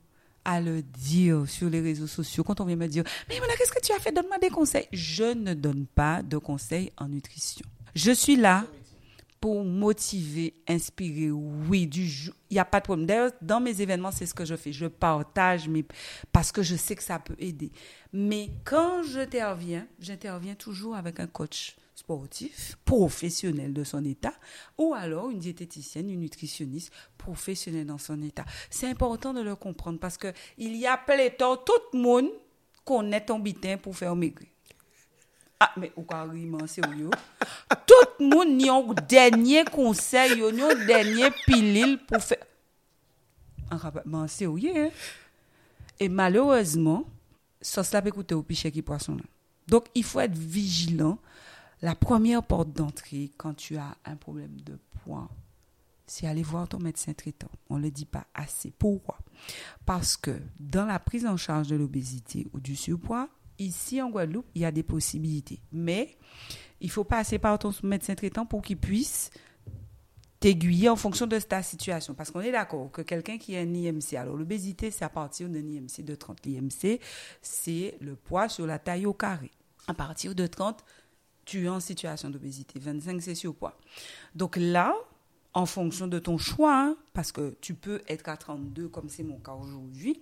à 0.47 0.61
le 0.61 0.81
dire 0.81 1.43
sur 1.47 1.69
les 1.69 1.81
réseaux 1.81 2.07
sociaux. 2.07 2.43
Quand 2.43 2.61
on 2.61 2.65
vient 2.65 2.77
me 2.77 2.87
dire, 2.87 3.03
mais 3.27 3.37
Mona, 3.39 3.53
qu'est-ce 3.57 3.73
que 3.73 3.81
tu 3.85 3.91
as 3.91 3.99
fait? 3.99 4.13
Donne-moi 4.13 4.37
des 4.39 4.49
conseils. 4.49 4.87
Je 4.93 5.33
ne 5.35 5.53
donne 5.53 5.85
pas 5.85 6.23
de 6.23 6.37
conseils 6.37 6.91
en 6.97 7.09
nutrition. 7.09 7.65
Je 7.93 8.11
suis 8.11 8.37
là 8.37 8.63
pour 9.41 9.65
motiver, 9.65 10.55
inspirer, 10.67 11.31
oui, 11.31 11.85
du 11.85 12.07
il 12.49 12.53
n'y 12.53 12.59
a 12.59 12.65
pas 12.65 12.79
de 12.79 12.85
problème. 12.85 13.05
D'ailleurs, 13.05 13.31
dans 13.41 13.59
mes 13.59 13.81
événements, 13.81 14.11
c'est 14.11 14.25
ce 14.25 14.33
que 14.33 14.45
je 14.45 14.55
fais. 14.55 14.71
Je 14.71 14.85
partage 14.85 15.67
mais, 15.67 15.83
parce 16.31 16.53
que 16.53 16.63
je 16.63 16.77
sais 16.77 16.95
que 16.95 17.03
ça 17.03 17.19
peut 17.19 17.35
aider. 17.39 17.71
Mais 18.13 18.49
quand 18.63 19.03
j'interviens, 19.03 19.85
j'interviens 19.99 20.55
toujours 20.55 20.95
avec 20.95 21.19
un 21.19 21.27
coach 21.27 21.75
sportif, 21.97 22.77
professionnel 22.85 23.73
de 23.73 23.83
son 23.83 24.05
état, 24.05 24.33
ou 24.77 24.93
alors 24.93 25.31
une 25.31 25.39
diététicienne, 25.39 26.09
une 26.11 26.19
nutritionniste 26.19 26.93
professionnelle 27.17 27.87
dans 27.87 27.97
son 27.97 28.21
état. 28.21 28.45
C'est 28.69 28.87
important 28.87 29.33
de 29.33 29.41
le 29.41 29.55
comprendre 29.55 29.99
parce 29.99 30.15
que 30.15 30.31
il 30.59 30.75
y 30.75 30.85
a 30.85 30.95
pléthore, 30.95 31.65
tout 31.65 31.73
le 31.93 31.99
monde 31.99 32.29
connaît 32.85 33.25
ton 33.25 33.39
bitin 33.39 33.77
pour 33.77 33.97
faire 33.97 34.15
maigrir. 34.15 34.47
Ah, 35.59 35.71
mais 35.75 35.91
au 35.95 36.03
carrément 36.03 36.67
sérieux? 36.67 37.09
Tout 37.87 38.07
le 38.19 38.25
monde 38.27 38.63
a 38.69 38.73
un 38.75 39.05
dernier 39.07 39.65
conseil, 39.65 40.43
un 40.43 40.85
dernier 40.85 41.31
pilule 41.47 41.97
pour 42.05 42.21
faire. 42.21 42.45
En 43.71 44.27
sérieux. 44.27 44.71
Hein? 44.77 44.89
Et 45.99 46.09
malheureusement, 46.09 47.05
ça, 47.59 47.83
cela 47.83 48.03
peut 48.03 48.11
coûter 48.11 48.35
au 48.35 48.43
pichet 48.43 48.71
qui 48.71 48.83
poisson. 48.83 49.17
Donc, 49.67 49.87
il 49.95 50.03
faut 50.03 50.19
être 50.19 50.37
vigilant. 50.37 51.17
La 51.81 51.95
première 51.95 52.43
porte 52.43 52.71
d'entrée 52.71 53.31
quand 53.37 53.53
tu 53.53 53.77
as 53.77 53.95
un 54.05 54.15
problème 54.15 54.59
de 54.61 54.79
poids, 55.03 55.29
c'est 56.07 56.25
aller 56.25 56.41
voir 56.41 56.67
ton 56.67 56.79
médecin 56.79 57.13
traitant. 57.13 57.51
On 57.69 57.77
ne 57.77 57.83
le 57.83 57.91
dit 57.91 58.05
pas 58.05 58.25
assez. 58.33 58.71
Pourquoi? 58.71 59.19
Parce 59.85 60.17
que 60.17 60.41
dans 60.59 60.85
la 60.85 60.99
prise 60.99 61.25
en 61.25 61.37
charge 61.37 61.67
de 61.67 61.75
l'obésité 61.75 62.47
ou 62.53 62.59
du 62.59 62.75
surpoids, 62.75 63.29
ici 63.59 64.01
en 64.01 64.09
Guadeloupe, 64.09 64.47
il 64.55 64.61
y 64.61 64.65
a 64.65 64.71
des 64.71 64.83
possibilités. 64.83 65.59
Mais 65.71 66.17
il 66.79 66.89
faut 66.89 67.03
passer 67.03 67.39
par 67.39 67.59
ton 67.59 67.71
médecin 67.83 68.15
traitant 68.15 68.45
pour 68.45 68.61
qu'il 68.61 68.77
puisse 68.77 69.29
t'aiguiller 70.39 70.89
en 70.89 70.95
fonction 70.95 71.27
de 71.27 71.39
ta 71.39 71.61
situation. 71.61 72.13
Parce 72.13 72.31
qu'on 72.31 72.41
est 72.41 72.51
d'accord 72.51 72.91
que 72.91 73.01
quelqu'un 73.01 73.37
qui 73.37 73.55
a 73.55 73.59
un 73.59 73.73
IMC, 73.73 74.15
alors 74.15 74.37
l'obésité, 74.37 74.91
c'est 74.91 75.05
à 75.05 75.09
partir 75.09 75.49
d'un 75.49 75.59
IMC 75.59 76.03
de 76.03 76.15
30. 76.15 76.45
L'IMC, 76.45 76.99
c'est 77.41 77.97
le 77.99 78.15
poids 78.15 78.49
sur 78.49 78.65
la 78.65 78.79
taille 78.79 79.05
au 79.05 79.13
carré. 79.13 79.51
À 79.87 79.93
partir 79.93 80.35
de 80.35 80.47
30, 80.47 80.83
tu 81.47 81.65
es 81.65 81.69
en 81.69 81.79
situation 81.79 82.29
d'obésité. 82.29 82.77
25, 82.77 83.21
c'est 83.21 83.33
surpoids. 83.33 83.75
Donc 84.35 84.57
là, 84.57 84.93
en 85.53 85.65
fonction 85.65 86.05
de 86.07 86.19
ton 86.19 86.37
choix, 86.37 86.77
hein, 86.79 86.97
parce 87.13 87.31
que 87.31 87.55
tu 87.61 87.73
peux 87.73 88.01
être 88.07 88.29
à 88.29 88.37
32, 88.37 88.89
comme 88.89 89.09
c'est 89.09 89.23
mon 89.23 89.39
cas 89.39 89.53
aujourd'hui, 89.53 90.21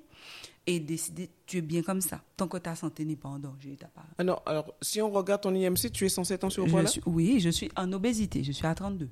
et 0.67 0.79
décider, 0.79 1.29
tu 1.45 1.57
es 1.57 1.61
bien 1.61 1.81
comme 1.81 1.99
ça. 1.99 2.21
Tant 2.37 2.47
que 2.47 2.57
ta 2.57 2.75
santé 2.75 3.03
n'est 3.05 3.15
pas 3.15 3.29
en 3.29 3.39
danger, 3.39 3.75
pas. 3.93 4.05
Ah 4.17 4.23
non, 4.23 4.39
alors 4.45 4.73
si 4.81 5.01
on 5.01 5.11
regarde 5.11 5.41
ton 5.41 5.53
IMC, 5.53 5.91
tu 5.91 6.05
es 6.05 6.09
censé 6.09 6.35
être 6.35 6.43
en 6.43 6.49
surpoids 6.49 6.83
là? 6.83 6.89
Oui, 7.05 7.39
je 7.39 7.49
suis 7.49 7.69
en 7.75 7.91
obésité, 7.91 8.43
je 8.43 8.51
suis 8.51 8.65
à 8.65 8.73
32. 8.73 9.09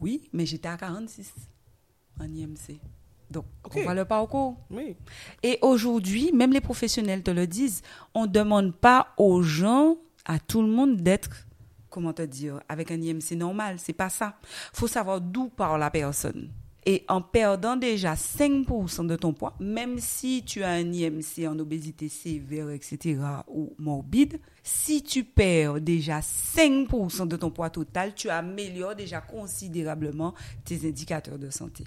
Oui, 0.00 0.28
mais 0.32 0.46
j'étais 0.46 0.68
à 0.68 0.76
46 0.76 1.32
en 2.20 2.24
IMC. 2.24 2.78
Donc, 3.30 3.46
on 3.74 3.82
voit 3.82 3.94
le 3.94 4.04
parcours. 4.04 4.56
Oui. 4.70 4.96
Et 5.42 5.58
aujourd'hui, 5.62 6.30
même 6.32 6.52
les 6.52 6.60
professionnels 6.60 7.22
te 7.22 7.30
le 7.30 7.46
disent, 7.46 7.82
on 8.14 8.22
ne 8.22 8.28
demande 8.28 8.74
pas 8.74 9.14
aux 9.16 9.42
gens, 9.42 9.96
à 10.24 10.38
tout 10.38 10.62
le 10.62 10.68
monde 10.68 10.96
d'être, 10.96 11.43
comment 11.94 12.12
te 12.12 12.22
dire, 12.22 12.60
avec 12.68 12.90
un 12.90 13.00
IMC 13.00 13.36
normal. 13.36 13.76
C'est 13.78 13.92
pas 13.92 14.08
ça. 14.08 14.36
faut 14.72 14.88
savoir 14.88 15.20
d'où 15.20 15.48
part 15.48 15.78
la 15.78 15.90
personne. 15.90 16.50
Et 16.86 17.04
en 17.08 17.22
perdant 17.22 17.76
déjà 17.76 18.14
5% 18.14 19.06
de 19.06 19.16
ton 19.16 19.32
poids, 19.32 19.54
même 19.60 19.98
si 19.98 20.42
tu 20.44 20.62
as 20.64 20.70
un 20.70 20.92
IMC 20.92 21.46
en 21.48 21.58
obésité 21.58 22.08
sévère, 22.08 22.68
etc., 22.70 23.20
ou 23.48 23.72
morbide, 23.78 24.40
si 24.62 25.02
tu 25.02 25.24
perds 25.24 25.80
déjà 25.80 26.18
5% 26.20 27.28
de 27.28 27.36
ton 27.36 27.50
poids 27.50 27.70
total, 27.70 28.12
tu 28.14 28.28
améliores 28.28 28.96
déjà 28.96 29.20
considérablement 29.20 30.34
tes 30.64 30.86
indicateurs 30.86 31.38
de 31.38 31.48
santé. 31.48 31.84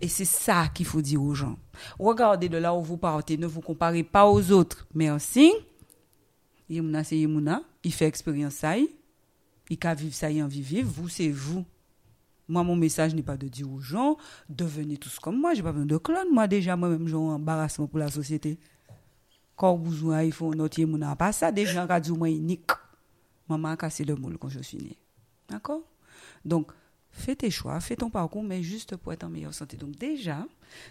Et 0.00 0.08
c'est 0.08 0.26
ça 0.26 0.68
qu'il 0.74 0.86
faut 0.86 1.00
dire 1.00 1.22
aux 1.22 1.34
gens. 1.34 1.56
Regardez 1.98 2.48
de 2.48 2.58
là 2.58 2.74
où 2.74 2.82
vous 2.82 2.98
partez, 2.98 3.38
ne 3.38 3.46
vous 3.46 3.60
comparez 3.60 4.02
pas 4.02 4.26
aux 4.26 4.50
autres. 4.50 4.86
Merci. 4.94 5.52
Yemuna, 6.72 7.04
c'est 7.04 7.18
Yemuna. 7.18 7.62
Il 7.84 7.92
fait 7.92 8.06
expérience 8.06 8.54
ça. 8.54 8.76
Il 8.76 8.88
a 9.82 9.94
vivre 9.94 10.14
ça, 10.14 10.30
il 10.30 10.42
en 10.42 10.48
vivre. 10.48 10.88
Vous, 10.88 11.08
c'est 11.08 11.30
vous. 11.30 11.64
Moi, 12.48 12.62
mon 12.64 12.76
message 12.76 13.14
n'est 13.14 13.22
pas 13.22 13.36
de 13.36 13.48
dire 13.48 13.70
aux 13.70 13.80
gens, 13.80 14.16
devenez 14.48 14.96
tous 14.96 15.18
comme 15.18 15.40
moi. 15.40 15.54
J'ai 15.54 15.62
pas 15.62 15.72
besoin 15.72 15.86
de 15.86 15.96
clone. 15.96 16.28
Moi, 16.32 16.46
déjà, 16.46 16.76
moi-même, 16.76 17.06
j'ai 17.06 17.14
un 17.14 17.18
embarrassement 17.18 17.86
pour 17.86 17.98
la 17.98 18.10
société. 18.10 18.58
Quand 19.56 19.76
vous 19.76 20.12
il 20.12 20.32
faut 20.32 20.54
noter 20.54 20.84
mon 20.84 21.16
pas 21.16 21.32
ça. 21.32 21.52
Des 21.52 21.64
gens 21.66 21.86
qui 21.86 22.10
moi, 22.12 22.28
unique. 22.28 22.70
Maman 23.48 23.68
a 23.68 23.76
cassé 23.76 24.04
le 24.04 24.16
moule 24.16 24.38
quand 24.38 24.48
je 24.48 24.60
suis 24.60 24.78
née. 24.78 24.96
D'accord? 25.48 25.82
Donc, 26.44 26.72
fais 27.10 27.36
tes 27.36 27.50
choix, 27.50 27.78
fais 27.80 27.96
ton 27.96 28.10
parcours, 28.10 28.42
mais 28.42 28.62
juste 28.62 28.96
pour 28.96 29.12
être 29.12 29.24
en 29.24 29.28
meilleure 29.28 29.54
santé. 29.54 29.76
Donc, 29.76 29.96
déjà, 29.96 30.46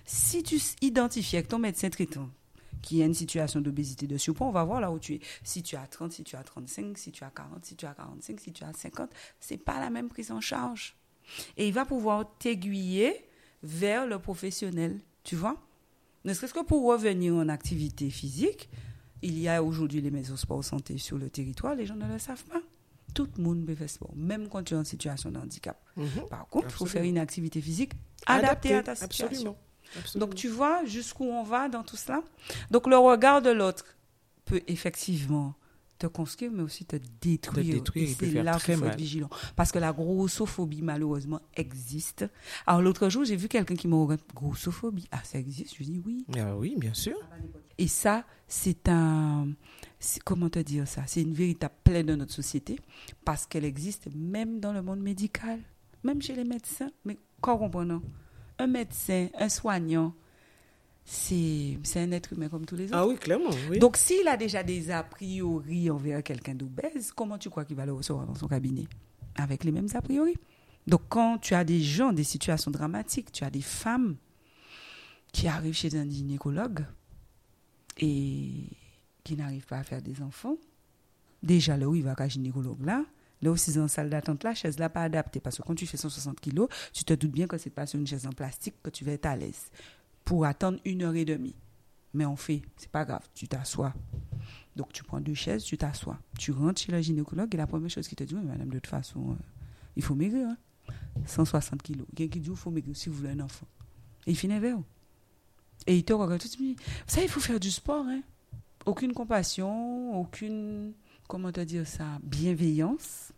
si 0.06 0.44
tu 0.44 0.60
identifies 0.82 1.38
avec 1.38 1.50
ton 1.50 1.60
médecin 1.60 1.90
traitant 1.90 2.30
qui 2.82 3.02
a 3.02 3.06
une 3.06 3.14
situation 3.14 3.62
d'obésité, 3.62 4.08
de 4.08 4.18
surpoids, 4.18 4.48
on 4.48 4.52
va 4.52 4.64
voir 4.64 4.82
là 4.82 4.92
où 4.92 5.00
tu 5.00 5.16
es. 5.16 5.20
Si 5.44 5.64
tu 5.64 5.76
as 5.76 5.86
30, 5.88 6.12
si 6.12 6.24
tu 6.24 6.36
as 6.36 6.44
35, 6.44 6.98
si 6.98 7.12
tu 7.12 7.24
as 7.24 7.30
40, 7.30 7.66
si 7.66 7.76
tu 7.76 7.86
as 7.86 7.94
45, 7.94 8.40
si 8.40 8.52
tu 8.52 8.64
as 8.64 8.74
50, 8.74 9.10
c'est 9.40 9.58
pas 9.58 9.80
la 9.80 9.90
même 9.90 10.10
prise 10.10 10.32
en 10.32 10.42
charge. 10.42 10.96
Et 11.58 11.68
il 11.68 11.74
va 11.74 11.86
pouvoir 11.86 12.26
t'aiguiller 12.40 13.26
vers 13.64 14.08
le 14.08 14.20
professionnel, 14.20 15.00
tu 15.24 15.36
vois. 15.36 15.58
Ne 16.26 16.34
serait-ce 16.34 16.54
que 16.54 16.64
pour 16.64 16.86
revenir 16.86 17.36
en 17.36 17.50
activité 17.50 18.10
physique, 18.10 18.70
il 19.22 19.40
y 19.40 19.48
a 19.48 19.64
aujourd'hui 19.64 20.02
les 20.02 20.12
maisons 20.12 20.36
sport 20.36 20.64
santé 20.64 20.98
sur 20.98 21.18
le 21.18 21.30
territoire, 21.30 21.76
les 21.76 21.86
gens 21.86 21.96
ne 21.96 22.08
le 22.08 22.20
savent 22.20 22.44
pas. 22.46 22.62
Tout 23.14 23.28
le 23.38 23.44
monde 23.44 23.66
peut 23.66 23.76
faire 23.76 23.90
sport, 23.90 24.14
même 24.16 24.48
quand 24.48 24.64
tu 24.64 24.74
es 24.74 24.78
en 24.78 24.84
situation 24.84 25.32
de 25.32 25.38
handicap. 25.38 25.78
Mhm. 25.98 26.28
Par 26.30 26.48
contre, 26.48 26.68
il 26.70 26.74
faut 26.74 26.86
faire 26.86 27.04
une 27.04 27.18
activité 27.18 27.62
physique 27.62 27.92
adaptée 28.26 28.76
à 28.76 28.84
ta 28.84 28.96
situation. 28.96 29.56
Donc, 30.16 30.36
tu 30.36 30.48
vois 30.48 30.86
jusqu'où 30.86 31.26
on 31.26 31.44
va 31.44 31.70
dans 31.70 31.84
tout 31.84 31.98
cela. 31.98 32.24
Donc, 32.70 32.88
le 32.88 32.98
regard 32.98 33.42
de 33.42 33.50
l'autre 33.50 33.86
peut 34.46 34.62
effectivement 34.68 35.56
te 36.02 36.08
construire, 36.08 36.52
mais 36.52 36.64
aussi 36.64 36.86
te 36.86 36.96
détruire. 37.22 37.76
détruire 37.76 38.10
et 38.10 38.14
c'est 38.14 38.44
là 38.44 38.58
qu'il 38.60 38.76
faut 38.76 38.86
être 38.86 38.98
vigilant. 38.98 39.30
Parce 39.56 39.72
que 39.72 39.80
la 39.80 39.94
grossophobie, 39.94 40.82
malheureusement, 40.82 41.42
existe. 41.56 42.26
Alors, 42.66 42.82
l'autre 42.82 43.08
jour, 43.10 43.24
j'ai 43.24 43.36
vu 43.36 43.48
quelqu'un 43.48 43.76
qui 43.76 43.88
m'a 43.88 44.16
dit 44.16 44.24
grossophobie. 44.34 45.08
Ah, 45.12 45.22
ça 45.24 45.38
existe? 45.38 45.76
Je 45.78 45.84
dis 45.84 46.02
oui. 46.06 46.26
Ah 46.38 46.56
oui, 46.56 46.76
bien 46.78 46.94
sûr. 46.94 47.16
Et 47.78 47.88
ça, 47.88 48.26
c'est 48.48 48.90
un. 48.90 49.50
Comment 50.26 50.50
te 50.50 50.60
dire 50.60 50.88
ça? 50.88 51.04
C'est 51.06 51.22
une 51.22 51.34
véritable 51.34 51.76
plaie 51.84 52.04
de 52.04 52.16
notre 52.16 52.34
société 52.34 52.80
parce 53.24 53.46
qu'elle 53.46 53.66
existe 53.66 54.08
même 54.16 54.60
dans 54.60 54.74
le 54.74 54.82
monde 54.82 55.00
médical, 55.00 55.60
même 56.04 56.22
chez 56.22 56.36
les 56.36 56.44
médecins. 56.44 56.90
Mais 57.06 57.18
comprenons 57.40 58.02
Un 58.62 58.68
médecin, 58.68 59.28
un 59.40 59.50
soignant, 59.50 60.14
c'est 61.04 61.80
un 61.96 62.12
être 62.12 62.34
humain 62.34 62.48
comme 62.48 62.66
tous 62.66 62.76
les 62.76 62.86
autres. 62.86 62.96
Ah 62.96 63.08
oui, 63.08 63.16
clairement. 63.16 63.50
Oui. 63.72 63.80
Donc, 63.80 63.98
s'il 63.98 64.28
a 64.28 64.38
déjà 64.38 64.62
des 64.62 64.92
a 64.92 65.02
priori 65.02 65.90
envers 65.90 66.22
quelqu'un 66.22 66.54
d'obèse, 66.54 67.12
comment 67.12 67.40
tu 67.40 67.50
crois 67.50 67.66
qu'il 67.66 67.76
va 67.76 67.88
le 67.88 67.94
recevoir 67.94 68.28
dans 68.28 68.36
son 68.36 68.48
cabinet? 68.48 68.86
Avec 69.36 69.64
les 69.64 69.72
mêmes 69.72 69.88
a 69.96 70.02
priori. 70.02 70.36
Donc, 70.86 71.02
quand 71.10 71.40
tu 71.40 71.56
as 71.56 71.64
des 71.64 71.82
gens, 71.82 72.14
des 72.14 72.24
situations 72.24 72.70
dramatiques, 72.70 73.32
tu 73.32 73.44
as 73.44 73.50
des 73.50 73.62
femmes 73.62 74.16
qui 75.32 75.48
arrivent 75.48 75.74
chez 75.74 75.98
un 75.98 76.08
gynécologue 76.08 76.86
et 77.98 78.52
qui 79.24 79.36
n'arrivent 79.36 79.66
pas 79.66 79.80
à 79.80 79.84
faire 79.84 80.04
des 80.04 80.22
enfants, 80.22 80.58
déjà 81.42 81.78
là 81.78 81.90
où 81.90 81.96
il 81.96 82.04
va 82.04 82.14
qu'un 82.14 82.28
gynécologue 82.28 82.86
là, 82.86 83.04
là 83.42 83.52
aussi 83.52 83.74
dans 83.74 83.84
la 83.84 83.88
salle 83.88 84.10
d'attente, 84.10 84.44
la 84.44 84.54
chaise 84.54 84.80
là 84.80 84.90
pas 84.90 85.04
adaptée 85.04 85.40
parce 85.40 85.58
que 85.58 85.64
quand 85.64 85.76
tu 85.76 85.88
fais 85.88 85.98
160 85.98 86.40
kilos, 86.40 86.68
tu 86.94 87.04
te 87.04 87.14
doutes 87.14 87.32
bien 87.32 87.48
que 87.48 87.58
c'est 87.58 87.70
pas 87.70 87.86
sur 87.86 88.00
une 88.00 88.08
chaise 88.08 88.26
en 88.26 88.32
plastique 88.32 88.76
que 88.84 88.90
tu 88.90 89.04
vas 89.04 89.14
être 89.14 89.26
à 89.26 89.36
l'aise 89.36 89.72
pour 90.26 90.46
attendre 90.46 90.80
une 90.86 91.04
heure 91.04 91.16
et 91.16 91.26
demie. 91.26 91.56
Mais 92.14 92.26
on 92.26 92.36
fait, 92.36 92.62
c'est 92.76 92.92
pas 92.92 93.06
grave, 93.06 93.28
tu 93.34 93.48
t'assois. 93.48 93.94
Donc 94.76 94.92
tu 94.94 95.04
prends 95.04 95.22
deux 95.22 95.34
chaises, 95.34 95.64
tu 95.64 95.78
t'assois. 95.78 96.20
Tu 96.38 96.52
rentres 96.52 96.82
chez 96.82 96.92
le 96.92 97.02
gynécologue 97.02 97.54
et 97.54 97.58
la 97.58 97.68
première 97.68 97.90
chose 97.90 98.08
qu'il 98.08 98.18
te 98.18 98.24
dit, 98.24 98.36
madame, 98.36 98.70
de 98.70 98.80
toute 98.80 98.88
façon, 98.88 99.32
euh, 99.32 99.36
il 99.96 100.04
faut 100.04 100.16
maigrir. 100.16 100.48
160 101.26 101.74
hein. 101.74 101.78
kilos. 101.84 102.08
Quelqu'un 102.16 102.34
qui 102.34 102.40
dit, 102.40 102.50
il 102.50 102.56
faut 102.56 102.72
maigrir 102.72 102.96
si 102.96 103.10
vous 103.10 103.16
voulez 103.16 103.32
un 103.32 103.40
enfant. 103.40 103.68
Et 104.28 104.32
il 104.32 104.38
finit 104.38 104.60
vers 104.60 104.78
vous. 104.78 104.86
Et 105.88 105.98
il 105.98 106.04
te 106.04 106.14
regarde 106.14 106.42
tout 106.42 106.48
de 106.48 106.54
suite. 106.54 106.80
Ça, 107.08 107.22
il 107.22 107.30
faut 107.30 107.40
faire 107.40 107.60
du 107.60 107.72
sport. 107.72 108.06
Hein. 108.06 108.22
Aucune 108.86 109.14
compassion, 109.14 110.20
aucune, 110.20 110.94
comment 111.28 111.52
te 111.52 111.62
dire 111.62 111.88
ça, 111.88 112.20
bienveillance. 112.24 113.32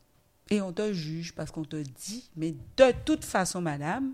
Et 0.53 0.61
on 0.61 0.71
te 0.71 0.93
juge 0.93 1.33
parce 1.33 1.49
qu'on 1.49 1.65
te 1.65 1.77
dit, 1.77 2.29
mais 2.35 2.51
de 2.77 2.91
toute 3.05 3.25
façon, 3.25 3.59
madame, 3.59 4.13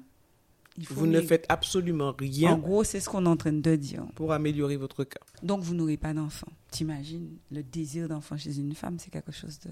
vous 0.90 1.06
ne 1.06 1.20
faites 1.20 1.46
absolument 1.50 2.16
rien. 2.18 2.54
En 2.54 2.58
gros, 2.58 2.86
c'est 2.86 3.02
ce 3.02 3.10
qu'on 3.10 3.26
est 3.26 3.30
en 3.30 3.36
train 3.36 3.52
de 3.52 3.76
dire. 3.76 4.06
Pour 4.16 4.32
améliorer 4.32 4.78
votre 4.78 5.04
cas. 5.04 5.20
Donc, 5.44 5.64
vous 5.64 5.76
n'aurez 5.76 5.98
pas 5.98 6.14
d'enfant. 6.14 6.48
T'imagines, 6.72 7.36
le 7.52 7.62
désir 7.62 8.08
d'enfant 8.08 8.38
chez 8.38 8.58
une 8.58 8.74
femme, 8.74 9.00
c'est 9.00 9.10
quelque 9.12 9.34
chose 9.34 9.60
de, 9.60 9.72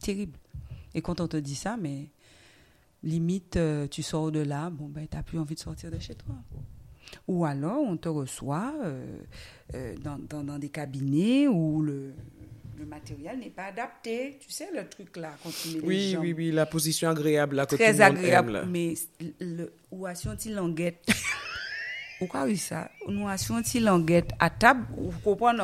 terrible. 0.00 0.38
Et 0.94 1.02
quand 1.02 1.20
on 1.20 1.26
te 1.26 1.36
dit 1.36 1.56
ça, 1.56 1.76
mais 1.76 2.10
limite, 3.02 3.56
euh, 3.56 3.88
tu 3.88 4.04
sors 4.04 4.30
de 4.30 4.38
là, 4.38 4.70
bon, 4.70 4.88
ben, 4.88 5.08
tu 5.08 5.16
n'as 5.16 5.24
plus 5.24 5.40
envie 5.40 5.56
de 5.56 5.60
sortir 5.60 5.90
de 5.90 5.98
chez 5.98 6.14
toi. 6.14 6.36
Ou 7.26 7.44
alors, 7.44 7.80
on 7.80 7.96
te 7.96 8.08
reçoit 8.08 8.72
euh, 8.84 9.18
euh, 9.74 9.96
dans, 9.98 10.44
dans, 10.44 10.58
des 10.58 10.68
cabinets 10.68 11.48
où 11.48 11.82
le, 11.82 12.12
le 12.84 12.90
matériel 12.90 13.38
n'est 13.38 13.50
pas 13.50 13.64
adapté. 13.64 14.38
Tu 14.40 14.50
sais, 14.50 14.68
le 14.74 14.86
truc 14.88 15.16
là, 15.16 15.32
oui. 15.82 16.16
Oui, 16.20 16.34
oui, 16.36 16.50
la 16.52 16.66
position 16.66 17.08
agréable 17.08 17.56
là, 17.56 17.66
que 17.66 17.76
Très 17.76 18.00
agréable, 18.00 18.66
mais 18.68 18.94
le, 19.40 19.72
ou 19.90 20.06
a 20.06 20.14
senti 20.14 20.50
languette 20.50 21.06
Pourquoi 22.18 22.44
oui 22.44 22.56
ça? 22.56 22.90
Nous 23.08 23.26
a 23.28 23.36
senti 23.36 23.80
languette 23.80 24.30
à 24.38 24.48
table, 24.50 24.86
vous 24.96 25.18
comprenez 25.22 25.62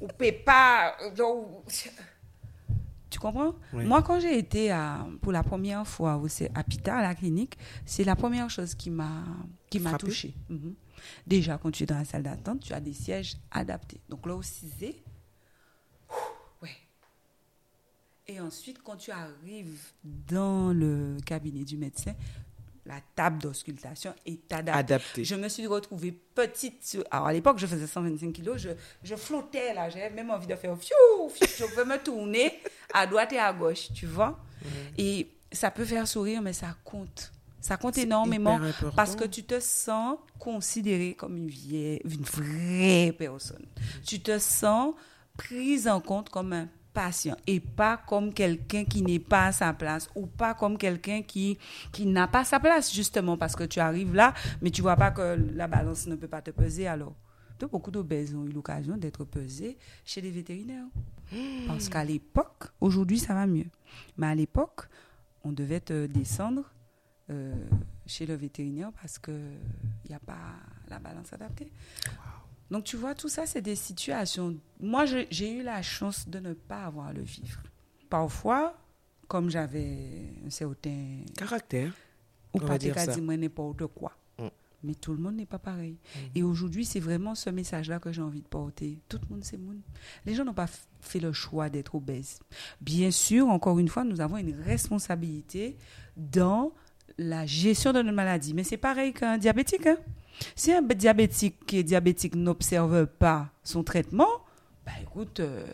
Ou 0.00 0.06
peut 0.08 0.32
pas... 0.44 0.94
Tu 3.08 3.18
comprends? 3.18 3.54
Moi, 3.72 4.02
quand 4.02 4.20
j'ai 4.20 4.38
été 4.38 4.76
pour 5.22 5.32
la 5.32 5.42
première 5.42 5.86
fois 5.86 6.20
à 6.54 6.64
Pita, 6.64 6.96
à 6.96 7.02
la 7.02 7.14
clinique, 7.14 7.56
c'est 7.86 8.04
la 8.04 8.14
première 8.14 8.50
chose 8.50 8.74
qui 8.74 8.90
m'a 8.90 9.24
touchée. 9.98 10.34
Mhm. 10.48 10.74
Déjà, 11.26 11.58
quand 11.58 11.70
tu 11.70 11.84
es 11.84 11.86
dans 11.86 11.98
la 11.98 12.04
salle 12.04 12.22
d'attente, 12.22 12.60
tu 12.60 12.72
as 12.74 12.80
des 12.80 12.92
sièges 12.92 13.36
adaptés. 13.50 14.00
Donc 14.08 14.26
là, 14.26 14.34
au 14.34 14.42
6 14.42 14.66
Et 18.30 18.38
ensuite, 18.38 18.80
quand 18.84 18.94
tu 18.94 19.10
arrives 19.10 19.80
dans 20.04 20.72
le 20.72 21.16
cabinet 21.26 21.64
du 21.64 21.76
médecin, 21.76 22.14
la 22.86 23.00
table 23.16 23.42
d'auscultation 23.42 24.14
est 24.24 24.52
adaptée. 24.52 24.78
Adapté. 24.78 25.24
Je 25.24 25.34
me 25.34 25.48
suis 25.48 25.66
retrouvée 25.66 26.12
petite. 26.12 26.96
Alors, 27.10 27.26
à 27.26 27.32
l'époque, 27.32 27.58
je 27.58 27.66
faisais 27.66 27.88
125 27.88 28.32
kilos. 28.32 28.58
Je, 28.58 28.70
je 29.02 29.16
flottais 29.16 29.74
là. 29.74 29.90
J'avais 29.90 30.10
même 30.10 30.30
envie 30.30 30.46
de 30.46 30.54
faire 30.54 30.78
fiou, 30.78 31.28
fiou. 31.28 31.46
Je 31.58 31.64
pouvais 31.64 31.84
me 31.84 31.98
tourner 31.98 32.60
à 32.94 33.04
droite 33.04 33.32
et 33.32 33.38
à 33.40 33.52
gauche, 33.52 33.92
tu 33.92 34.06
vois. 34.06 34.38
Et 34.96 35.26
ça 35.50 35.72
peut 35.72 35.84
faire 35.84 36.06
sourire, 36.06 36.40
mais 36.40 36.52
ça 36.52 36.76
compte. 36.84 37.32
Ça 37.60 37.76
compte 37.76 37.98
énormément 37.98 38.60
parce 38.94 39.16
que 39.16 39.24
tu 39.24 39.42
te 39.42 39.58
sens 39.58 40.18
considéré 40.38 41.14
comme 41.14 41.36
une, 41.36 41.48
vieille, 41.48 42.00
une 42.04 42.22
vraie 42.22 43.12
personne. 43.12 43.66
Tu 44.06 44.20
te 44.20 44.38
sens 44.38 44.94
prise 45.36 45.88
en 45.88 46.00
compte 46.00 46.28
comme 46.28 46.52
un 46.52 46.68
patient 47.00 47.36
et 47.46 47.60
pas 47.60 47.96
comme 47.96 48.30
quelqu'un 48.34 48.84
qui 48.84 49.00
n'est 49.00 49.18
pas 49.18 49.46
à 49.46 49.52
sa 49.52 49.72
place 49.72 50.10
ou 50.14 50.26
pas 50.26 50.52
comme 50.52 50.76
quelqu'un 50.76 51.22
qui, 51.22 51.56
qui 51.92 52.04
n'a 52.04 52.28
pas 52.28 52.44
sa 52.44 52.60
place 52.60 52.92
justement 52.94 53.38
parce 53.38 53.56
que 53.56 53.64
tu 53.64 53.80
arrives 53.80 54.14
là 54.14 54.34
mais 54.60 54.70
tu 54.70 54.82
vois 54.82 54.96
pas 54.96 55.10
que 55.10 55.38
la 55.54 55.66
balance 55.66 56.06
ne 56.06 56.14
peut 56.16 56.28
pas 56.28 56.42
te 56.42 56.50
peser 56.50 56.86
alors. 56.86 57.14
Donc, 57.58 57.70
beaucoup 57.72 57.90
d'obèses 57.90 58.34
ont 58.34 58.44
eu 58.44 58.50
l'occasion 58.52 58.96
d'être 58.96 59.24
pesés 59.24 59.76
chez 60.04 60.20
les 60.22 60.30
vétérinaires. 60.30 60.86
Parce 61.66 61.88
qu'à 61.88 62.04
l'époque, 62.04 62.64
aujourd'hui 62.80 63.18
ça 63.18 63.34
va 63.34 63.46
mieux, 63.46 63.70
mais 64.16 64.26
à 64.26 64.34
l'époque, 64.34 64.88
on 65.44 65.52
devait 65.52 65.80
te 65.80 66.06
descendre 66.06 66.64
euh, 67.30 67.54
chez 68.06 68.26
le 68.26 68.34
vétérinaire 68.34 68.90
parce 69.00 69.18
qu'il 69.18 69.58
n'y 70.08 70.14
a 70.14 70.18
pas 70.18 70.56
la 70.88 70.98
balance 70.98 71.32
adaptée. 71.32 71.70
Donc, 72.70 72.84
tu 72.84 72.96
vois, 72.96 73.14
tout 73.14 73.28
ça, 73.28 73.46
c'est 73.46 73.62
des 73.62 73.74
situations. 73.74 74.56
Moi, 74.80 75.04
j'ai 75.06 75.52
eu 75.58 75.62
la 75.62 75.82
chance 75.82 76.28
de 76.28 76.38
ne 76.38 76.52
pas 76.52 76.84
avoir 76.84 77.08
à 77.08 77.12
le 77.12 77.22
vivre. 77.22 77.60
Parfois, 78.08 78.76
comme 79.28 79.50
j'avais 79.50 80.32
un 80.46 80.50
certain. 80.50 81.20
Caractère. 81.36 81.92
Ou 82.54 82.58
pas 82.58 82.78
dire 82.78 82.98
ça. 82.98 83.16
n'importe 83.16 83.86
quoi. 83.88 84.12
Mm. 84.38 84.46
Mais 84.82 84.94
tout 84.94 85.12
le 85.12 85.18
monde 85.18 85.36
n'est 85.36 85.46
pas 85.46 85.58
pareil. 85.58 85.96
Et 86.34 86.42
aujourd'hui, 86.42 86.84
c'est 86.84 87.00
vraiment 87.00 87.34
ce 87.34 87.50
message-là 87.50 87.98
que 88.00 88.12
j'ai 88.12 88.22
envie 88.22 88.42
de 88.42 88.48
porter. 88.48 88.98
Tout 89.08 89.18
le 89.22 89.34
monde, 89.34 89.44
c'est 89.44 89.56
monde. 89.56 89.80
Les 90.26 90.34
gens 90.34 90.44
n'ont 90.44 90.54
pas 90.54 90.68
fait 91.00 91.20
le 91.20 91.32
choix 91.32 91.68
d'être 91.68 91.94
obèses. 91.94 92.40
Bien 92.80 93.10
sûr, 93.10 93.48
encore 93.48 93.78
une 93.78 93.88
fois, 93.88 94.04
nous 94.04 94.20
avons 94.20 94.36
une 94.36 94.58
responsabilité 94.60 95.76
dans 96.16 96.72
la 97.18 97.46
gestion 97.46 97.92
de 97.92 98.02
notre 98.02 98.16
maladie. 98.16 98.54
Mais 98.54 98.64
c'est 98.64 98.76
pareil 98.78 99.12
qu'un 99.12 99.38
diabétique. 99.38 99.86
hein. 99.86 99.98
Si 100.54 100.72
un 100.72 100.82
diabétique 100.82 101.66
qui 101.66 101.78
est 101.78 101.82
diabétique 101.82 102.34
n'observe 102.34 103.06
pas 103.06 103.50
son 103.62 103.82
traitement, 103.82 104.28
bah 104.84 104.92
écoute, 105.02 105.40
euh, 105.40 105.64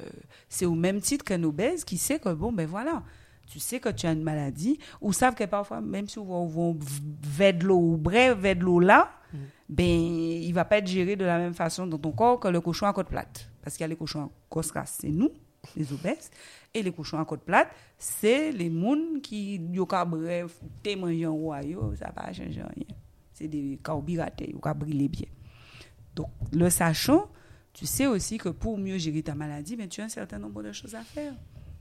c'est 0.48 0.66
au 0.66 0.74
même 0.74 1.00
titre 1.00 1.24
qu'un 1.24 1.42
obèse 1.44 1.84
qui 1.84 1.98
sait 1.98 2.18
que, 2.18 2.32
bon, 2.32 2.52
ben 2.52 2.66
voilà, 2.66 3.02
tu 3.46 3.60
sais 3.60 3.80
que 3.80 3.88
tu 3.88 4.06
as 4.06 4.12
une 4.12 4.22
maladie, 4.22 4.78
ou 5.00 5.12
savent 5.12 5.34
que 5.34 5.44
parfois, 5.44 5.80
même 5.80 6.08
si 6.08 6.18
on 6.18 6.46
va 6.46 6.78
vers 7.22 7.54
de 7.54 7.64
l'eau, 7.64 7.78
ou 7.78 7.96
bref, 7.96 8.36
vers 8.38 8.56
de 8.56 8.62
l'eau 8.62 8.80
là, 8.80 9.10
ben, 9.68 9.84
il 9.84 10.52
va 10.52 10.64
pas 10.64 10.78
être 10.78 10.86
géré 10.86 11.16
de 11.16 11.24
la 11.24 11.38
même 11.38 11.54
façon 11.54 11.86
dans 11.86 11.98
ton 11.98 12.12
corps 12.12 12.40
que 12.40 12.48
le 12.48 12.60
cochon 12.60 12.86
à 12.86 12.92
côte 12.92 13.08
plate. 13.08 13.50
Parce 13.62 13.76
qu'il 13.76 13.82
y 13.82 13.84
a 13.84 13.88
les 13.88 13.96
cochons 13.96 14.24
à 14.24 14.30
côte 14.48 14.72
c'est 14.86 15.08
nous, 15.08 15.30
les 15.76 15.92
obèses, 15.92 16.30
et 16.72 16.82
les 16.82 16.92
cochons 16.92 17.18
à 17.18 17.24
côte 17.24 17.42
plate, 17.42 17.68
c'est 17.98 18.52
les 18.52 18.70
mouns 18.70 19.20
qui, 19.22 19.60
yo 19.72 19.86
bref, 19.86 20.60
témoignent 20.82 21.28
roi, 21.28 21.62
yo, 21.62 21.94
ça 21.96 22.12
va 22.14 22.32
changer 22.32 22.62
rien. 22.62 22.96
C'est 23.38 23.48
des 23.48 23.78
carburateurs, 23.84 24.48
ka 24.62 24.72
brûler 24.72 25.08
bien. 25.08 25.26
Donc, 26.14 26.30
le 26.52 26.70
sachant, 26.70 27.28
tu 27.74 27.84
sais 27.84 28.06
aussi 28.06 28.38
que 28.38 28.48
pour 28.48 28.78
mieux 28.78 28.96
gérer 28.96 29.22
ta 29.22 29.34
maladie, 29.34 29.76
ben, 29.76 29.86
tu 29.90 30.00
as 30.00 30.04
un 30.04 30.08
certain 30.08 30.38
nombre 30.38 30.62
de 30.62 30.72
choses 30.72 30.94
à 30.94 31.02
faire. 31.02 31.34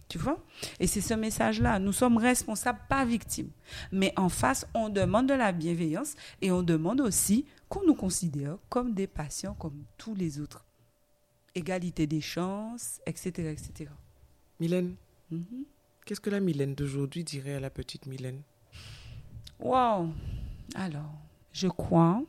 Tu 0.10 0.18
vois? 0.18 0.38
Et 0.82 0.86
c'est 0.86 1.00
ce 1.00 1.14
message-là. 1.14 1.80
Nous 1.80 1.94
sommes 1.94 2.18
responsables, 2.18 2.80
pas 2.90 3.06
victimes. 3.06 3.50
Mais 3.94 4.12
en 4.18 4.28
face, 4.28 4.68
on 4.74 4.90
demande 4.90 5.28
de 5.30 5.34
la 5.34 5.54
bienveillance 5.54 6.16
et 6.42 6.52
on 6.52 6.62
demande 6.62 7.00
aussi 7.00 7.46
qu'on 7.70 7.86
nous 7.88 7.96
considère 7.96 8.58
comme 8.68 8.94
des 8.94 9.08
patients 9.08 9.54
comme 9.54 9.86
tous 9.98 10.14
les 10.14 10.42
autres. 10.42 10.66
Égalité 11.56 12.06
des 12.06 12.20
chances, 12.22 13.00
etc. 13.06 13.50
etc. 13.52 13.90
Mylène, 14.60 14.96
Mhm. 15.32 15.64
qu'est-ce 16.06 16.20
que 16.20 16.30
la 16.30 16.42
Mylène 16.42 16.76
d'aujourd'hui 16.76 17.24
dirait 17.24 17.56
à 17.56 17.60
la 17.62 17.70
petite 17.70 18.06
Mylène? 18.08 18.42
Wow. 19.60 20.10
Alors, 20.76 21.14
je 21.56 21.68
crois 21.70 22.22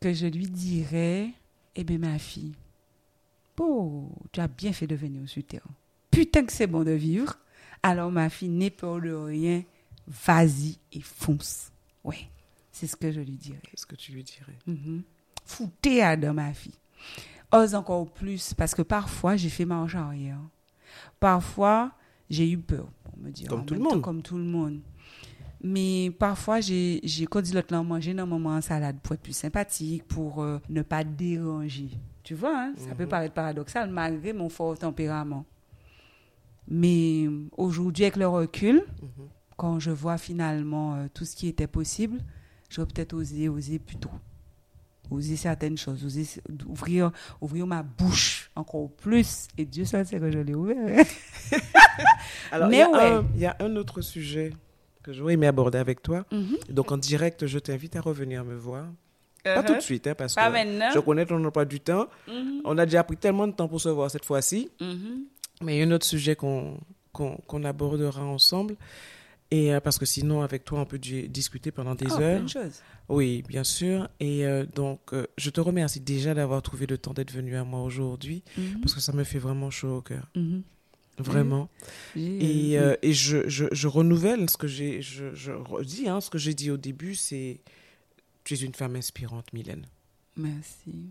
que 0.00 0.14
je 0.14 0.26
lui 0.26 0.48
dirais, 0.48 1.30
eh 1.76 1.84
bien, 1.84 1.98
ma 1.98 2.18
fille, 2.18 2.54
oh, 3.58 4.08
tu 4.32 4.40
as 4.40 4.48
bien 4.48 4.72
fait 4.72 4.86
de 4.86 4.94
venir 4.94 5.28
sur 5.28 5.44
Terre. 5.44 5.66
Putain 6.10 6.44
que 6.46 6.52
c'est 6.52 6.66
bon 6.66 6.82
de 6.82 6.92
vivre. 6.92 7.36
Alors, 7.82 8.10
ma 8.10 8.30
fille, 8.30 8.48
n'aie 8.48 8.70
peur 8.70 9.02
de 9.02 9.12
rien. 9.12 9.62
Vas-y 10.06 10.78
et 10.92 11.00
fonce. 11.02 11.70
Ouais, 12.02 12.30
c'est 12.72 12.86
ce 12.86 12.96
que 12.96 13.12
je 13.12 13.20
lui 13.20 13.36
dirais. 13.36 13.60
Qu'est-ce 13.70 13.86
que 13.86 13.96
tu 13.96 14.12
lui 14.12 14.24
dirais 14.24 14.56
Mhm. 14.66 15.02
Foutez 15.44 16.02
à 16.02 16.16
dans 16.16 16.32
ma 16.32 16.54
fille. 16.54 16.78
Ose 17.52 17.74
encore 17.74 18.10
plus, 18.10 18.54
parce 18.54 18.74
que 18.74 18.82
parfois, 18.82 19.36
j'ai 19.36 19.50
fait 19.50 19.66
marche 19.66 19.94
arrière. 19.94 20.40
Parfois, 21.18 21.92
j'ai 22.30 22.50
eu 22.50 22.56
peur, 22.58 22.88
pour 23.04 23.18
me 23.18 23.30
dire. 23.30 23.48
Comme 23.48 23.60
en 23.60 23.64
tout 23.64 23.74
le 23.74 23.80
temps, 23.80 23.90
monde. 23.90 24.02
Comme 24.02 24.22
tout 24.22 24.38
le 24.38 24.44
monde. 24.44 24.80
Mais 25.62 26.10
parfois, 26.18 26.60
j'ai, 26.60 27.00
l'autre 27.30 27.66
là, 27.70 27.82
manger 27.82 28.18
un 28.18 28.24
moment 28.26 28.50
en 28.50 28.60
salade 28.62 28.96
pour 29.02 29.14
être 29.14 29.20
plus 29.20 29.36
sympathique, 29.36 30.04
pour 30.08 30.42
euh, 30.42 30.58
ne 30.70 30.80
pas 30.82 31.04
déranger. 31.04 31.90
Tu 32.22 32.34
vois, 32.34 32.56
hein, 32.58 32.72
ça 32.76 32.94
peut 32.94 33.04
Mhm. 33.04 33.08
paraître 33.10 33.34
paradoxal, 33.34 33.90
malgré 33.90 34.32
mon 34.32 34.48
fort 34.48 34.78
tempérament. 34.78 35.44
Mais 36.68 37.26
aujourd'hui, 37.56 38.04
avec 38.04 38.16
le 38.16 38.28
recul, 38.28 38.76
Mhm. 39.02 39.26
quand 39.56 39.78
je 39.80 39.90
vois 39.90 40.16
finalement 40.18 40.94
euh, 40.94 41.06
tout 41.12 41.24
ce 41.24 41.34
qui 41.36 41.48
était 41.48 41.66
possible, 41.66 42.20
j'aurais 42.70 42.86
peut-être 42.88 43.12
osé, 43.14 43.48
osé 43.48 43.78
plus 43.78 43.96
tôt. 43.96 44.10
Oser 45.10 45.34
certaines 45.36 45.76
choses, 45.76 46.04
oser 46.04 46.24
ouvrir, 46.68 47.10
ouvrir 47.40 47.66
ma 47.66 47.82
bouche 47.82 48.50
encore 48.54 48.90
plus. 48.92 49.48
Et 49.58 49.64
Dieu 49.64 49.84
seul 49.84 50.06
sait 50.06 50.20
que 50.20 50.30
je 50.30 50.38
l'ai 50.38 50.54
ouvert. 50.54 50.76
Alors, 52.52 52.68
Mais 52.68 52.84
ouais. 52.86 53.20
il 53.34 53.40
y 53.40 53.46
a 53.46 53.56
un 53.60 53.74
autre 53.76 54.00
sujet 54.02 54.52
que 55.02 55.12
j'aurais 55.12 55.34
aimé 55.34 55.46
aborder 55.46 55.78
avec 55.78 56.02
toi. 56.02 56.24
Mhm. 56.32 56.56
Donc, 56.70 56.92
en 56.92 56.96
direct, 56.98 57.46
je 57.46 57.58
t'invite 57.58 57.96
à 57.96 58.00
revenir 58.00 58.44
me 58.44 58.54
voir. 58.54 58.86
Pas 59.42 59.62
tout 59.62 59.74
de 59.74 59.80
suite, 59.80 60.06
hein, 60.06 60.14
parce. 60.14 60.34
Pas 60.34 60.48
que 60.48 60.52
maintenant. 60.52 60.90
je 60.92 60.98
connais 60.98 61.24
ton 61.24 61.42
emploi 61.44 61.64
du 61.64 61.80
temps. 61.80 62.08
Mhm. 62.28 62.60
On 62.64 62.76
a 62.76 62.84
déjà 62.84 63.02
pris 63.04 63.16
tellement 63.16 63.46
de 63.48 63.52
temps 63.52 63.68
pour 63.68 63.80
se 63.80 63.88
voir 63.88 64.10
cette 64.10 64.24
fois-ci. 64.26 64.70
Mhm. 64.80 65.24
Mais 65.62 65.76
il 65.76 65.80
y 65.80 65.82
a 65.82 65.86
un 65.86 65.90
autre 65.92 66.06
sujet 66.06 66.36
qu'on 66.36 66.78
qu'on 67.12 67.36
qu'on 67.46 67.64
abordera 67.64 68.22
ensemble. 68.22 68.76
Et 69.52 69.74
euh, 69.74 69.80
parce 69.80 69.98
que 69.98 70.06
sinon, 70.06 70.42
avec 70.42 70.64
toi, 70.64 70.78
on 70.80 70.84
peut 70.84 70.98
di- 70.98 71.28
discuter 71.28 71.72
pendant 71.72 71.94
des 71.96 72.04
plein 72.04 72.20
heures. 72.20 72.42
de 72.42 72.48
choses. 72.48 72.82
Oui, 73.08 73.42
bien 73.48 73.64
sûr. 73.64 74.08
Et 74.20 74.46
euh, 74.46 74.64
donc, 74.76 75.00
euh, 75.12 75.26
je 75.38 75.50
te 75.50 75.60
remercie 75.60 75.98
déjà 76.00 76.34
d'avoir 76.34 76.62
trouvé 76.62 76.86
le 76.86 76.98
temps 76.98 77.12
d'être 77.14 77.32
venu 77.32 77.56
à 77.56 77.64
moi 77.64 77.82
aujourd'hui, 77.82 78.44
parce 78.80 78.94
que 78.94 79.00
ça 79.00 79.12
me 79.12 79.24
fait 79.24 79.40
vraiment 79.40 79.68
chaud 79.70 79.96
au 79.96 80.02
cœur. 80.02 80.30
Mhm. 81.18 81.24
Vraiment. 81.26 81.68
Et, 82.16 82.78
euh, 82.78 82.96
et 83.02 83.12
je, 83.12 83.48
je, 83.48 83.66
je 83.72 83.88
renouvelle 83.88 84.48
ce 84.48 84.56
que 84.56 84.66
j'ai, 84.66 85.02
je, 85.02 85.34
je 85.34 85.52
redis, 85.52 86.08
hein, 86.08 86.20
ce 86.20 86.30
que 86.30 86.38
j'ai 86.38 86.54
dit 86.54 86.70
au 86.70 86.76
début, 86.78 87.14
c'est, 87.14 87.60
tu 88.44 88.54
es 88.54 88.58
une 88.58 88.74
femme 88.74 88.96
inspirante, 88.96 89.52
Mylène. 89.52 89.86
Merci. 90.36 91.10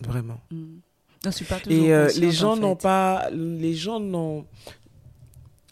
Vraiment. 0.00 0.40
Mhm. 0.50 0.80
Je 1.22 1.28
ne 1.28 1.32
suis 1.32 1.44
pas 1.44 1.60
toujours 1.60 1.78
Et 1.84 1.92
euh, 1.92 2.08
les 2.16 2.32
gens 2.32 2.52
en 2.52 2.56
n'ont 2.56 2.76
pas, 2.76 3.28
les 3.30 3.74
gens 3.74 4.00
n'ont. 4.00 4.46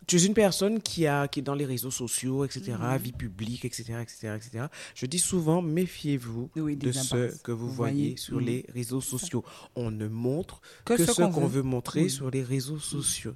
Tu 0.06 0.16
es 0.16 0.24
une 0.24 0.32
personne 0.34 0.80
qui 0.80 1.06
a, 1.06 1.28
qui 1.28 1.40
est 1.40 1.42
dans 1.42 1.54
les 1.54 1.66
réseaux 1.66 1.90
sociaux, 1.90 2.44
etc., 2.46 2.72
Mhm. 2.80 2.96
vie 2.96 3.12
publique, 3.12 3.64
etc., 3.66 3.94
etc., 4.00 4.34
etc. 4.36 4.64
Je 4.94 5.04
dis 5.04 5.18
souvent, 5.18 5.60
méfiez-vous 5.60 6.48
Oui, 6.56 6.76
de 6.76 6.90
ce 6.92 7.36
que 7.42 7.52
vous, 7.52 7.68
Vous 7.68 7.74
voyez, 7.74 7.94
voyez. 7.94 8.16
sur 8.16 8.38
Mhm. 8.40 8.46
les 8.46 8.64
réseaux 8.72 9.02
sociaux. 9.02 9.44
On 9.76 9.90
ne 9.90 10.06
montre 10.08 10.62
Que, 10.86 10.94
que, 10.94 11.04
ce 11.04 11.12
qu'on 11.12 11.30
veut. 11.46 11.56
veut 11.60 11.62
montrer 11.62 12.04
Oui. 12.04 12.10
sur 12.10 12.30
les 12.30 12.42
réseaux 12.42 12.78
sociaux. 12.78 13.34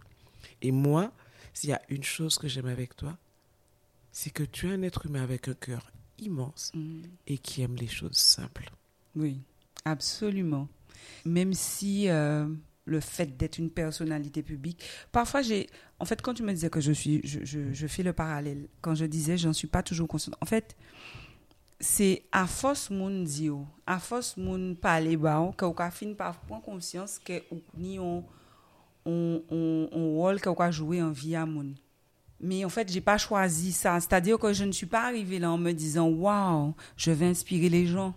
Et 0.63 0.73
moi, 0.73 1.13
s'il 1.53 1.71
y 1.71 1.73
a 1.75 1.83
une 1.91 2.03
chose 2.05 2.39
que 2.39 2.49
j'aime 2.49 2.67
avec 2.67 2.97
toi, 2.97 3.19
c'est 4.11 4.31
que 4.31 4.43
tu 4.43 4.69
es 4.69 4.73
un 4.73 4.83
être 4.83 5.07
humain 5.07 5.23
avec 5.23 5.49
un 5.49 5.55
cœur 5.55 5.91
immense 6.19 6.71
Mhm. 6.75 7.03
et 7.27 7.39
qui 7.39 7.63
aime 7.63 7.75
les 7.77 7.89
choses 7.89 8.17
simples. 8.17 8.71
Oui, 9.17 9.41
absolument. 9.85 10.69
Même 11.25 11.53
si 11.53 12.09
euh, 12.09 12.47
le 12.85 13.01
fait 13.01 13.37
d'être 13.37 13.59
une 13.59 13.71
personnalité 13.71 14.43
publique. 14.43 14.83
Parfois, 15.11 15.43
j'ai. 15.43 15.69
En 15.99 16.05
fait, 16.05 16.21
quand 16.23 16.35
tu 16.35 16.43
me 16.43 16.53
disais 16.53 16.71
que 16.71 16.81
je 16.81 16.93
suis. 16.93 17.21
Je, 17.25 17.45
je, 17.45 17.73
je 17.73 17.87
fais 17.87 18.03
le 18.03 18.13
parallèle. 18.13 18.69
Quand 18.81 18.95
je 18.95 19.05
disais, 19.05 19.37
j'en 19.37 19.53
suis 19.53 19.67
pas 19.69 19.83
toujours 19.83 20.07
consciente. 20.09 20.37
En 20.41 20.47
fait, 20.47 20.77
c'est 21.81 22.23
à 22.31 22.47
force 22.47 22.91
moun 22.91 23.25
dio, 23.25 23.67
à 23.87 23.99
force 23.99 24.37
moun 24.37 24.77
parler 24.77 25.17
ba, 25.17 25.53
que 25.57 25.65
ou 25.65 25.73
ka 25.73 25.91
fin 25.91 26.15
par 26.15 26.39
prendre 26.43 26.63
conscience 26.63 27.19
que 27.19 27.43
ni 27.77 27.99
on 27.99 28.25
on 29.05 29.43
on 29.51 29.89
on 29.93 30.15
rôle 30.15 30.41
ka 30.41 30.71
jouer 30.71 31.03
en 31.03 31.11
vie 31.11 31.37
à 31.37 31.47
moun. 31.47 31.75
Mais 32.41 32.65
en 32.65 32.69
fait, 32.69 32.91
j'ai 32.91 33.01
pas 33.01 33.19
choisi 33.19 33.73
ça. 33.73 34.01
C'est-à-dire 34.01 34.39
que 34.39 34.53
je 34.53 34.65
ne 34.65 34.73
suis 34.73 34.87
pas 34.87 35.07
arrivée 35.07 35.39
là 35.39 35.51
en 35.51 35.59
me 35.59 35.73
disant 35.73 36.09
waouh, 36.09 36.75
je 36.97 37.13
vais 37.13 37.27
inspirer 37.27 37.69
les 37.69 37.87
gens. 37.87 38.15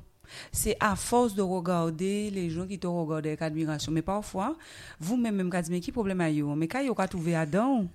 C'est 0.51 0.75
à 0.79 0.95
force 0.95 1.35
de 1.35 1.43
regarder 1.43 2.31
les 2.31 2.49
gens 2.49 2.65
qui 2.65 2.79
te 2.79 2.87
regardent 2.87 3.27
avec 3.27 3.43
admiration. 3.43 3.91
Mais 3.91 4.01
parfois, 4.01 4.55
vous-même, 4.99 5.35
même, 5.35 5.51
mais 5.69 5.79
qui 5.79 5.91
problème 5.91 6.21
a 6.21 6.31
yo? 6.31 6.55
Mais 6.55 6.67
quand 6.67 6.81
yo 6.81 6.95
ka 6.95 7.07
trouvé 7.07 7.35
Adam, 7.35 7.85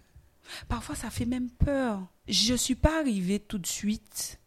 parfois 0.68 0.95
ça 0.95 1.11
fait 1.11 1.26
même 1.26 1.51
peur. 1.51 2.01
Je 2.28 2.55
suis 2.55 2.76
pas 2.76 3.01
arrivée 3.01 3.41
tout 3.41 3.59
de 3.59 3.66
suite 3.66 4.38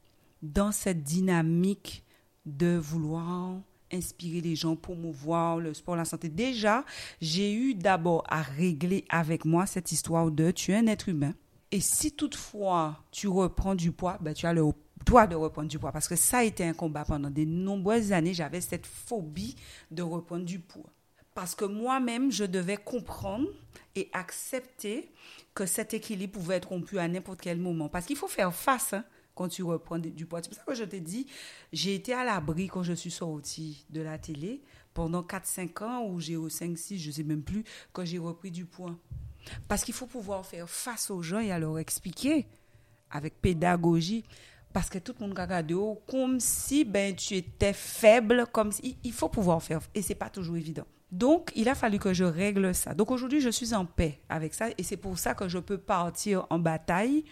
dans 0.42 0.72
cette 0.72 1.04
dynamique 1.04 2.04
de 2.46 2.78
vouloir 2.78 3.58
inspirer 3.94 4.42
les 4.42 4.56
gens, 4.56 4.76
promouvoir 4.76 5.58
le 5.58 5.74
sport, 5.74 5.96
la 5.96 6.06
santé. 6.06 6.30
Déjà, 6.30 6.84
j'ai 7.22 7.54
eu 7.54 7.76
d'abord 7.76 8.24
à 8.28 8.42
régler 8.42 9.06
avec 9.10 9.46
moi 9.46 9.66
cette 9.66 9.92
histoire 9.92 10.32
de 10.32 10.52
tu 10.52 10.72
es 10.72 10.76
un 10.76 10.88
être 10.88 11.10
humain. 11.10 11.34
Et 11.72 11.80
si 11.80 12.12
toutefois 12.12 13.00
tu 13.12 13.28
reprends 13.28 13.76
du 13.76 13.92
poids, 13.92 14.18
ben, 14.22 14.34
tu 14.34 14.46
as 14.46 14.54
le 14.54 14.64
droit 15.06 15.28
de 15.28 15.36
reprendre 15.36 15.68
du 15.68 15.80
poids. 15.80 15.92
Parce 15.92 16.08
que 16.08 16.16
ça 16.16 16.40
a 16.40 16.44
été 16.44 16.64
un 16.64 16.74
combat 16.74 17.06
pendant 17.06 17.30
de 17.30 17.46
nombreuses 17.46 18.12
années. 18.12 18.34
J'avais 18.34 18.62
cette 18.62 18.86
phobie 18.86 19.56
de 19.92 20.04
reprendre 20.04 20.46
du 20.46 20.60
poids. 20.60 20.92
Parce 21.34 21.56
que 21.56 21.66
moi-même, 21.66 22.32
je 22.32 22.44
devais 22.44 22.78
comprendre 22.78 23.48
et 23.96 24.10
accepter 24.14 25.10
que 25.56 25.66
cet 25.66 25.94
équilibre 25.94 26.34
pouvait 26.34 26.56
être 26.56 26.70
rompu 26.70 27.00
à 27.00 27.08
n'importe 27.08 27.42
quel 27.42 27.58
moment. 27.58 27.90
Parce 27.90 28.06
qu'il 28.06 28.18
faut 28.18 28.28
faire 28.28 28.54
face. 28.54 28.94
Hein 28.94 29.04
quand 29.36 29.48
tu 29.48 29.64
reprends 29.64 30.00
du 30.00 30.26
poids. 30.26 30.42
C'est 30.42 30.50
pour 30.50 30.58
ça 30.58 30.64
que 30.66 30.76
je 30.76 30.84
te 30.84 30.96
dis, 30.96 31.28
j'ai 31.72 31.96
été 31.96 32.14
à 32.14 32.24
l'abri 32.24 32.68
quand 32.68 32.84
je 32.84 32.94
suis 32.94 33.12
sortie 33.12 33.86
de 33.90 34.02
la 34.02 34.18
télé 34.18 34.62
pendant 34.94 35.22
4-5 35.24 35.84
ans 35.84 36.06
ou 36.06 36.20
j'ai 36.20 36.38
au 36.38 36.50
5-6, 36.50 36.98
je 36.98 37.08
ne 37.08 37.14
sais 37.14 37.24
même 37.24 37.44
plus, 37.44 37.64
quand 37.92 38.06
j'ai 38.06 38.20
repris 38.20 38.52
du 38.52 38.66
poids. 38.66 38.96
Parce 39.68 39.84
qu'il 39.84 39.94
faut 39.94 40.06
pouvoir 40.06 40.46
faire 40.46 40.70
face 40.70 41.10
aux 41.10 41.22
gens 41.22 41.40
et 41.40 41.52
à 41.52 41.60
leur 41.60 41.78
expliquer 41.80 42.48
avec 43.10 43.42
pédagogie. 43.42 44.24
Parce 44.72 44.90
que 44.90 44.98
tout 44.98 45.14
le 45.20 45.28
monde 45.28 45.38
regarde 45.38 45.72
comme 46.08 46.40
si 46.40 46.84
ben, 46.84 47.16
tu 47.16 47.36
étais 47.36 47.74
faible, 47.74 48.48
comme 48.52 48.72
si, 48.72 48.98
il 49.04 49.14
faut 49.14 49.30
pouvoir 49.30 49.62
faire. 49.62 49.82
Et 49.94 50.02
c'est 50.02 50.16
pas 50.16 50.30
toujours 50.30 50.58
évident. 50.58 50.86
Donc, 51.12 51.52
il 51.56 51.70
a 51.70 51.76
fallu 51.76 52.00
que 52.00 52.12
je 52.12 52.24
règle 52.24 52.74
ça. 52.74 52.96
Donc, 52.96 53.12
aujourd'hui, 53.12 53.40
je 53.40 53.50
suis 53.50 53.76
en 53.76 53.86
paix 53.86 54.20
avec 54.30 54.56
ça. 54.56 54.70
Et 54.80 54.82
c'est 54.82 54.98
pour 54.98 55.20
ça 55.20 55.36
que 55.36 55.48
je 55.48 55.60
peux 55.60 55.78
partir 55.78 56.48
en 56.50 56.58
bataille 56.58 57.24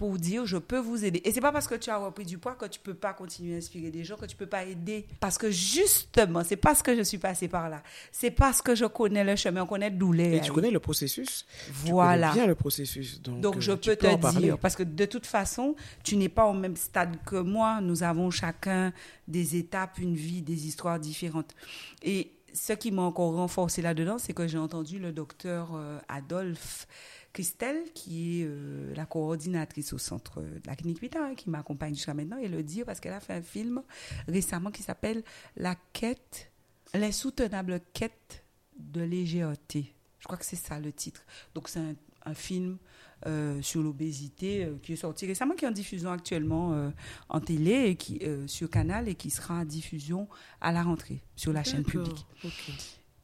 pour 0.00 0.18
dire 0.18 0.46
je 0.46 0.56
peux 0.56 0.78
vous 0.78 1.04
aider. 1.04 1.20
Et 1.26 1.30
c'est 1.30 1.42
pas 1.42 1.52
parce 1.52 1.68
que 1.68 1.74
tu 1.74 1.90
as 1.90 1.98
repris 1.98 2.24
du 2.24 2.38
poids 2.38 2.54
que 2.54 2.64
tu 2.64 2.80
peux 2.80 2.94
pas 2.94 3.12
continuer 3.12 3.52
à 3.54 3.58
inspirer 3.58 3.90
des 3.90 4.02
gens, 4.02 4.16
que 4.16 4.24
tu 4.24 4.34
peux 4.34 4.46
pas 4.46 4.64
aider. 4.64 5.04
Parce 5.20 5.36
que 5.36 5.50
justement, 5.50 6.42
c'est 6.42 6.56
parce 6.56 6.82
que 6.82 6.96
je 6.96 7.02
suis 7.02 7.18
passée 7.18 7.48
par 7.48 7.68
là. 7.68 7.82
C'est 8.10 8.30
parce 8.30 8.62
que 8.62 8.74
je 8.74 8.86
connais 8.86 9.24
le 9.24 9.36
chemin, 9.36 9.64
on 9.64 9.66
connaît 9.66 9.90
douleur. 9.90 10.32
Et 10.32 10.40
tu 10.40 10.52
connais 10.52 10.70
le 10.70 10.80
processus. 10.80 11.44
Voilà. 11.70 12.28
Tu 12.28 12.32
connais 12.32 12.40
bien 12.40 12.46
le 12.46 12.54
processus. 12.54 13.20
Donc, 13.20 13.40
Donc 13.42 13.60
je 13.60 13.72
euh, 13.72 13.76
tu 13.76 13.90
peux 13.90 13.96
te 13.96 14.16
parler. 14.16 14.40
dire, 14.40 14.58
parce 14.58 14.74
que 14.74 14.84
de 14.84 15.04
toute 15.04 15.26
façon, 15.26 15.76
tu 16.02 16.16
n'es 16.16 16.30
pas 16.30 16.46
au 16.46 16.54
même 16.54 16.76
stade 16.76 17.18
que 17.26 17.36
moi. 17.36 17.82
Nous 17.82 18.02
avons 18.02 18.30
chacun 18.30 18.94
des 19.28 19.56
étapes, 19.56 19.98
une 19.98 20.14
vie, 20.14 20.40
des 20.40 20.66
histoires 20.66 20.98
différentes. 20.98 21.54
Et 22.02 22.32
ce 22.54 22.72
qui 22.72 22.90
m'a 22.90 23.02
encore 23.02 23.34
renforcé 23.34 23.82
là-dedans, 23.82 24.16
c'est 24.16 24.32
que 24.32 24.46
j'ai 24.46 24.56
entendu 24.56 24.98
le 24.98 25.12
docteur 25.12 25.72
euh, 25.74 25.98
Adolphe 26.08 26.86
Christelle, 27.32 27.84
qui 27.94 28.40
est 28.40 28.44
euh, 28.46 28.92
la 28.94 29.06
coordinatrice 29.06 29.92
au 29.92 29.98
centre 29.98 30.42
de 30.42 30.60
la 30.66 30.74
clinique 30.74 31.00
Vita, 31.00 31.24
hein, 31.24 31.34
qui 31.34 31.48
m'accompagne 31.48 31.94
jusqu'à 31.94 32.14
maintenant, 32.14 32.38
et 32.38 32.48
le 32.48 32.62
dire 32.62 32.84
parce 32.84 33.00
qu'elle 33.00 33.12
a 33.12 33.20
fait 33.20 33.34
un 33.34 33.42
film 33.42 33.82
récemment 34.26 34.70
qui 34.70 34.82
s'appelle 34.82 35.22
La 35.56 35.76
quête, 35.92 36.50
l'insoutenable 36.94 37.80
quête 37.92 38.44
de 38.78 39.02
légèreté. 39.02 39.94
Je 40.18 40.24
crois 40.24 40.36
que 40.36 40.44
c'est 40.44 40.56
ça 40.56 40.80
le 40.80 40.92
titre. 40.92 41.24
Donc 41.54 41.68
c'est 41.68 41.80
un, 41.80 41.94
film 42.34 42.78
euh, 43.26 43.62
sur 43.62 43.82
l'obésité 43.82 44.64
euh, 44.64 44.76
qui 44.82 44.92
est 44.92 44.96
sorti 44.96 45.26
récemment, 45.26 45.54
qui 45.54 45.64
est 45.64 45.68
en 45.68 45.72
diffusion 45.72 46.10
actuellement 46.10 46.92
en 47.28 47.40
télé 47.40 47.96
qui 47.96 48.20
sur 48.46 48.68
Canal 48.68 49.08
et 49.08 49.14
qui 49.14 49.30
sera 49.30 49.60
en 49.60 49.64
diffusion 49.64 50.28
à 50.60 50.72
la 50.72 50.82
rentrée 50.82 51.22
sur 51.36 51.52
la 51.52 51.62
chaîne 51.64 51.84
publique. 51.84 52.26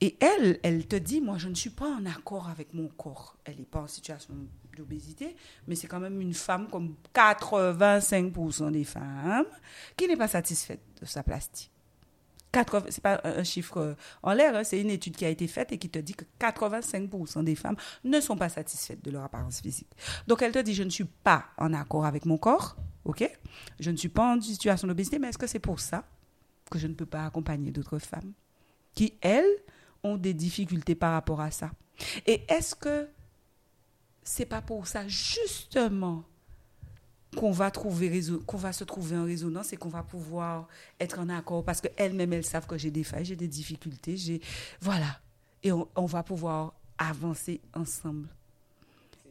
Et 0.01 0.17
elle, 0.21 0.59
elle 0.63 0.87
te 0.87 0.97
dit, 0.97 1.21
moi, 1.21 1.39
je 1.39 1.49
ne 1.49 1.55
suis 1.55 1.71
pas 1.71 1.89
en 1.89 2.05
accord 2.05 2.49
avec 2.49 2.75
mon 2.75 2.89
corps. 2.89 3.37
Elle 3.45 3.57
n'est 3.57 3.65
pas 3.65 3.81
en 3.81 3.87
situation 3.87 4.35
d'obésité, 4.77 5.37
mais 5.67 5.75
c'est 5.75 5.87
quand 5.87 6.01
même 6.01 6.21
une 6.21 6.35
femme 6.35 6.69
comme 6.69 6.97
85% 7.15 8.73
des 8.73 8.85
femmes 8.85 9.47
qui 9.97 10.07
n'est 10.07 10.17
pas 10.17 10.29
satisfaite 10.29 10.83
de 11.01 11.07
sa 11.07 11.23
plastique. 11.23 11.73
80, 12.53 12.87
c'est 12.91 13.03
pas 13.03 13.21
un 13.25 13.37
un 13.37 13.45
chiffre 13.45 13.79
euh, 13.79 13.95
en 14.23 14.33
l'air, 14.33 14.55
hein, 14.57 14.65
c'est 14.65 14.81
une 14.81 14.89
étude 14.89 15.17
qui 15.17 15.27
a 15.27 15.29
été 15.29 15.47
faite 15.47 15.73
et 15.73 15.79
qui 15.79 15.91
te 15.91 15.99
dit 15.99 16.15
que 16.15 16.25
85% 16.41 17.45
des 17.45 17.55
femmes 17.55 17.77
ne 18.05 18.19
sont 18.21 18.37
pas 18.37 18.49
satisfaites 18.49 19.05
de 19.05 19.11
leur 19.11 19.25
apparence 19.25 19.61
physique. 19.61 19.91
Donc 20.27 20.41
elle 20.43 20.53
te 20.53 20.59
dit, 20.59 20.75
je 20.75 20.83
ne 20.83 20.91
suis 20.91 21.05
pas 21.05 21.47
en 21.59 21.75
accord 21.75 22.07
avec 22.07 22.25
mon 22.25 22.39
corps, 22.39 22.77
ok? 23.05 23.29
Je 23.79 23.91
ne 23.91 23.97
suis 23.97 24.09
pas 24.09 24.35
en 24.35 24.41
situation 24.41 24.89
d'obésité, 24.89 25.19
mais 25.19 25.29
est-ce 25.29 25.39
que 25.39 25.47
c'est 25.47 25.59
pour 25.59 25.81
ça 25.81 26.05
que 26.71 26.79
je 26.79 26.87
ne 26.87 26.95
peux 26.95 27.07
pas 27.07 27.27
accompagner 27.27 27.71
d'autres 27.71 27.99
femmes 27.99 28.33
qui, 28.95 29.15
elles, 29.21 29.45
des 30.17 30.35
difficultés 30.35 30.95
par 30.95 31.13
rapport 31.13 31.41
à 31.41 31.51
ça. 31.51 31.73
Et 32.27 32.43
est-ce 32.49 32.75
que 32.75 33.09
c'est 34.23 34.47
pas 34.47 34.63
pour 34.63 34.87
ça, 34.87 35.07
justement, 35.09 36.25
qu'on 37.37 37.51
va 37.51 37.71
trouver 37.71 38.23
qu'on 38.47 38.57
va 38.57 38.73
se 38.73 38.85
trouver 38.85 39.17
en 39.17 39.25
résonance 39.25 39.73
et 39.73 39.77
qu'on 39.77 39.89
va 39.89 40.03
pouvoir 40.03 40.69
être 41.01 41.19
en 41.19 41.29
accord? 41.29 41.65
Parce 41.65 41.81
qu'elles-mêmes 41.81 42.33
elles 42.33 42.45
savent 42.45 42.67
que 42.67 42.79
j'ai 42.79 42.91
des 42.91 43.05
failles, 43.05 43.25
j'ai 43.25 43.37
des 43.37 43.49
difficultés, 43.49 44.17
j'ai 44.17 44.41
voilà. 44.81 45.21
Et 45.63 45.73
on, 45.73 45.89
on 45.97 46.07
va 46.07 46.23
pouvoir 46.23 46.75
avancer 46.99 47.61
ensemble. 47.75 48.29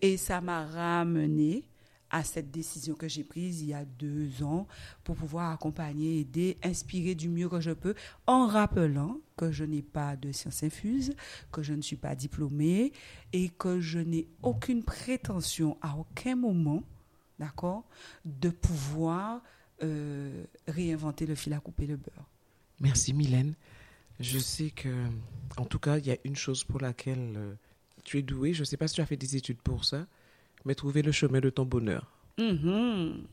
Et 0.02 0.18
ça 0.18 0.42
m'a 0.42 0.66
ramené 0.66 1.64
à 2.12 2.24
cette 2.24 2.52
décision 2.52 2.96
que 2.96 3.08
j'ai 3.08 3.24
prise 3.24 3.62
il 3.62 3.70
y 3.70 3.74
a 3.74 3.84
deux 3.84 4.44
ans 4.44 4.68
pour 5.04 5.16
pouvoir 5.16 5.52
accompagner, 5.52 6.20
aider, 6.20 6.58
inspirer 6.64 7.16
du 7.16 7.30
mieux 7.30 7.50
que 7.50 7.60
je 7.60 7.72
peux 7.72 7.96
en 8.28 8.48
rappelant 8.48 9.18
que 9.36 9.52
je 9.52 9.64
n'ai 9.64 9.82
pas 9.82 10.16
de 10.16 10.32
sciences 10.32 10.64
infuses, 10.64 11.14
que 11.52 11.64
je 11.64 11.74
ne 11.74 11.82
suis 11.82 11.98
pas 11.98 12.16
diplômée 12.16 12.94
et 13.34 13.50
que 13.50 13.80
je 13.80 14.00
n'ai 14.00 14.28
aucune 14.44 14.84
prétention 14.84 15.78
à 15.82 15.96
aucun 15.98 16.36
moment 16.36 16.84
d'accord, 17.40 17.84
de 18.24 18.50
pouvoir 18.50 19.42
euh, 19.84 20.46
réinventer 20.68 21.26
le 21.26 21.36
fil 21.36 21.54
à 21.54 21.60
couper 21.60 21.88
le 21.88 21.98
beurre. 21.98 22.30
Merci 22.80 23.14
Mylène. 23.14 23.56
Je 24.20 24.40
sais 24.40 24.70
que, 24.70 25.06
en 25.58 25.66
tout 25.66 25.80
cas, 25.80 25.98
il 25.98 26.06
y 26.06 26.12
a 26.12 26.18
une 26.24 26.36
chose 26.36 26.64
pour 26.64 26.80
laquelle 26.80 27.34
euh, 27.36 27.54
tu 28.04 28.18
es 28.18 28.22
douée. 28.22 28.54
Je 28.54 28.62
ne 28.62 28.66
sais 28.66 28.78
pas 28.78 28.88
si 28.88 28.96
tu 28.96 29.02
as 29.02 29.06
fait 29.06 29.18
des 29.18 29.36
études 29.36 29.62
pour 29.62 29.84
ça, 29.84 30.08
mais 30.64 30.76
trouver 30.76 31.02
le 31.02 31.12
chemin 31.12 31.42
de 31.42 31.50
ton 31.50 31.66
bonheur. 31.66 32.12
Mhm. 32.38 33.26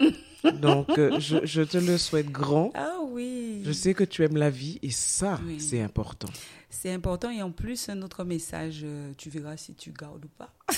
Donc, 0.54 0.88
euh, 0.98 1.18
je, 1.20 1.44
je 1.44 1.62
te 1.62 1.76
le 1.78 1.98
souhaite 1.98 2.30
grand. 2.30 2.70
Ah 2.74 2.98
oui, 3.08 3.62
Je 3.64 3.72
sais 3.72 3.94
que 3.94 4.04
tu 4.04 4.24
aimes 4.24 4.36
la 4.36 4.50
vie 4.50 4.78
et 4.82 4.90
ça, 4.90 5.38
Oui. 5.44 5.60
c'est 5.60 5.80
important. 5.82 6.28
c'est 6.70 6.92
important 6.92 7.30
et 7.30 7.42
en 7.42 7.50
plus 7.52 7.88
un 7.88 8.00
autre 8.02 8.24
message, 8.24 8.80
euh, 8.84 9.12
tu 9.18 9.28
verras 9.30 9.56
si 9.56 9.74
tu 9.74 9.92
gardes 9.92 10.24
ou 10.24 10.28
pas. 10.28 10.52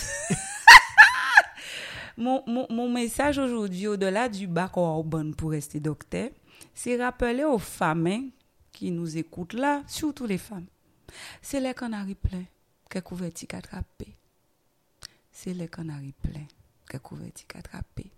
mon, 2.17 2.43
mon, 2.47 2.67
mon 2.71 2.91
message 2.91 3.39
aujourd'hui, 3.39 3.87
au-delà 3.87 4.29
du 4.29 4.47
bac 4.47 4.77
au 4.77 5.03
bon 5.03 5.33
pour 5.35 5.51
rester 5.51 5.81
docteur, 5.81 6.31
c'est 6.75 6.97
rappeler 7.03 7.45
aux 7.45 7.59
femmes 7.59 8.31
qui 8.73 8.91
nous 8.91 9.17
écoutent 9.17 9.53
là, 9.55 9.83
surtout 9.87 10.27
les 10.27 10.39
femmes, 10.39 10.67
c'est 11.41 11.61
les 11.61 11.75
canaris 11.75 12.15
pleins 12.15 12.45
que 12.89 12.99
couvertis 12.99 13.49
attrapés. 13.53 14.17
C'est 15.31 15.55
les 15.55 15.69
canaris 15.69 16.15
pleins 16.23 16.47
que 16.93 17.03
couvertis 17.03 17.47
attrapés. 17.55 18.13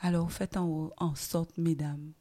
Alors 0.00 0.30
faites 0.30 0.56
en, 0.56 0.90
en 0.96 1.14
sorte, 1.14 1.56
mesdames, 1.58 2.12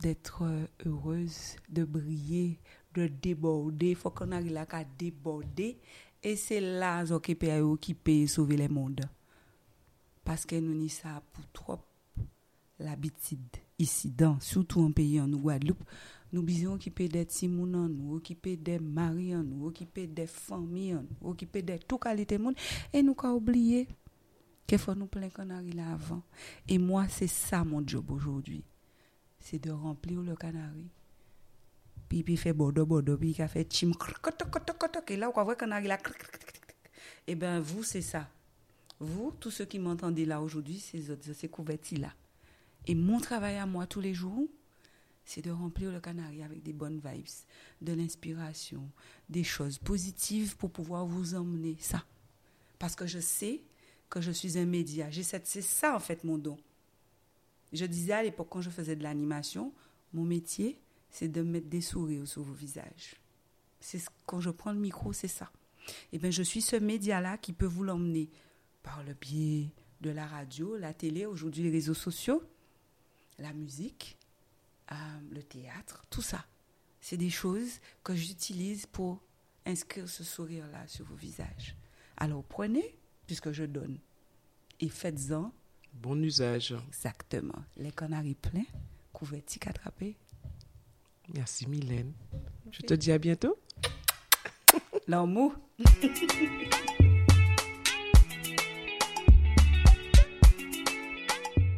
d'être 0.00 0.42
euh, 0.42 0.66
heureuses, 0.86 1.56
de 1.68 1.84
briller, 1.84 2.58
de 2.94 3.06
déborder. 3.06 3.90
Il 3.90 3.96
faut 3.96 4.10
qu'on 4.10 4.32
arrive 4.32 4.52
là 4.52 4.66
à 4.70 4.84
déborder. 4.84 5.78
Et 6.22 6.36
c'est 6.36 6.60
là 6.60 7.04
qui 7.80 7.94
peut 7.94 8.26
sauver 8.26 8.56
le 8.56 8.68
monde. 8.68 9.00
Parce 10.24 10.44
que 10.44 10.56
nous 10.56 10.74
n'y 10.74 10.88
ça 10.88 11.22
pour 11.32 11.44
trop 11.52 11.78
l'habitude 12.78 13.40
ici, 13.78 14.10
dans, 14.10 14.38
surtout 14.40 14.80
en 14.80 14.92
pays 14.92 15.20
en 15.20 15.28
Guadeloupe. 15.28 15.82
Nous 16.32 16.42
besoin 16.42 16.74
occuper 16.74 17.08
des 17.08 17.24
timoun 17.24 17.74
en 17.74 17.88
nous, 17.88 18.16
occuper 18.16 18.56
des 18.56 18.78
maris 18.78 19.34
en 19.34 19.42
nous, 19.42 19.66
occuper 19.66 20.06
des 20.06 20.26
familles 20.26 20.96
en 20.96 21.02
nous, 21.02 21.30
occuper 21.30 21.62
de 21.62 21.78
tout 21.78 21.96
qualité 21.96 22.36
de 22.36 22.42
monde. 22.42 22.56
Et 22.92 23.02
nous 23.02 23.14
qu'à 23.14 23.32
oublier 23.32 23.88
qu'il 24.68 24.78
faut 24.78 24.94
nous 24.94 25.06
plein 25.06 25.30
arrive 25.50 25.74
là 25.74 25.92
avant. 25.92 26.22
Et 26.68 26.78
moi, 26.78 27.08
c'est 27.08 27.26
ça 27.26 27.64
mon 27.64 27.84
job 27.84 28.10
aujourd'hui. 28.12 28.62
C'est 29.40 29.58
de 29.58 29.72
remplir 29.72 30.20
le 30.20 30.36
canari 30.36 30.88
puis 32.08 32.24
il 32.26 32.38
fait 32.38 32.52
bordeaux, 32.52 32.86
bordeaux, 32.86 33.16
puis 33.16 33.34
il 33.38 33.48
fait 33.48 33.70
chim, 33.70 33.92
et 35.08 35.16
là, 35.16 35.30
on 35.34 35.44
voit 35.44 35.56
qu'on 35.56 35.70
a 35.70 35.80
la 35.80 35.98
Eh 37.26 37.34
bien, 37.34 37.60
vous, 37.60 37.82
c'est 37.82 38.02
ça. 38.02 38.28
Vous, 38.98 39.32
tous 39.38 39.50
ceux 39.50 39.66
qui 39.66 39.78
m'entendez 39.78 40.24
là 40.24 40.40
aujourd'hui, 40.40 40.78
ces 40.78 41.10
autres, 41.10 41.32
ces 41.32 41.48
couvertis-là. 41.48 42.12
Et 42.86 42.94
mon 42.94 43.20
travail 43.20 43.56
à 43.56 43.66
moi 43.66 43.86
tous 43.86 44.00
les 44.00 44.14
jours, 44.14 44.48
c'est 45.24 45.42
de 45.42 45.50
remplir 45.50 45.92
le 45.92 46.00
canari 46.00 46.42
avec 46.42 46.62
des 46.62 46.72
bonnes 46.72 47.00
vibes, 47.04 47.26
de 47.82 47.92
l'inspiration, 47.92 48.90
des 49.28 49.44
choses 49.44 49.78
positives 49.78 50.56
pour 50.56 50.70
pouvoir 50.70 51.04
vous 51.04 51.34
emmener 51.34 51.76
ça. 51.78 52.02
Parce 52.78 52.96
que 52.96 53.06
je 53.06 53.18
sais 53.18 53.60
que 54.10 54.20
je 54.20 54.30
suis 54.30 54.58
un 54.58 54.64
média. 54.64 55.08
C'est 55.12 55.62
ça, 55.62 55.94
en 55.94 56.00
fait, 56.00 56.24
mon 56.24 56.38
don. 56.38 56.58
Je 57.72 57.84
disais 57.84 58.12
à 58.12 58.22
l'époque, 58.22 58.48
quand 58.50 58.60
je 58.60 58.70
faisais 58.70 58.96
de 58.96 59.02
l'animation, 59.02 59.72
mon 60.12 60.24
métier, 60.24 60.80
c'est 61.10 61.28
de 61.28 61.42
mettre 61.42 61.68
des 61.68 61.80
sourires 61.80 62.26
sur 62.26 62.42
vos 62.42 62.54
visages. 62.54 63.16
C'est 63.80 64.02
quand 64.26 64.40
je 64.40 64.50
prends 64.50 64.72
le 64.72 64.78
micro, 64.78 65.12
c'est 65.12 65.28
ça. 65.28 65.50
Et 65.88 65.92
eh 66.14 66.18
bien, 66.18 66.30
je 66.30 66.42
suis 66.42 66.60
ce 66.60 66.76
média-là 66.76 67.38
qui 67.38 67.52
peut 67.52 67.66
vous 67.66 67.84
l'emmener 67.84 68.28
par 68.82 69.02
le 69.04 69.14
biais 69.14 69.70
de 70.00 70.10
la 70.10 70.26
radio, 70.26 70.76
la 70.76 70.92
télé, 70.92 71.26
aujourd'hui 71.26 71.62
les 71.62 71.70
réseaux 71.70 71.94
sociaux, 71.94 72.42
la 73.38 73.52
musique, 73.52 74.18
euh, 74.92 74.94
le 75.30 75.42
théâtre, 75.42 76.04
tout 76.10 76.22
ça. 76.22 76.44
C'est 77.00 77.16
des 77.16 77.30
choses 77.30 77.80
que 78.04 78.14
j'utilise 78.14 78.86
pour 78.86 79.22
inscrire 79.64 80.08
ce 80.08 80.24
sourire-là 80.24 80.86
sur 80.88 81.04
vos 81.04 81.14
visages. 81.14 81.76
Alors 82.16 82.44
prenez, 82.44 82.97
puisque 83.28 83.52
je 83.52 83.64
donne, 83.64 83.98
et 84.80 84.88
faites-en. 84.88 85.52
Bon 85.92 86.20
usage. 86.20 86.74
Exactement. 86.88 87.62
Les 87.76 87.92
canaris 87.92 88.34
pleins, 88.34 88.64
couvertis 89.12 89.60
attrapés. 89.66 90.16
Merci 91.34 91.68
Mylène. 91.68 92.14
Je 92.72 92.80
te 92.80 92.94
dis 92.94 93.12
à 93.12 93.18
bientôt. 93.18 93.56
L'amour. 95.06 95.54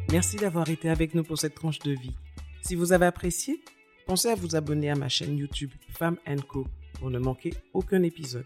Merci 0.09 0.37
d'avoir 0.37 0.69
été 0.69 0.89
avec 0.89 1.13
nous 1.13 1.23
pour 1.23 1.37
cette 1.37 1.55
tranche 1.55 1.79
de 1.79 1.91
vie. 1.91 2.15
Si 2.61 2.75
vous 2.75 2.93
avez 2.93 3.07
apprécié, 3.07 3.61
pensez 4.05 4.29
à 4.29 4.35
vous 4.35 4.55
abonner 4.55 4.89
à 4.89 4.95
ma 4.95 5.09
chaîne 5.09 5.37
YouTube 5.37 5.71
Femme 5.89 6.17
Co 6.47 6.65
pour 6.93 7.09
ne 7.09 7.19
manquer 7.19 7.53
aucun 7.73 8.03
épisode. 8.03 8.45